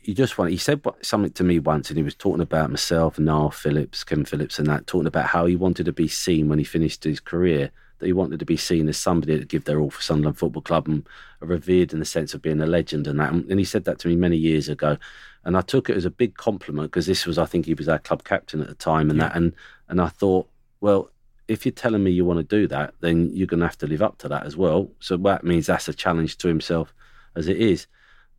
[0.07, 0.51] You just want.
[0.51, 4.26] He said something to me once, and he was talking about myself, Niall Phillips, Kevin
[4.26, 4.87] Phillips, and that.
[4.87, 7.70] Talking about how he wanted to be seen when he finished his career.
[7.99, 10.61] That he wanted to be seen as somebody that give their all for Sunderland Football
[10.61, 11.09] Club and
[11.41, 13.32] revered in the sense of being a legend and that.
[13.32, 14.99] And he said that to me many years ago,
[15.45, 17.88] and I took it as a big compliment because this was, I think, he was
[17.88, 19.36] our club captain at the time, and that.
[19.36, 19.53] And
[19.88, 20.49] and I thought,
[20.80, 21.11] well,
[21.49, 23.86] if you're telling me you want to do that, then you're going to have to
[23.86, 24.90] live up to that as well.
[25.01, 26.95] So that means that's a challenge to himself
[27.36, 27.86] as it is.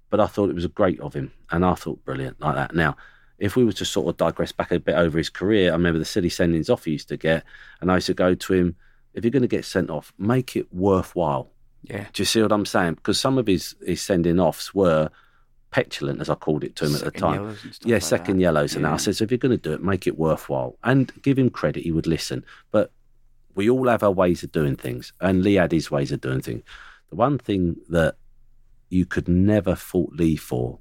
[0.10, 2.74] But I thought it was great of him, and I thought brilliant like that.
[2.74, 2.95] Now,
[3.38, 5.99] if we were to sort of digress back a bit over his career, I remember
[5.99, 7.43] the silly sendings off he used to get,
[7.82, 8.76] and I used to go to him,
[9.14, 11.49] if you're going to get sent off, make it worthwhile.
[11.84, 12.06] Yeah.
[12.14, 12.95] Do you see what I'm saying?
[12.95, 15.10] Because some of his, his sending offs were
[15.76, 17.34] petulant, as I called it to him at the time.
[17.41, 18.43] yellows Yeah, like second that.
[18.43, 18.76] yellows.
[18.76, 18.89] And that.
[18.89, 18.97] I Yeah.
[18.97, 21.84] said, so if you're going to do it, make it worthwhile and give him credit.
[21.84, 22.45] He would listen.
[22.71, 22.91] But
[23.55, 26.39] we all have our ways of doing things, and Lee had his ways of doing
[26.41, 26.63] things.
[27.09, 28.15] The one thing that
[28.89, 30.80] you could never fault Lee for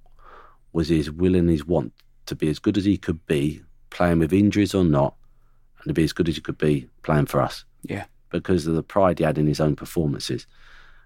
[0.72, 1.92] was his will and his want
[2.26, 5.14] to be as good as he could be, playing with injuries or not,
[5.80, 8.04] and to be as good as he could be playing for us Yeah.
[8.30, 10.46] because of the pride he had in his own performances.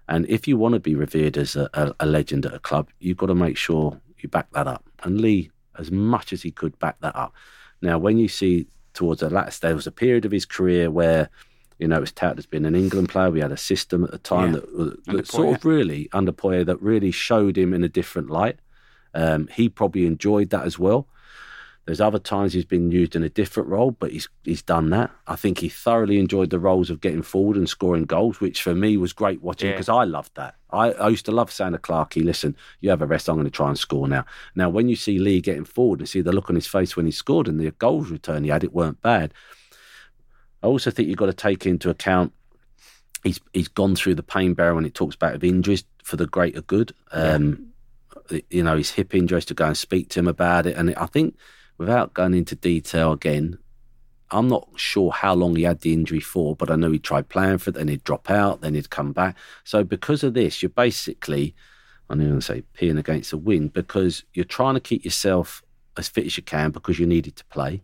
[0.09, 2.89] And if you want to be revered as a, a, a legend at a club,
[2.99, 4.83] you've got to make sure you back that up.
[5.03, 7.33] And Lee, as much as he could, back that up.
[7.81, 11.29] Now, when you see towards the latter, there was a period of his career where,
[11.77, 13.29] you know, it was touted as being an England player.
[13.29, 14.59] We had a system at the time Yeah.
[14.61, 18.57] that, that sort of really, under Poyet, that really showed him in a different light.
[19.13, 21.07] Um, he probably enjoyed that as well.
[21.89, 25.09] There's other times he's been used in a different role, but he's he's done that.
[25.25, 28.75] I think he thoroughly enjoyed the roles of getting forward and scoring goals, which for
[28.75, 29.73] me was great watching Yeah.
[29.73, 30.53] because I loved that.
[30.69, 33.45] I, I used to love saying to Clarkey, listen, you have a rest, I'm going
[33.45, 34.23] to try and score now.
[34.53, 37.07] Now, when you see Lee getting forward and see the look on his face when
[37.07, 39.33] he scored and the goals return he had, it weren't bad.
[40.61, 42.33] I also think you've got to take into account
[43.23, 46.27] he's he's gone through the pain barrel when it talks about of injuries for the
[46.27, 46.93] greater good.
[47.11, 47.71] Um,
[48.51, 51.07] You know, his hip injuries to go and speak to him about it, and I
[51.07, 51.35] think
[51.79, 53.57] without going into detail again,
[54.31, 57.29] I'm not sure how long he had the injury for, but I know he tried
[57.29, 59.35] playing for it, then he'd drop out, then he'd come back.
[59.63, 61.55] So because of this, you're basically,
[62.09, 65.63] I'm going to say peeing against the wind because you're trying to keep yourself
[65.97, 67.81] as fit as you can because you needed to play.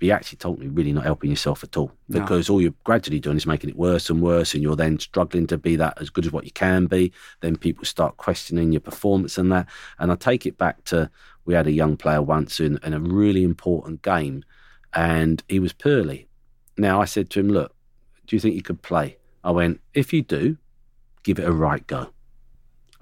[0.00, 2.20] But you're actually totally really not helping yourself at all No.
[2.20, 5.46] because all you're gradually doing is making it worse and worse, and you're then struggling
[5.48, 7.12] to be that as good as what you can be.
[7.42, 9.68] Then people start questioning your performance and that.
[9.98, 11.10] And I take it back to
[11.44, 14.42] we had a young player once in, in a really important game,
[14.94, 16.28] and he was poorly.
[16.78, 17.74] Now I said to him, "Look,
[18.26, 20.56] do you think you could play?" I went, "If you do,
[21.24, 22.10] give it a right go."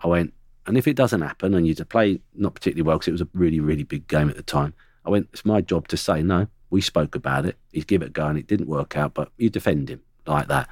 [0.03, 0.35] I went,
[0.67, 3.21] and if it doesn't happen and you to play not particularly well because it was
[3.21, 4.75] a really, really big game at the time,
[5.05, 7.57] I went, it's my job to say, no, we spoke about it.
[7.73, 10.49] He's give it a go and it didn't work out, but you defend him like
[10.49, 10.69] that.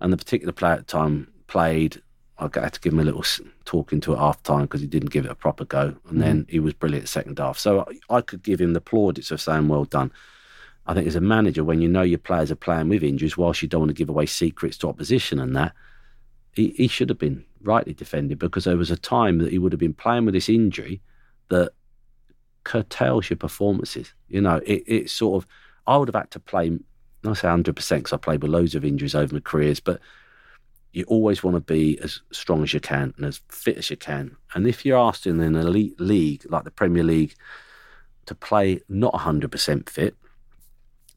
[0.00, 2.02] And the particular player at the time played.
[2.38, 3.24] I had to give him a little
[3.64, 5.94] talking to at half time because he didn't give it a proper go.
[6.08, 6.50] And then mm.
[6.50, 7.56] he was brilliant second half.
[7.56, 10.10] So I, I could give him the plaudits of saying, well done.
[10.86, 13.62] I think as a manager, when you know your players are playing with injuries, whilst
[13.62, 15.72] you don't want to give away secrets to opposition and that,
[16.52, 19.72] he, he should have been rightly defended because there was a time that he would
[19.72, 21.00] have been playing with this injury
[21.48, 21.72] that
[22.64, 24.12] curtails your performances.
[24.28, 25.48] You know, it, it sort of,
[25.86, 26.78] I would have had to play,
[27.24, 30.00] I say 100% because I played with loads of injuries over my careers, but
[30.92, 33.96] you always want to be as strong as you can and as fit as you
[33.96, 34.36] can.
[34.54, 37.34] And if you're asked in an elite league like the Premier League
[38.26, 40.14] to play not 100% fit,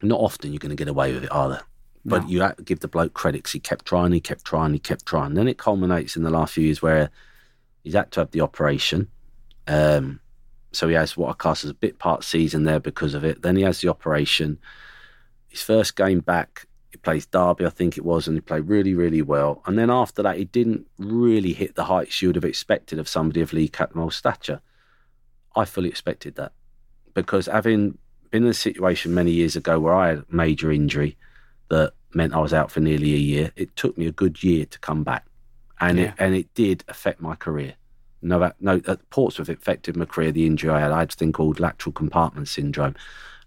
[0.02, 1.60] not often you're going to get away with it either.
[2.04, 2.28] But No.
[2.28, 4.78] you have to give the bloke credit 'cause he kept trying, he kept trying, he
[4.78, 5.34] kept trying.
[5.34, 7.10] Then it culminates in the last few years where
[7.82, 9.08] he's had to have the operation.
[9.66, 10.20] Um,
[10.76, 13.42] so he has what I class as a bit part season there because of it.
[13.42, 14.58] Then he has the operation.
[15.48, 18.94] His first game back, he plays Derby, I think it was, and he played really,
[18.94, 19.62] really well.
[19.66, 23.08] And then after that, he didn't really hit the heights you would have expected of
[23.08, 24.60] somebody of Lee Cattermole's stature.
[25.54, 26.52] I fully expected that
[27.14, 27.96] because having
[28.30, 31.16] been in a situation many years ago where I had a major injury
[31.70, 34.66] that meant I was out for nearly a year, it took me a good year
[34.66, 35.24] to come back,
[35.80, 36.04] and Yeah.
[36.04, 37.74] it and it did affect my career.
[38.26, 40.32] No, that- no, at Portsmouth it affected my career.
[40.32, 42.94] The injury I had, I had a thing called lateral compartment syndrome,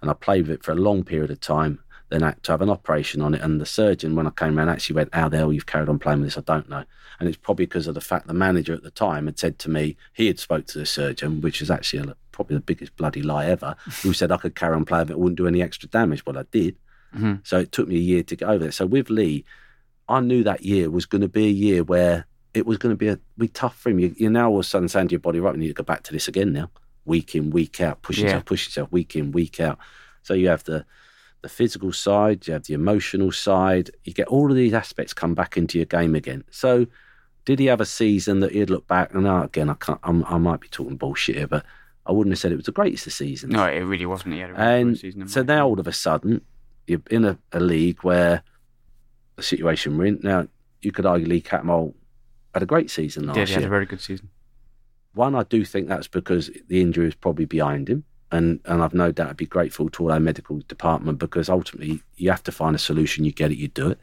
[0.02, 1.80] and I played with it for a long period of time.
[2.10, 4.58] Then I had to have an operation on it, and the surgeon, when I came
[4.58, 6.38] around, actually went, "How the hell you've carried on playing with this?
[6.38, 6.84] I don't know."
[7.20, 9.70] And it's probably because of the fact the manager at the time had said to
[9.70, 13.22] me he had spoke to the surgeon, which is actually a, probably the biggest bloody
[13.22, 15.90] lie ever, who said I could carry on playing, but it wouldn't do any extra
[15.90, 16.26] damage.
[16.26, 16.78] Well, I did.
[17.16, 17.46] Mhm.
[17.46, 18.74] So it took me a year to get over it.
[18.74, 19.44] So with Lee,
[20.08, 22.98] I knew that year was going to be a year where it was going to
[22.98, 24.00] be a be tough for him.
[24.00, 25.74] You, you're now all of a sudden saying to your body, right, we need to
[25.74, 26.70] go back to this again now,
[27.06, 28.26] week in, week out, push Yeah.
[28.26, 29.78] yourself, push yourself, week in, week out.
[30.24, 30.86] So you have the
[31.42, 33.92] the physical side, you have the emotional side.
[34.04, 36.44] You get all of these aspects come back into your game again.
[36.52, 36.86] So
[37.46, 40.26] did he have a season that he'd look back and now again I can't I'm,
[40.26, 41.66] I might be talking bullshit here, but
[42.06, 43.54] I wouldn't have said it was the greatest of seasons.
[43.54, 44.34] No, it really wasn't.
[44.34, 45.28] He had a really And season.
[45.30, 46.42] so now all of a sudden,
[46.88, 48.42] you're in a, a league where
[49.38, 50.48] the situation we're in now,
[50.82, 51.94] you could argue Lee Cattermole
[52.60, 53.48] had a great season last did.
[53.48, 54.30] He had a very good season.
[55.14, 58.04] One, I do think that's because the injury is probably behind him.
[58.32, 62.02] And, and I've no doubt I'd be grateful to all our medical department because ultimately
[62.16, 63.26] you have to find a solution.
[63.26, 64.00] You get it, you do it.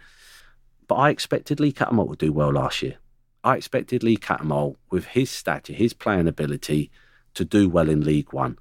[0.88, 2.96] But I expected Lee Cattermole to do well last year.
[3.44, 6.90] I expected Lee Cattermole, with his stature, his playing ability,
[7.34, 8.59] to do well in League One.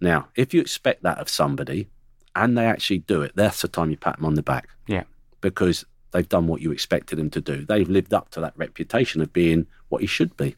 [0.00, 1.88] Now, if you expect that of somebody
[2.34, 5.04] and they actually do it, that's the time you pat them on the back Yeah.
[5.40, 7.64] because they've done what you expected them to do.
[7.64, 10.56] They've lived up to that reputation of being what he should be.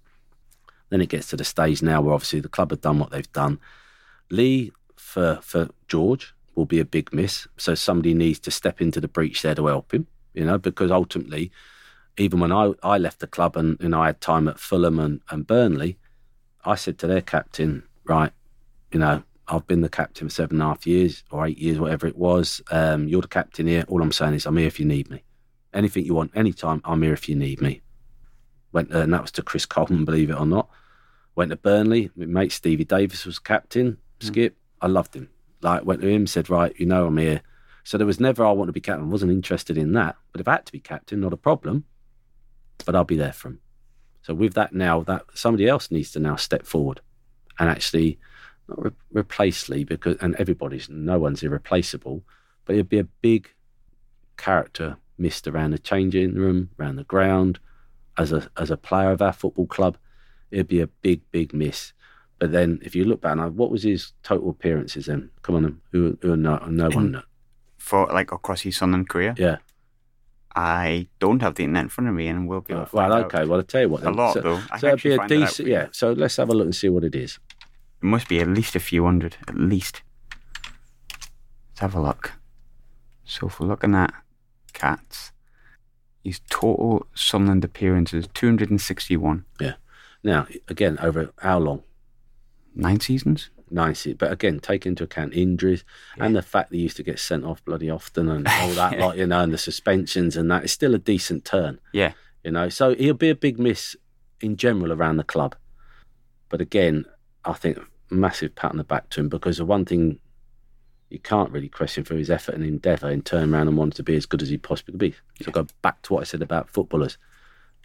[0.91, 3.33] Then it gets to the stage now where obviously the club have done what they've
[3.33, 3.61] done.
[4.31, 7.47] Lee for for George will be a big miss.
[7.57, 10.91] So somebody needs to step into the breach there to help him, you know, because
[10.91, 11.51] ultimately,
[12.17, 15.21] even when I, I left the club and know I had time at Fulham and,
[15.31, 15.97] and Burnley,
[16.65, 18.33] I said to their captain, right,
[18.93, 21.79] you know, I've been the captain for seven and a half years or eight years,
[21.79, 22.61] whatever it was.
[22.71, 23.85] Um, you're the captain here.
[23.89, 25.23] All I'm saying is I'm here if you need me.
[25.73, 27.81] Anything you want, anytime, I'm here if you need me.
[28.73, 30.69] Went and that was to Chris Coleman, believe it or not.
[31.35, 32.11] Went to Burnley.
[32.17, 33.99] My mate Stevie Davis was captain.
[34.21, 34.27] Hmm.
[34.27, 35.29] Skip, I loved him.
[35.63, 37.43] Like went to him, said, right, you know I'm here.
[37.85, 39.11] So there was never I want to be captain.
[39.11, 40.17] wasn't interested in that.
[40.33, 41.85] But if I had to be captain, not a problem.
[42.85, 43.61] But I'll be there for him.
[44.23, 47.01] So with that now, that somebody else needs to now step forward
[47.59, 48.19] and actually
[48.69, 52.23] not re- replace Lee because and everybody's no one's irreplaceable,
[52.65, 53.51] but it'd be a big
[54.37, 57.59] character missed around the changing room, around the ground,
[58.19, 59.97] as a as a player of our football club.
[60.51, 61.93] It'd be a big, big miss.
[62.41, 65.31] But then if you look back now, what was his total appearances then?
[65.43, 67.23] Come on, who who no, no one In- know.
[67.79, 69.57] For like across his Sunderland career, Yeah.
[70.57, 73.39] I don't have the internet in front of me, and we'll be well, okay.
[73.39, 73.49] out.
[73.49, 74.01] Well, I'll tell you what.
[74.01, 74.15] A then.
[74.15, 74.61] lot, so, though.
[74.71, 75.69] I so it'd be a find it out decent.
[75.69, 75.87] Yeah.
[75.93, 77.39] So let's have a look and see what it is.
[78.03, 80.03] It must be at least a few hundred, at least.
[81.13, 82.33] Let's have a look.
[83.25, 84.13] So if we're looking at
[84.81, 85.33] cats,
[86.25, 89.75] his total Sunderland appearances 261, Yeah.
[90.23, 91.83] Now, again, over how long?
[92.75, 93.51] nine seasons.
[93.73, 95.85] Nice, but again, take into account injuries
[96.19, 98.99] and the fact that he used to get sent off bloody often and all that,
[98.99, 100.65] like you know, and the suspensions and that.
[100.65, 101.79] It's still a decent turn.
[101.93, 102.13] Yeah,
[102.43, 102.69] you know.
[102.69, 103.95] So he'll be a big miss
[104.41, 105.55] in general around the club.
[106.49, 107.05] But again,
[107.45, 107.79] I think
[108.11, 110.19] massive pat on the back to him because the one thing
[111.11, 114.03] you can't really question for his effort and endeavour in turning around and wanting to
[114.03, 115.15] be as good as he possibly could be.
[115.43, 117.19] So go back to what I said about footballers.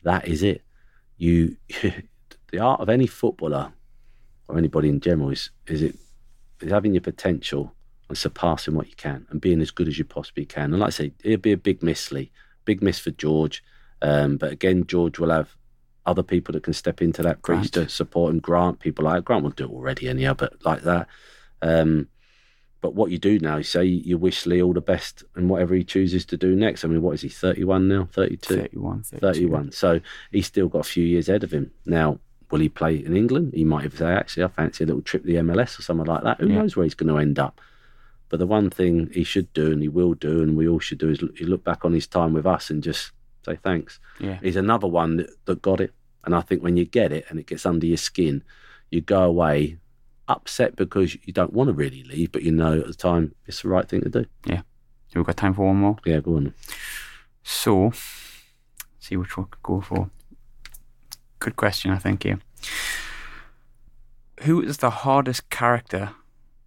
[0.04, 0.64] That is it.
[1.18, 1.58] You,
[2.52, 3.74] the art of any footballer
[4.48, 5.96] or anybody in general is is it
[6.62, 7.74] is having your potential
[8.08, 10.72] and surpassing what you can and being as good as you possibly can.
[10.72, 12.32] And like I say, it'll be a big miss, Lee.
[12.64, 13.64] Big miss for George.
[14.02, 15.56] Um, but again, George will have
[16.06, 18.40] other people that can step into that crease to support him.
[18.40, 21.08] Grant, people like Grant will do it already anyhow, but like that.
[21.64, 22.08] Um,
[22.86, 25.74] but what you do now is say you wish Lee all the best and whatever
[25.74, 26.86] he chooses to do next.
[26.86, 28.08] I mean, what is he, 31 now?
[28.12, 28.56] 32?
[28.58, 29.20] 31, 32.
[29.26, 29.72] 31.
[29.72, 30.00] So
[30.32, 31.72] he's still got a few years ahead of him.
[31.88, 32.20] Now,
[32.52, 33.54] will he play in England?
[33.56, 36.06] He might even say, actually, I fancy a little trip to the MLS or something
[36.06, 36.40] like that.
[36.40, 36.60] Who Yeah.
[36.60, 37.60] knows where he's going to end up?
[38.30, 41.00] But the one thing he should do and he will do, and we all should
[41.00, 43.14] do, is look, look back on his time with us and just
[43.48, 44.00] say thanks.
[44.20, 44.38] Yeah.
[44.44, 45.92] He's another one that, that got it.
[46.24, 48.44] And I think when you get it and it gets under your skin,
[48.92, 49.80] you go away
[50.28, 53.62] upset because you don't want to really leave, but you know at the time it's
[53.62, 54.26] the right thing to do.
[54.46, 54.62] Yeah.
[55.14, 55.98] Have we got time for one more?
[56.06, 56.54] Yeah, go on.
[57.44, 57.94] So,
[59.00, 60.10] see which one could go for.
[61.40, 62.36] Good question, I think, yeah.
[64.42, 66.12] Who is the hardest character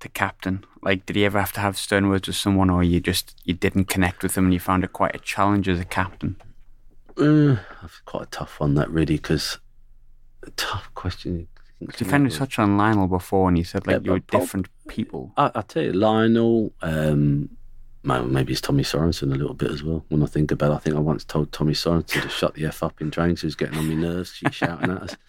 [0.00, 0.64] to captain?
[0.80, 3.54] Like, did he ever have to have stern words with someone, or you just you
[3.54, 6.36] didn't connect with them and you found it quite a challenge as a captain?
[7.16, 9.58] Uh, that's quite a tough one, that really, because
[10.56, 11.48] tough question.
[11.80, 14.16] Because you kind of touched on Lionel before, and you said like Yeah, you were
[14.20, 15.32] but Paul- different people.
[15.36, 17.50] I, I tell you, Lionel, um,
[18.02, 20.04] maybe it's Tommy Sorensen a little bit as well.
[20.08, 22.66] When I think about it, I think I once told Tommy Sorensen to shut the
[22.66, 23.42] F up in trains.
[23.42, 24.32] He was getting on my nerves.
[24.34, 25.16] She's shouting at us.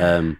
[0.00, 0.38] Um,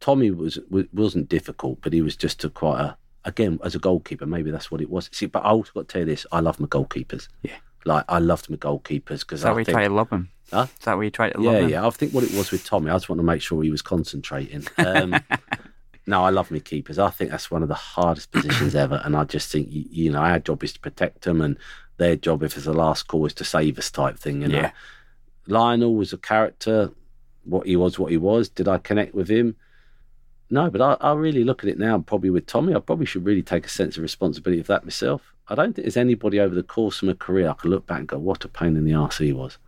[0.00, 0.58] Tommy was
[0.92, 4.70] wasn't difficult, but he was just a quite a, again, as a goalkeeper, maybe that's
[4.70, 5.10] what it was.
[5.12, 7.28] See, but I also got to tell you this I love my goalkeepers.
[7.42, 7.56] Yeah.
[7.84, 10.28] Like, I loved my goalkeepers because Is that I you think, try to love him?
[10.52, 10.66] Huh?
[10.78, 11.54] Is that where you try to love them?
[11.54, 11.68] yeah, him?
[11.70, 11.86] yeah.
[11.86, 13.82] I think what it was with Tommy, I just want to make sure he was
[13.82, 14.66] concentrating.
[14.78, 15.16] Um,
[16.06, 16.98] no, I love my keepers.
[16.98, 20.10] I think that's one of the hardest positions ever, and I just think you, you
[20.10, 21.56] know our job is to protect them, and
[21.96, 24.42] their job, if it's the last call, is to save us type thing.
[24.42, 24.70] You know, Yeah.
[25.46, 26.90] Lionel was a character.
[27.44, 28.48] What he was, what he was.
[28.48, 29.56] Did I connect with him?
[30.50, 31.98] No, but I, I really look at it now.
[32.00, 35.32] Probably with Tommy, I probably should really take a sense of responsibility of that myself.
[35.50, 37.98] I don't think there's anybody over the course of my career I can look back
[37.98, 39.58] and go, "What a pain in the arse he was,"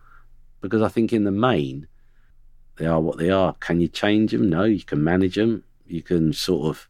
[0.61, 1.87] because I think in the main,
[2.77, 3.53] they are what they are.
[3.59, 4.49] Can you change them?
[4.49, 5.63] No, you can manage them.
[5.85, 6.87] You can sort of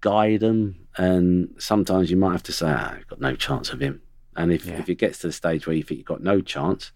[0.00, 3.80] guide them, and sometimes you might have to say, "Ah, you've got no chance of
[3.80, 4.00] him."
[4.34, 4.78] And if Yeah.
[4.78, 6.92] if it gets to the stage where you think you've got no chance,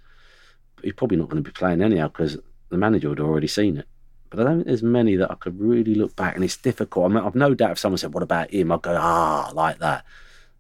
[0.82, 2.38] you're probably not going to be playing anyhow because
[2.70, 3.86] the manager would have already seen it.
[4.30, 7.04] But I don't think there's many that I could really look back, and it's difficult.
[7.04, 9.78] I mean, I've no doubt if someone said, "What about him?" I'd go, "Ah, like
[9.80, 10.06] that."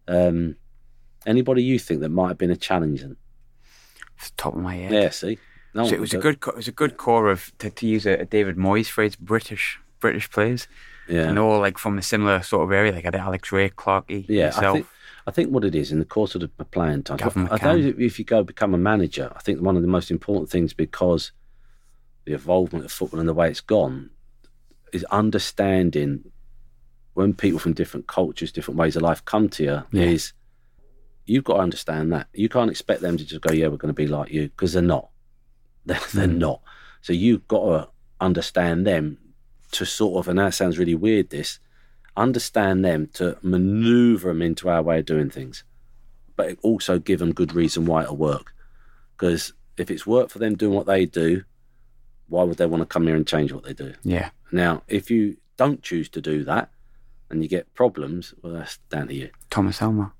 [0.08, 0.56] Um,
[1.26, 3.02] anybody you think that might have been a challenge?
[3.02, 3.16] Then?
[4.18, 4.92] Off the top of my head.
[4.92, 5.38] Yeah, see,
[5.74, 8.06] no So it was a good, it was a good core of to, to use
[8.06, 10.68] a, a David Moyes phrase, British British players,
[11.08, 11.28] yeah.
[11.28, 12.92] and all like from a similar sort of area.
[12.92, 14.64] Like I had Alex Rae, Clarkey, Yeah, yourself.
[14.64, 14.86] I think
[15.26, 17.18] I think what it is in the course of the playing time.
[17.18, 20.10] Gavin I know if you go become a manager, I think one of the most
[20.10, 21.32] important things because
[22.24, 24.10] the involvement of football and the way it's gone
[24.92, 26.31] is understanding
[27.14, 29.82] when people from different cultures, different ways of life come to you.
[29.92, 30.06] Yeah.
[30.10, 30.32] Is
[31.26, 33.94] you've got to understand that you can't expect them to just go, "Yeah, we're going
[33.94, 35.08] to be like you," because they're not.
[35.86, 36.38] They're, they're Mm.
[36.38, 36.62] not.
[37.00, 37.88] So you've got to
[38.20, 39.18] understand them
[39.72, 41.30] to sort of, and that sounds really weird.
[41.30, 41.58] This
[42.16, 45.64] understand them to maneuver them into our way of doing things,
[46.36, 48.52] but also give them good reason why it'll work.
[49.16, 51.42] Because if it's work for them doing what they do,
[52.28, 53.92] why would they want to come here and change what they do?
[54.04, 56.70] yeah, Now, if you don't choose to do that
[57.32, 59.30] and you get problems, well, that's down to you.
[59.50, 60.12] Thomas Helmer.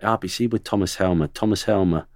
[0.00, 1.26] RBC with Thomas Helmer.
[1.26, 2.06] Thomas Helmer,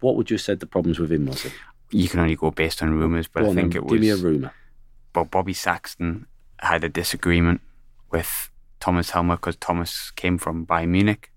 [0.00, 1.44] what would you have said the problems with him was?
[1.46, 1.52] It?
[1.90, 4.10] You can only go based on rumours, but Go I think then, it give me
[4.10, 4.52] a rumour.
[5.12, 6.26] But Bobby Saxton
[6.58, 7.60] had a disagreement
[8.10, 8.50] with
[8.80, 11.30] Thomas Helmer because Thomas came from Bayern Munich,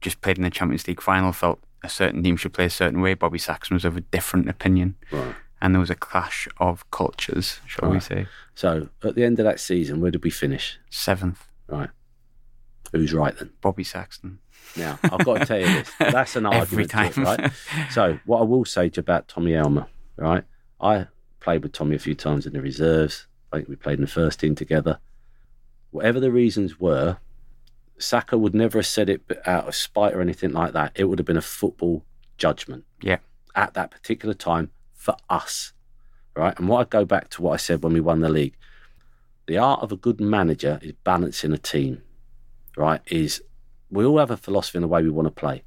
[0.00, 3.00] just played in the Champions League final, felt a certain team should play a certain
[3.00, 3.14] way.
[3.14, 5.34] Bobby Saxton was of a different opinion, Right.
[5.60, 8.26] and there was a clash of cultures, shall we say?
[8.54, 10.78] So at the end of that season, where did we finish?
[10.90, 11.90] Seventh, Right.
[12.92, 13.50] Who's right then?
[13.62, 14.38] Bobby Saxton.
[14.76, 15.90] Now, I've got to tell you this.
[15.98, 17.12] That's an Every argument, time.
[17.24, 17.52] right?
[17.90, 19.86] So, what I will say to you about Tommy Elmer,
[20.16, 20.44] right?
[20.80, 21.06] I
[21.40, 23.26] played with Tommy a few times in the reserves.
[23.52, 24.98] I think we played in the first team together.
[25.90, 27.16] Whatever the reasons were,
[27.98, 30.92] Sacco would never have said it out of spite or anything like that.
[30.94, 32.04] It would have been a football
[32.36, 33.18] judgment Yeah.
[33.54, 35.72] at that particular time for us,
[36.36, 36.58] right?
[36.58, 38.56] And what I go back to what I said when we won the league
[39.46, 42.02] the art of a good manager is balancing a team,
[42.76, 43.00] right?
[43.06, 43.42] Is
[43.90, 45.62] we all have a philosophy in the way we want to play.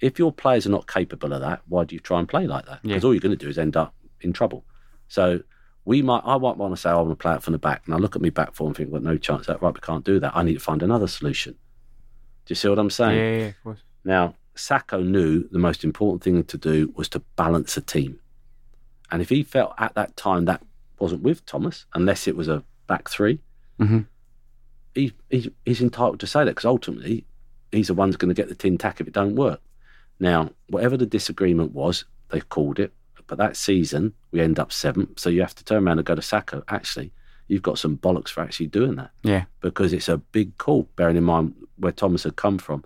[0.00, 2.66] If your players are not capable of that, why do you try and play like
[2.66, 2.80] that?
[2.82, 2.88] Yeah.
[2.94, 4.64] Because all you're going to do is end up in trouble.
[5.08, 5.40] So
[5.84, 7.82] we might, I might want to say I want to play it from the back,
[7.86, 9.80] and I look at me back four and think, well, no chance that right, we
[9.80, 10.36] can't do that.
[10.36, 11.52] I need to find another solution.
[12.46, 13.18] Do you see what I'm Yeah, saying?
[13.18, 13.78] yeah, yeah, of course.
[14.04, 18.20] Now, Sacco knew the most important thing to do was to balance a team.
[19.10, 20.62] And if he felt at that time that
[20.98, 23.38] wasn't with Thomas, unless it was a back 3
[23.80, 24.06] Mhm.
[24.94, 27.24] he, he, he's entitled to say that because ultimately
[27.72, 29.60] he's the one who's going to get the tin tack if it don't work.
[30.20, 32.92] Now, whatever the disagreement was, they've called it.
[33.26, 35.18] But that season, we end up seventh.
[35.18, 36.62] So you have to turn around and go to Sacco.
[36.68, 37.10] Actually,
[37.48, 39.46] you've got some bollocks for actually doing that Yeah.
[39.60, 42.84] because it's a big call, bearing in mind where Thomas had come from.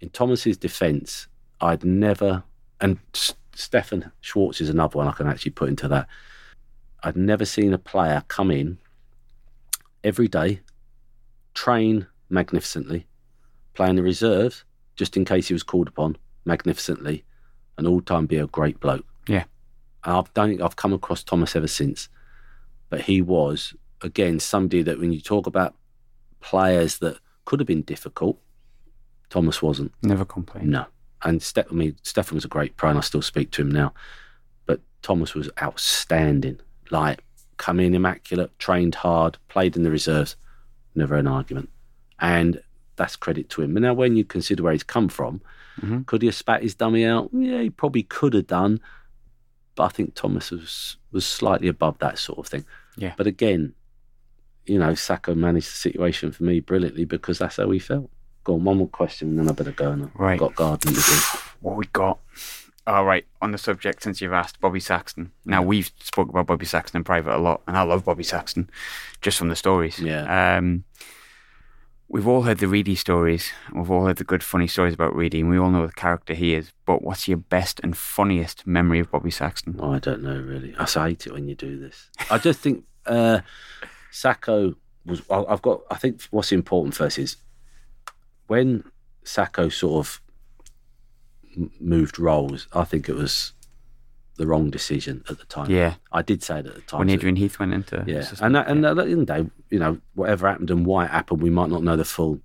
[0.00, 1.28] In Thomas's defence,
[1.60, 2.42] I'd never,
[2.80, 2.98] and
[3.54, 6.08] Stefan Schwarz is another one I can actually put into that.
[7.02, 8.76] I'd never seen a player come in
[10.04, 10.60] every day,
[11.54, 13.06] train magnificently,
[13.74, 14.64] play in the reserves
[14.96, 17.24] just in case he was called upon magnificently,
[17.76, 19.06] and all time be a great bloke.
[19.26, 19.44] Yeah.
[20.04, 22.08] And I don't think I've come across Thomas ever since,
[22.90, 25.74] but he was again somebody that when you talk about
[26.40, 28.38] players that could have been difficult,
[29.30, 29.92] Thomas wasn't.
[30.02, 30.70] Never complained.
[30.70, 30.86] No.
[31.22, 33.70] And Ste- I mean, Stefan was a great pro, and I still speak to him
[33.70, 33.94] now.
[34.66, 36.60] But Thomas was outstanding.
[36.90, 37.23] Like,
[37.56, 40.36] come in immaculate, trained hard, played in the reserves,
[40.94, 41.68] never an argument.
[42.20, 42.62] And
[42.96, 43.76] that's credit to him.
[43.76, 45.40] And now, when you consider where he's come from,
[45.80, 46.06] Mhm.
[46.06, 47.30] could he have spat his dummy out?
[47.32, 48.80] Yeah, he probably could have done.
[49.74, 52.64] But I think Thomas was was slightly above that sort of thing.
[52.96, 53.14] Yeah.
[53.16, 53.72] But again,
[54.66, 58.10] you know, Sacco managed the situation for me brilliantly because that's how he felt.
[58.44, 59.90] Go on, one more question, and then I better go.
[59.92, 60.38] And I've Right.
[60.38, 61.16] got gardening to do.
[61.60, 62.18] What we got?
[62.86, 65.32] All right, on the subject, since you've asked Bobby Saxton.
[65.46, 68.68] Now we've spoke about Bobby Saxton in private a lot, and I love Bobby Saxton,
[69.22, 69.98] just from the stories.
[69.98, 70.56] Yeah.
[70.58, 70.84] Um,
[72.08, 73.52] we've all heard the Reidy stories.
[73.68, 75.94] and We've all heard the good, funny stories about Reidy, and we all know the
[75.94, 76.72] character he is.
[76.84, 79.76] But what's your best and funniest memory of Bobby Saxton?
[79.78, 80.74] Oh, I don't know really.
[80.78, 82.10] I hate it when you do this.
[82.30, 83.40] I just think uh,
[84.10, 84.74] Sacco
[85.06, 85.22] was.
[85.30, 85.80] I've got.
[85.90, 87.38] I think what's important first is
[88.46, 88.84] when
[89.22, 90.20] Sacco sort of
[91.80, 92.66] moved roles.
[92.72, 93.52] I think it was
[94.36, 95.70] the wrong decision at the time.
[95.70, 96.98] Yeah, I did say it at the time.
[96.98, 99.50] when Adrian Heath went into yeah, and that, and at the end of the day,
[99.70, 102.40] you know, whatever happened and why it happened, we might not know the full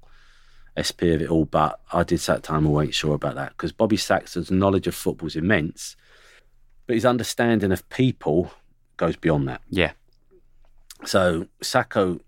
[0.77, 1.45] SP of it all.
[1.45, 4.52] But I did say at the time I wasn't sure about that because Bobby Saxton's
[4.52, 5.95] knowledge of football is immense,
[6.86, 8.52] but his understanding of people
[8.98, 9.61] goes beyond that.
[9.69, 9.94] yeah,
[11.06, 12.19] So Sacco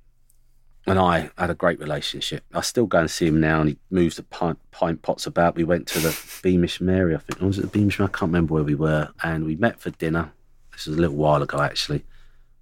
[0.88, 2.44] and I had a great relationship.
[2.54, 5.56] I still go and see him now, and he moves the pint, pint pots about.
[5.56, 7.42] We went to the Beamish Mary, I think.
[7.42, 8.10] Or was it the Beamish Mary?
[8.14, 9.10] I can't remember where we were.
[9.24, 10.32] And we met for dinner.
[10.72, 12.04] This was a little while ago, actually.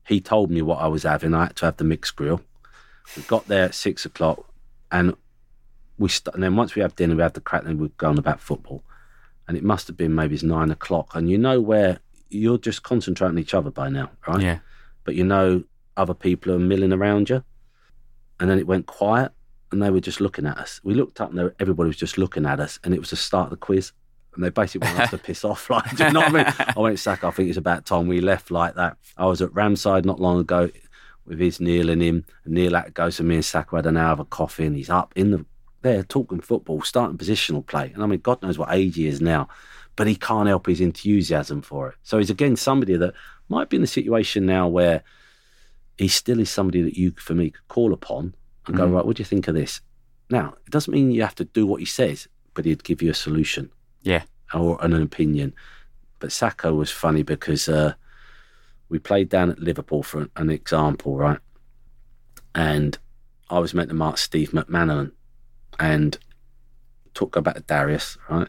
[0.06, 1.34] He told me what I was having.
[1.34, 2.42] I had to have the mixed grill.
[3.16, 4.46] We got there at six o'clock,
[4.92, 5.16] and
[5.98, 8.10] we st- and then once we have dinner, we have the crack, then we'd go
[8.10, 8.84] on about football.
[9.48, 12.84] And it must have been maybe it's nine o'clock, and you know where you're just
[12.84, 14.42] concentrating on each other by now, right?
[14.42, 14.60] yeah,
[15.04, 15.64] but you know
[15.98, 17.44] other people are milling around you.
[18.40, 19.32] And then it went quiet
[19.72, 20.80] and they were just looking at us.
[20.84, 23.16] We looked up and were, everybody was just looking at us and it was the
[23.16, 23.92] start of the quiz.
[24.36, 25.70] And they basically wanted us to piss off.
[25.70, 26.54] Like, do you know what I mean?
[26.78, 28.98] I went, Sack, I think it's about time we left like that.
[29.18, 30.70] I was at Ramside not long ago
[31.26, 32.26] with his Neil and him.
[32.46, 34.66] And Neil had to go, so me and Sacco had an hour of a coffee
[34.66, 35.46] and he's up in the
[35.82, 37.92] there talking football, starting positional play.
[37.94, 39.48] And I mean, God knows what age he is now,
[39.96, 41.96] but he can't help his enthusiasm for it.
[42.04, 43.14] So he's again somebody that
[43.48, 45.04] might be in the situation now where
[46.00, 48.34] he still is somebody that you, for me, could call upon
[48.66, 48.94] and go, Mhm.
[48.94, 49.82] right, what do you think of this?
[50.30, 53.12] Now, it doesn't mean you have to do what he says, but he'd give you
[53.12, 53.70] a solution
[54.02, 54.24] yeah,
[54.54, 55.54] or an opinion.
[56.20, 57.96] But Sacco was funny because uh,
[58.88, 61.40] we played down at Liverpool for an, an example, right?
[62.56, 62.98] And
[63.50, 65.12] I was meant to mark Steve McManaman
[65.80, 66.18] and
[67.14, 68.48] talk about Darius, right?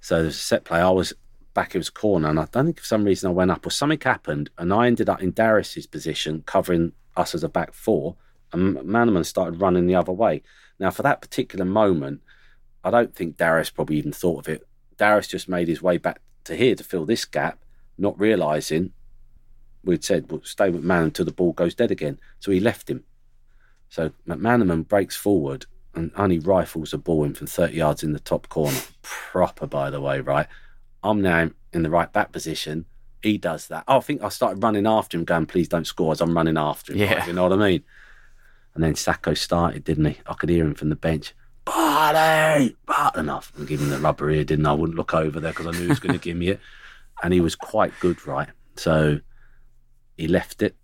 [0.00, 0.80] So there's a set play.
[0.80, 1.14] I was
[1.54, 3.70] back in his corner, and I don't think for some reason I went up or
[3.70, 8.16] something happened, and I ended up in Darius's position, covering us as a back four,
[8.52, 10.42] and McManaman started running the other way.
[10.78, 12.22] Now, for that particular moment,
[12.84, 14.66] I don't think Darius probably even thought of it.
[14.96, 17.58] Darius just made his way back to here to fill this gap,
[17.96, 18.92] not realising
[19.84, 22.18] we'd said, well, stay with McManaman until the ball goes dead again.
[22.38, 23.04] So he left him.
[23.88, 28.20] So McManaman breaks forward and only rifles a ball in from 30 yards in the
[28.20, 28.78] top corner.
[29.02, 30.46] Proper, by the way, right?
[31.02, 32.86] I'm now in the right back position.
[33.22, 33.84] He does that.
[33.86, 36.56] Oh, I think I started running after him, going, please don't score as I'm running
[36.56, 36.98] after him.
[36.98, 37.14] Yeah.
[37.14, 37.84] like, you know what I mean?
[38.74, 40.18] And then Sacco started, didn't he?
[40.26, 41.34] I could hear him from the bench.
[41.64, 42.76] Barney!
[42.86, 43.52] But enough.
[43.56, 44.70] And give him the rubber ear, didn't I?
[44.70, 46.60] I wouldn't look over there because I knew he was going to give me it.
[47.24, 48.48] And he was quite good, right?
[48.74, 49.20] So
[50.16, 50.74] he left it,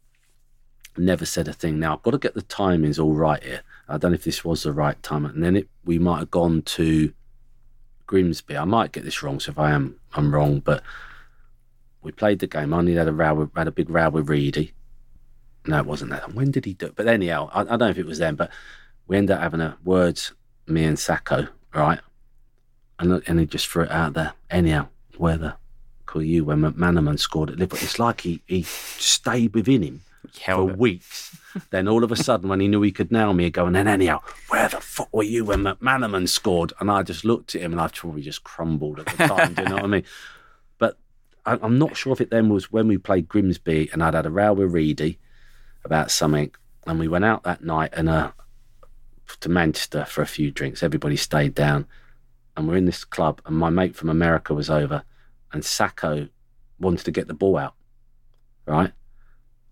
[0.96, 1.80] never said a thing.
[1.80, 3.62] Now, I've got to get the timings all right here.
[3.88, 5.24] I don't know if this was the right time.
[5.24, 7.12] And then it, we might have gone to
[8.06, 8.56] Grimsby.
[8.56, 10.60] I might get this wrong, so if I am, I'm wrong.
[10.60, 10.82] But
[12.02, 12.74] we played the game.
[12.74, 14.72] I only had a row, with, had a big row with Reidy.
[15.66, 16.34] No, it wasn't that.
[16.34, 16.96] When did he do it?
[16.96, 18.50] But anyhow, I, I don't know if it was then, but
[19.06, 20.32] we ended up having a words,
[20.66, 22.00] me and Sacco, right?
[22.98, 24.32] And, and he just threw it out there.
[24.50, 25.54] Anyhow, where the
[26.08, 27.84] call you when McManaman scored at Liverpool.
[27.84, 30.00] It's like he, he stayed within him
[30.32, 30.78] for it.
[30.78, 31.36] weeks.
[31.70, 33.74] Then all of a sudden, when he knew he could nail me, he'd go, and
[33.74, 36.72] then anyhow, where the fuck were you when McManaman scored?
[36.80, 39.54] And I just looked at him and I probably just crumbled at the time.
[39.54, 40.04] do you know what I mean?
[40.78, 40.96] But
[41.44, 44.26] I, I'm not sure if it then was when we played Grimsby and I'd had
[44.26, 45.18] a row with Reidy
[45.84, 46.52] about something.
[46.86, 48.30] And we went out that night and uh,
[49.40, 50.82] to Manchester for a few drinks.
[50.82, 51.86] Everybody stayed down.
[52.56, 55.04] And we're in this club, and my mate from America was over,
[55.52, 56.28] and Sacco
[56.80, 57.74] wanted to get the ball out,
[58.66, 58.90] right?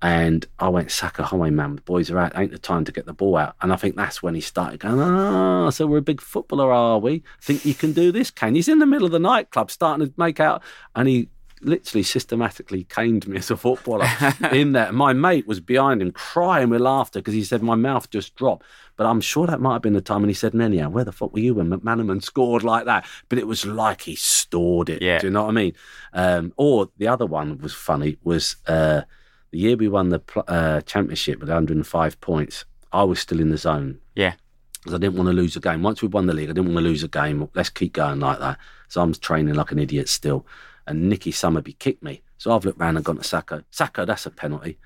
[0.02, 2.36] And I went, Sacco, highway man, the boys are out.
[2.36, 3.56] Ain't the time to get the ball out.
[3.62, 6.98] And I think that's when he started going, ah, so we're a big footballer, are
[6.98, 7.22] we?
[7.40, 8.30] Think you can do this?
[8.30, 10.62] Can He's in the middle of the nightclub starting to make out.
[10.94, 11.30] And he
[11.62, 14.06] literally systematically caned me as a footballer
[14.52, 14.92] in there.
[14.92, 18.64] My mate was behind him crying with laughter because he said my mouth just dropped.
[18.96, 21.12] But I'm sure that might have been the time And he said, anyhow, where the
[21.12, 23.06] fuck were you when McManaman scored like that?
[23.28, 25.02] But it was like he stored it.
[25.02, 25.18] Yeah.
[25.18, 25.72] Do you know what I mean?
[26.12, 29.02] Um, or the other one was funny was uh,
[29.50, 32.64] the year we won the uh, championship with 105 points.
[32.92, 34.34] I was still in the zone Yeah.
[34.74, 35.82] because I didn't want to lose a game.
[35.82, 37.48] Once we won the league, I didn't want to lose a game.
[37.54, 38.58] Let's keep going like that.
[38.88, 40.46] So I'm training like an idiot still.
[40.86, 42.22] And Nicky Summerbee kicked me.
[42.38, 43.62] So I've looked round and gone to Sacco.
[43.70, 44.78] Sacco, that's a penalty.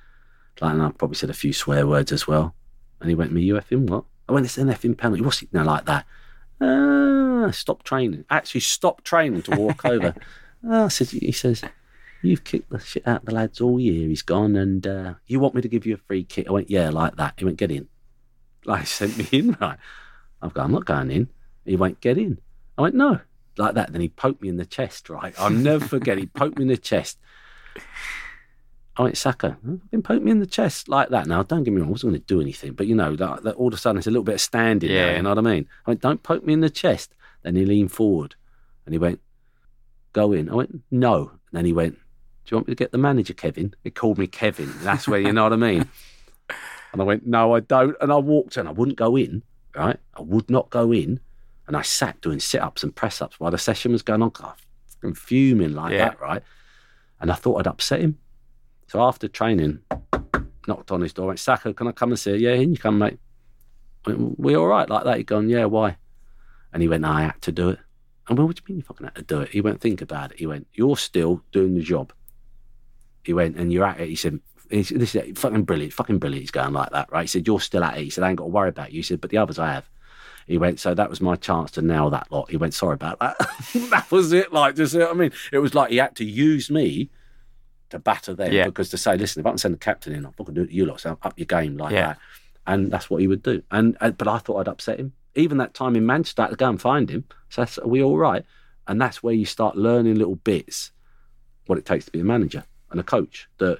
[0.61, 2.55] Like, and I probably said a few swear words as well.
[3.01, 4.05] And he went, me, you effing what?
[4.29, 5.23] I went, it's an effing penalty.
[5.23, 6.07] What's it now like that?
[6.61, 8.25] Ah, stop training.
[8.31, 10.15] Actually, stop training to walk over.
[10.63, 11.63] Ah, I said, he says,
[12.23, 14.09] You've kicked the shit out of the lads all year.
[14.09, 16.49] He's gone, and uh, you want me to give you a free kick?
[16.49, 17.35] I went, yeah, like that.
[17.39, 17.89] He went, get in.
[18.67, 19.79] Like, he sent me in, right?
[20.43, 21.31] I've gone, I'm not going in.
[21.65, 22.39] He went, get in.
[22.77, 23.21] I went, no,
[23.57, 23.91] like that.
[23.93, 25.35] Then he poked me in the chest, right?
[25.39, 26.19] I'll never forget.
[26.19, 27.19] He poked me in the chest.
[28.97, 29.57] I went, Sacco,
[29.91, 31.27] been poke me in the chest like that.
[31.27, 33.45] Now, don't get me wrong, I wasn't going to do anything, but you know, that,
[33.45, 35.17] that all of a sudden it's a little bit of standing Yeah.
[35.17, 35.67] you know what I mean?
[35.87, 37.15] I went, don't poke me in the chest.
[37.43, 38.35] Then he leaned forward
[38.85, 39.21] and he went,
[40.13, 40.51] go in.
[40.51, 41.31] I went, no.
[41.31, 41.97] And then he went,
[42.45, 43.75] do you want me to get the manager, Kevin?
[43.85, 44.73] He called me Kevin.
[44.83, 45.89] That's where, you know what I mean?
[46.93, 47.95] And I went, no, I don't.
[48.01, 48.67] And I walked in.
[48.67, 49.45] I wouldn't go in,
[49.77, 49.97] right?
[50.15, 51.21] I would not go in.
[51.69, 54.33] And I sat doing sit ups and press ups while the session was going on.
[55.05, 56.09] I'm fuming like Yeah.
[56.09, 56.43] that, right?
[57.21, 58.19] And I thought I'd upset him.
[58.89, 59.79] So after training,
[60.67, 62.49] knocked on his door, went, Sacco, can I come and see you?
[62.49, 63.21] Yeah, in you come, mate.
[64.05, 65.19] I went, we all right like that?
[65.19, 65.97] He'd gone, yeah, why?
[66.73, 67.79] And he went, no, I had to do it.
[68.29, 69.51] And well, what do you mean you fucking had to do it?
[69.51, 70.41] He went, think about it.
[70.41, 72.13] He went, you're still doing the job.
[73.25, 74.09] He went, and you're at it.
[74.09, 74.41] He said,
[74.71, 76.43] this is fucking brilliant, fucking brilliant.
[76.43, 77.23] He's going like that, right?
[77.23, 78.05] He said, you're still at it.
[78.05, 78.99] He said, I ain't got to worry about you.
[78.99, 79.89] He said, but the others I have.
[80.47, 82.51] He went, so that was my chance to nail that lot.
[82.51, 83.37] He went, sorry about that.
[83.91, 84.53] that was it.
[84.53, 87.11] Like, just, I mean, it was like he had to use me
[87.91, 88.65] to batter them Yeah.
[88.65, 90.71] because to say, listen, if I can send the captain in, I'm to do it
[90.71, 91.01] you lot.
[91.01, 92.07] So up your game like Yeah.
[92.07, 92.19] that.
[92.67, 93.63] And that's what he would do.
[93.71, 95.13] And, and but I thought I'd upset him.
[95.35, 97.25] Even that time in Manchester, I had to go and find him.
[97.49, 98.45] So that's, are we all right?
[98.89, 100.91] And that's where you start learning little bits
[101.67, 103.49] what it takes to be a manager and a coach.
[103.59, 103.79] That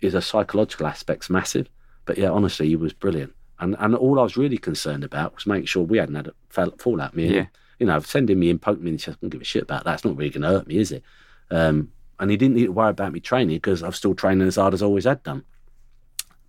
[0.00, 1.68] is a psychological aspect's massive.
[2.04, 3.32] But yeah, honestly, he was brilliant.
[3.60, 6.34] And and all I was really concerned about was making sure we hadn't had a
[6.48, 7.14] fall- fallout.
[7.14, 7.46] Me, and Yeah.
[7.78, 9.62] you know, sending me in, poking me in the chest, I don't give a shit
[9.62, 9.94] about that.
[9.94, 11.02] It's not really going to hurt me, is it?
[11.50, 14.56] Um, and he didn't need to worry about me training because I'm still training as
[14.56, 15.44] hard as I always had done.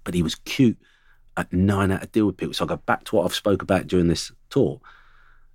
[0.03, 0.77] But he was cute
[1.37, 2.53] at nine out of deal with people.
[2.53, 4.79] So I go back to what I've spoke about during this tour.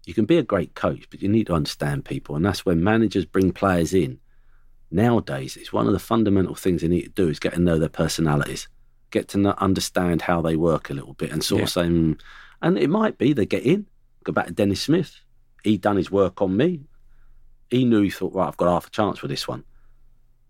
[0.07, 2.83] You can be a great coach, but you need to understand people, and that's when
[2.83, 4.19] managers bring players in.
[4.91, 7.79] Nowadays, it's one of the fundamental things they need to do is get to know
[7.79, 8.69] their personalities,
[9.11, 12.19] get to know, understand how they work a little bit, and sort of say, mm,
[12.63, 13.87] and it might be they get in.
[14.25, 15.21] Go back to Denis Smith.
[15.63, 16.81] He done his work on me.
[17.71, 19.65] He knew he thought, right, I've got half a chance with this one.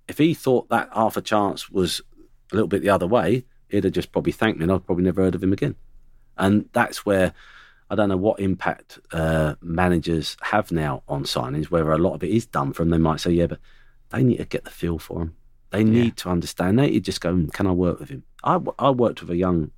[0.07, 2.01] If he thought that half a chance was
[2.53, 5.05] a little bit the other way, he'd have just probably thanked me, and I'd probably
[5.05, 5.75] never heard of him again.
[6.37, 7.35] And that's where
[7.91, 12.23] I don't know what impact uh, managers have now on signings, whether a lot of
[12.23, 12.91] it is done from.
[12.91, 13.59] They might say, yeah, but
[14.11, 15.35] they need to get the feel for him.
[15.71, 16.79] They need to understand.
[16.79, 18.23] They need to just go, "Hmm, can I work with him?
[18.43, 19.71] I, I worked with a young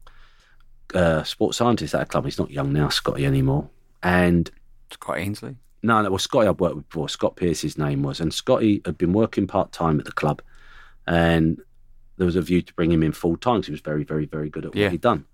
[0.95, 2.25] uh, sports scientist at a club.
[2.25, 3.69] He's not young now, Scotty anymore.
[4.03, 4.51] And
[4.93, 5.57] Scott Ainsley.
[5.83, 7.09] no, no, well, Scotty I'd worked with before.
[7.09, 8.21] Scott Pierce, his name was.
[8.21, 10.43] And Scotty had been working part time at the club.
[11.07, 11.61] And
[12.17, 14.27] there was a view to bring him in full time because he was very, very,
[14.27, 14.91] very good at what Yeah.
[14.91, 15.25] he'd done.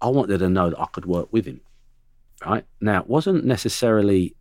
[0.00, 1.60] I wanted to know that I could work with him.
[2.44, 2.64] Right?
[2.80, 4.34] Now, it wasn't necessarily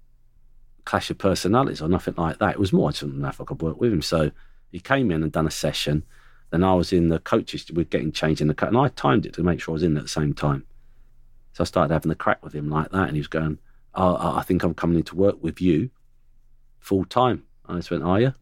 [0.85, 2.51] clash of personalities or nothing like that.
[2.51, 4.01] It was more, I just didn't know if I could work with him.
[4.01, 4.31] So
[4.71, 6.03] he came in and done a session.
[6.49, 8.69] Then I was in the coaches, we're getting changed in the cut.
[8.69, 10.65] And I timed it to make sure I was in at the same time.
[11.53, 13.07] So I started having a crack with him like that.
[13.07, 13.59] And he was going,
[13.95, 15.89] oh, I I think I'm coming in to work with you
[16.79, 17.43] full time.
[17.65, 18.33] I just went, Are you?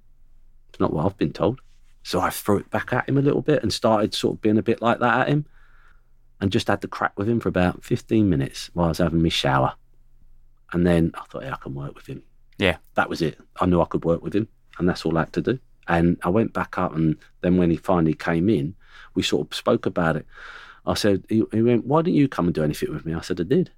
[0.70, 1.62] It's not what I've been told.
[2.04, 4.58] So I threw it back at him a little bit and started sort of being
[4.58, 5.46] a bit like that at him
[6.40, 9.22] and just had the crack with him for about 15 minutes while I was having
[9.22, 9.76] my shower.
[10.72, 12.24] And then I thought, yeah, I can work with him.
[12.60, 12.78] Yeah.
[12.96, 13.40] That was it.
[13.60, 15.60] I knew I could work with him and that's all I had to do.
[15.88, 18.76] And I went back up and then when he finally came in,
[19.16, 20.28] we sort of spoke about it.
[20.86, 23.14] I said, he, he went, why didn't you come and do anything with me?
[23.14, 23.72] I said, I did.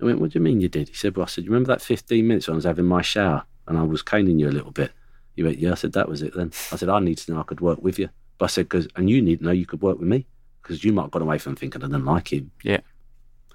[0.00, 0.88] I went, what do you mean you did?
[0.88, 3.02] He said, well, I said, you remember that 15 minutes when I was having my
[3.02, 4.92] shower and I was caning you a little bit?
[5.34, 5.72] He went, yeah.
[5.72, 6.52] I said, that was it then.
[6.72, 8.08] I said, I need to know I could work with you.
[8.38, 10.26] But I said, because, and you need to know you could work with me
[10.62, 12.50] because you might have gone away from thinking I didn't like him.
[12.62, 12.80] Yeah.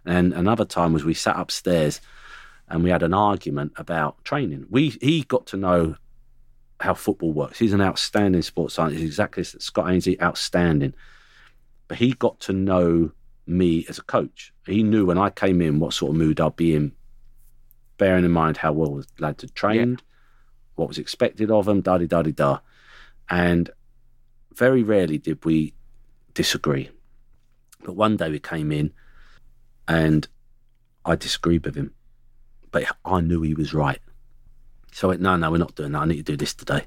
[0.06, 2.02] And another time was we sat upstairs
[2.70, 4.66] and we had an argument about training.
[4.70, 5.96] We He got to know
[6.80, 7.60] how football works.
[7.60, 10.94] He's an outstanding sports scientist, He's exactly Scott Ainsley, outstanding.
[11.88, 13.12] But he got to know
[13.46, 14.54] me as a coach.
[14.66, 16.94] He knew when I came in what sort of mood I'd be in,
[17.98, 20.02] bearing in mind how well the lads had trained,
[20.76, 22.60] what was expected of them, da da da da.
[23.30, 23.70] And
[24.54, 25.74] very rarely did we
[26.34, 26.90] disagree.
[27.84, 28.94] But one day we came in
[29.88, 30.28] and
[31.06, 31.94] I disagreed with him.
[32.74, 34.00] But I knew he was right.
[34.92, 36.00] So I went, no, no, we're not doing that.
[36.00, 36.84] I need to do this today.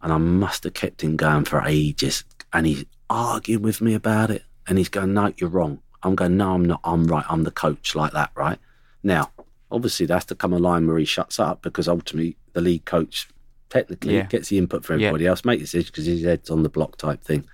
[0.00, 2.24] And I must have kept him going for ages.
[2.52, 4.44] And he's arguing with me about it.
[4.66, 5.80] And he's going, no, you're wrong.
[6.04, 6.80] I'm going, no, I'm not.
[6.84, 7.24] I'm right.
[7.28, 8.58] I'm the coach, like that, right?
[9.02, 9.30] Now,
[9.70, 12.84] obviously, there has to come a line where he shuts up because ultimately the lead
[12.84, 13.28] coach
[13.70, 14.26] technically Yeah.
[14.26, 15.08] gets the input for Yeah.
[15.08, 17.44] everybody else, make decisions because his head's on the block type thing.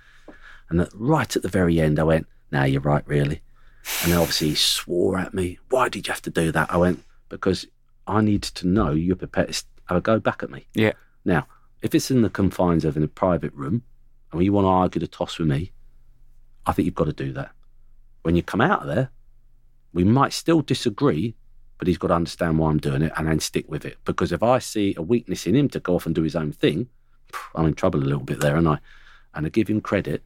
[0.69, 3.41] And right at the very end, I went, now you're right, really.
[4.03, 5.57] And then obviously he swore at me.
[5.69, 6.71] Why did you have to do that?
[6.71, 7.65] I went, because
[8.07, 10.67] I need to know you're prepared to have uh, a go back at me.
[10.73, 10.93] Yeah.
[11.25, 11.47] Now,
[11.81, 13.83] if it's in the confines of in a private room
[14.31, 15.71] and you want to argue the toss with me,
[16.65, 17.51] I think you've got to do that.
[18.23, 19.09] When you come out of there,
[19.93, 21.35] we might still disagree,
[21.77, 23.97] but he's got to understand why I'm doing it and then stick with it.
[24.05, 26.51] Because if I see a weakness in him to go off and do his own
[26.51, 26.87] thing,
[27.55, 28.79] I'm in trouble a little bit there, and I
[29.33, 30.23] and I give him credit.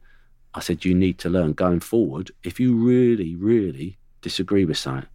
[0.54, 2.30] I said, you need to learn going forward.
[2.44, 5.08] If you really, really disagree with something,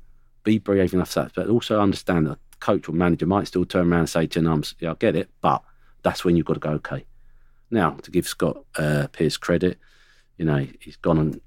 [0.50, 3.66] be brave enough to that, but also understand that a coach or manager might still
[3.66, 5.62] turn around and say to him, yeah, I get it, but
[6.02, 7.06] that's when you've got to go, okay.
[7.72, 9.78] Now, to give Scott uh, Pierce credit,
[10.38, 11.42] you know, he's gone and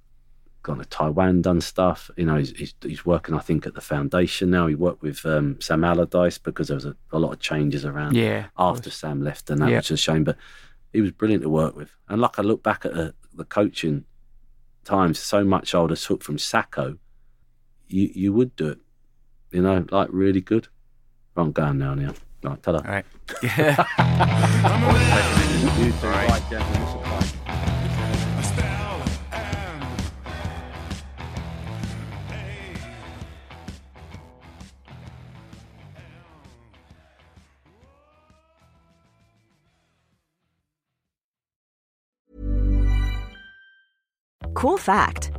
[0.62, 2.10] gone to Taiwan, done stuff.
[2.16, 4.68] You know, he's, he's, he's working, I think, at the foundation now.
[4.68, 8.14] He worked with um, Sam Allardyce because there was a, a lot of changes around
[8.14, 8.46] Yeah.
[8.56, 10.22] after Sam left, and that was a shame.
[10.22, 10.36] But
[10.92, 11.90] he was brilliant to work with.
[12.08, 14.04] And like I look back at the, the coaching
[14.84, 16.98] times, so much I would have took from Sacco,
[17.88, 18.78] you you would do it.
[19.52, 20.68] You know, like really good.
[21.36, 22.14] I'm going now, now.
[22.42, 22.78] Right, ta-da.
[22.78, 23.04] All right.
[23.42, 23.76] Yeah.
[25.78, 27.28] You do right, Jasmine, it's all right.
[44.54, 45.31] Cool fact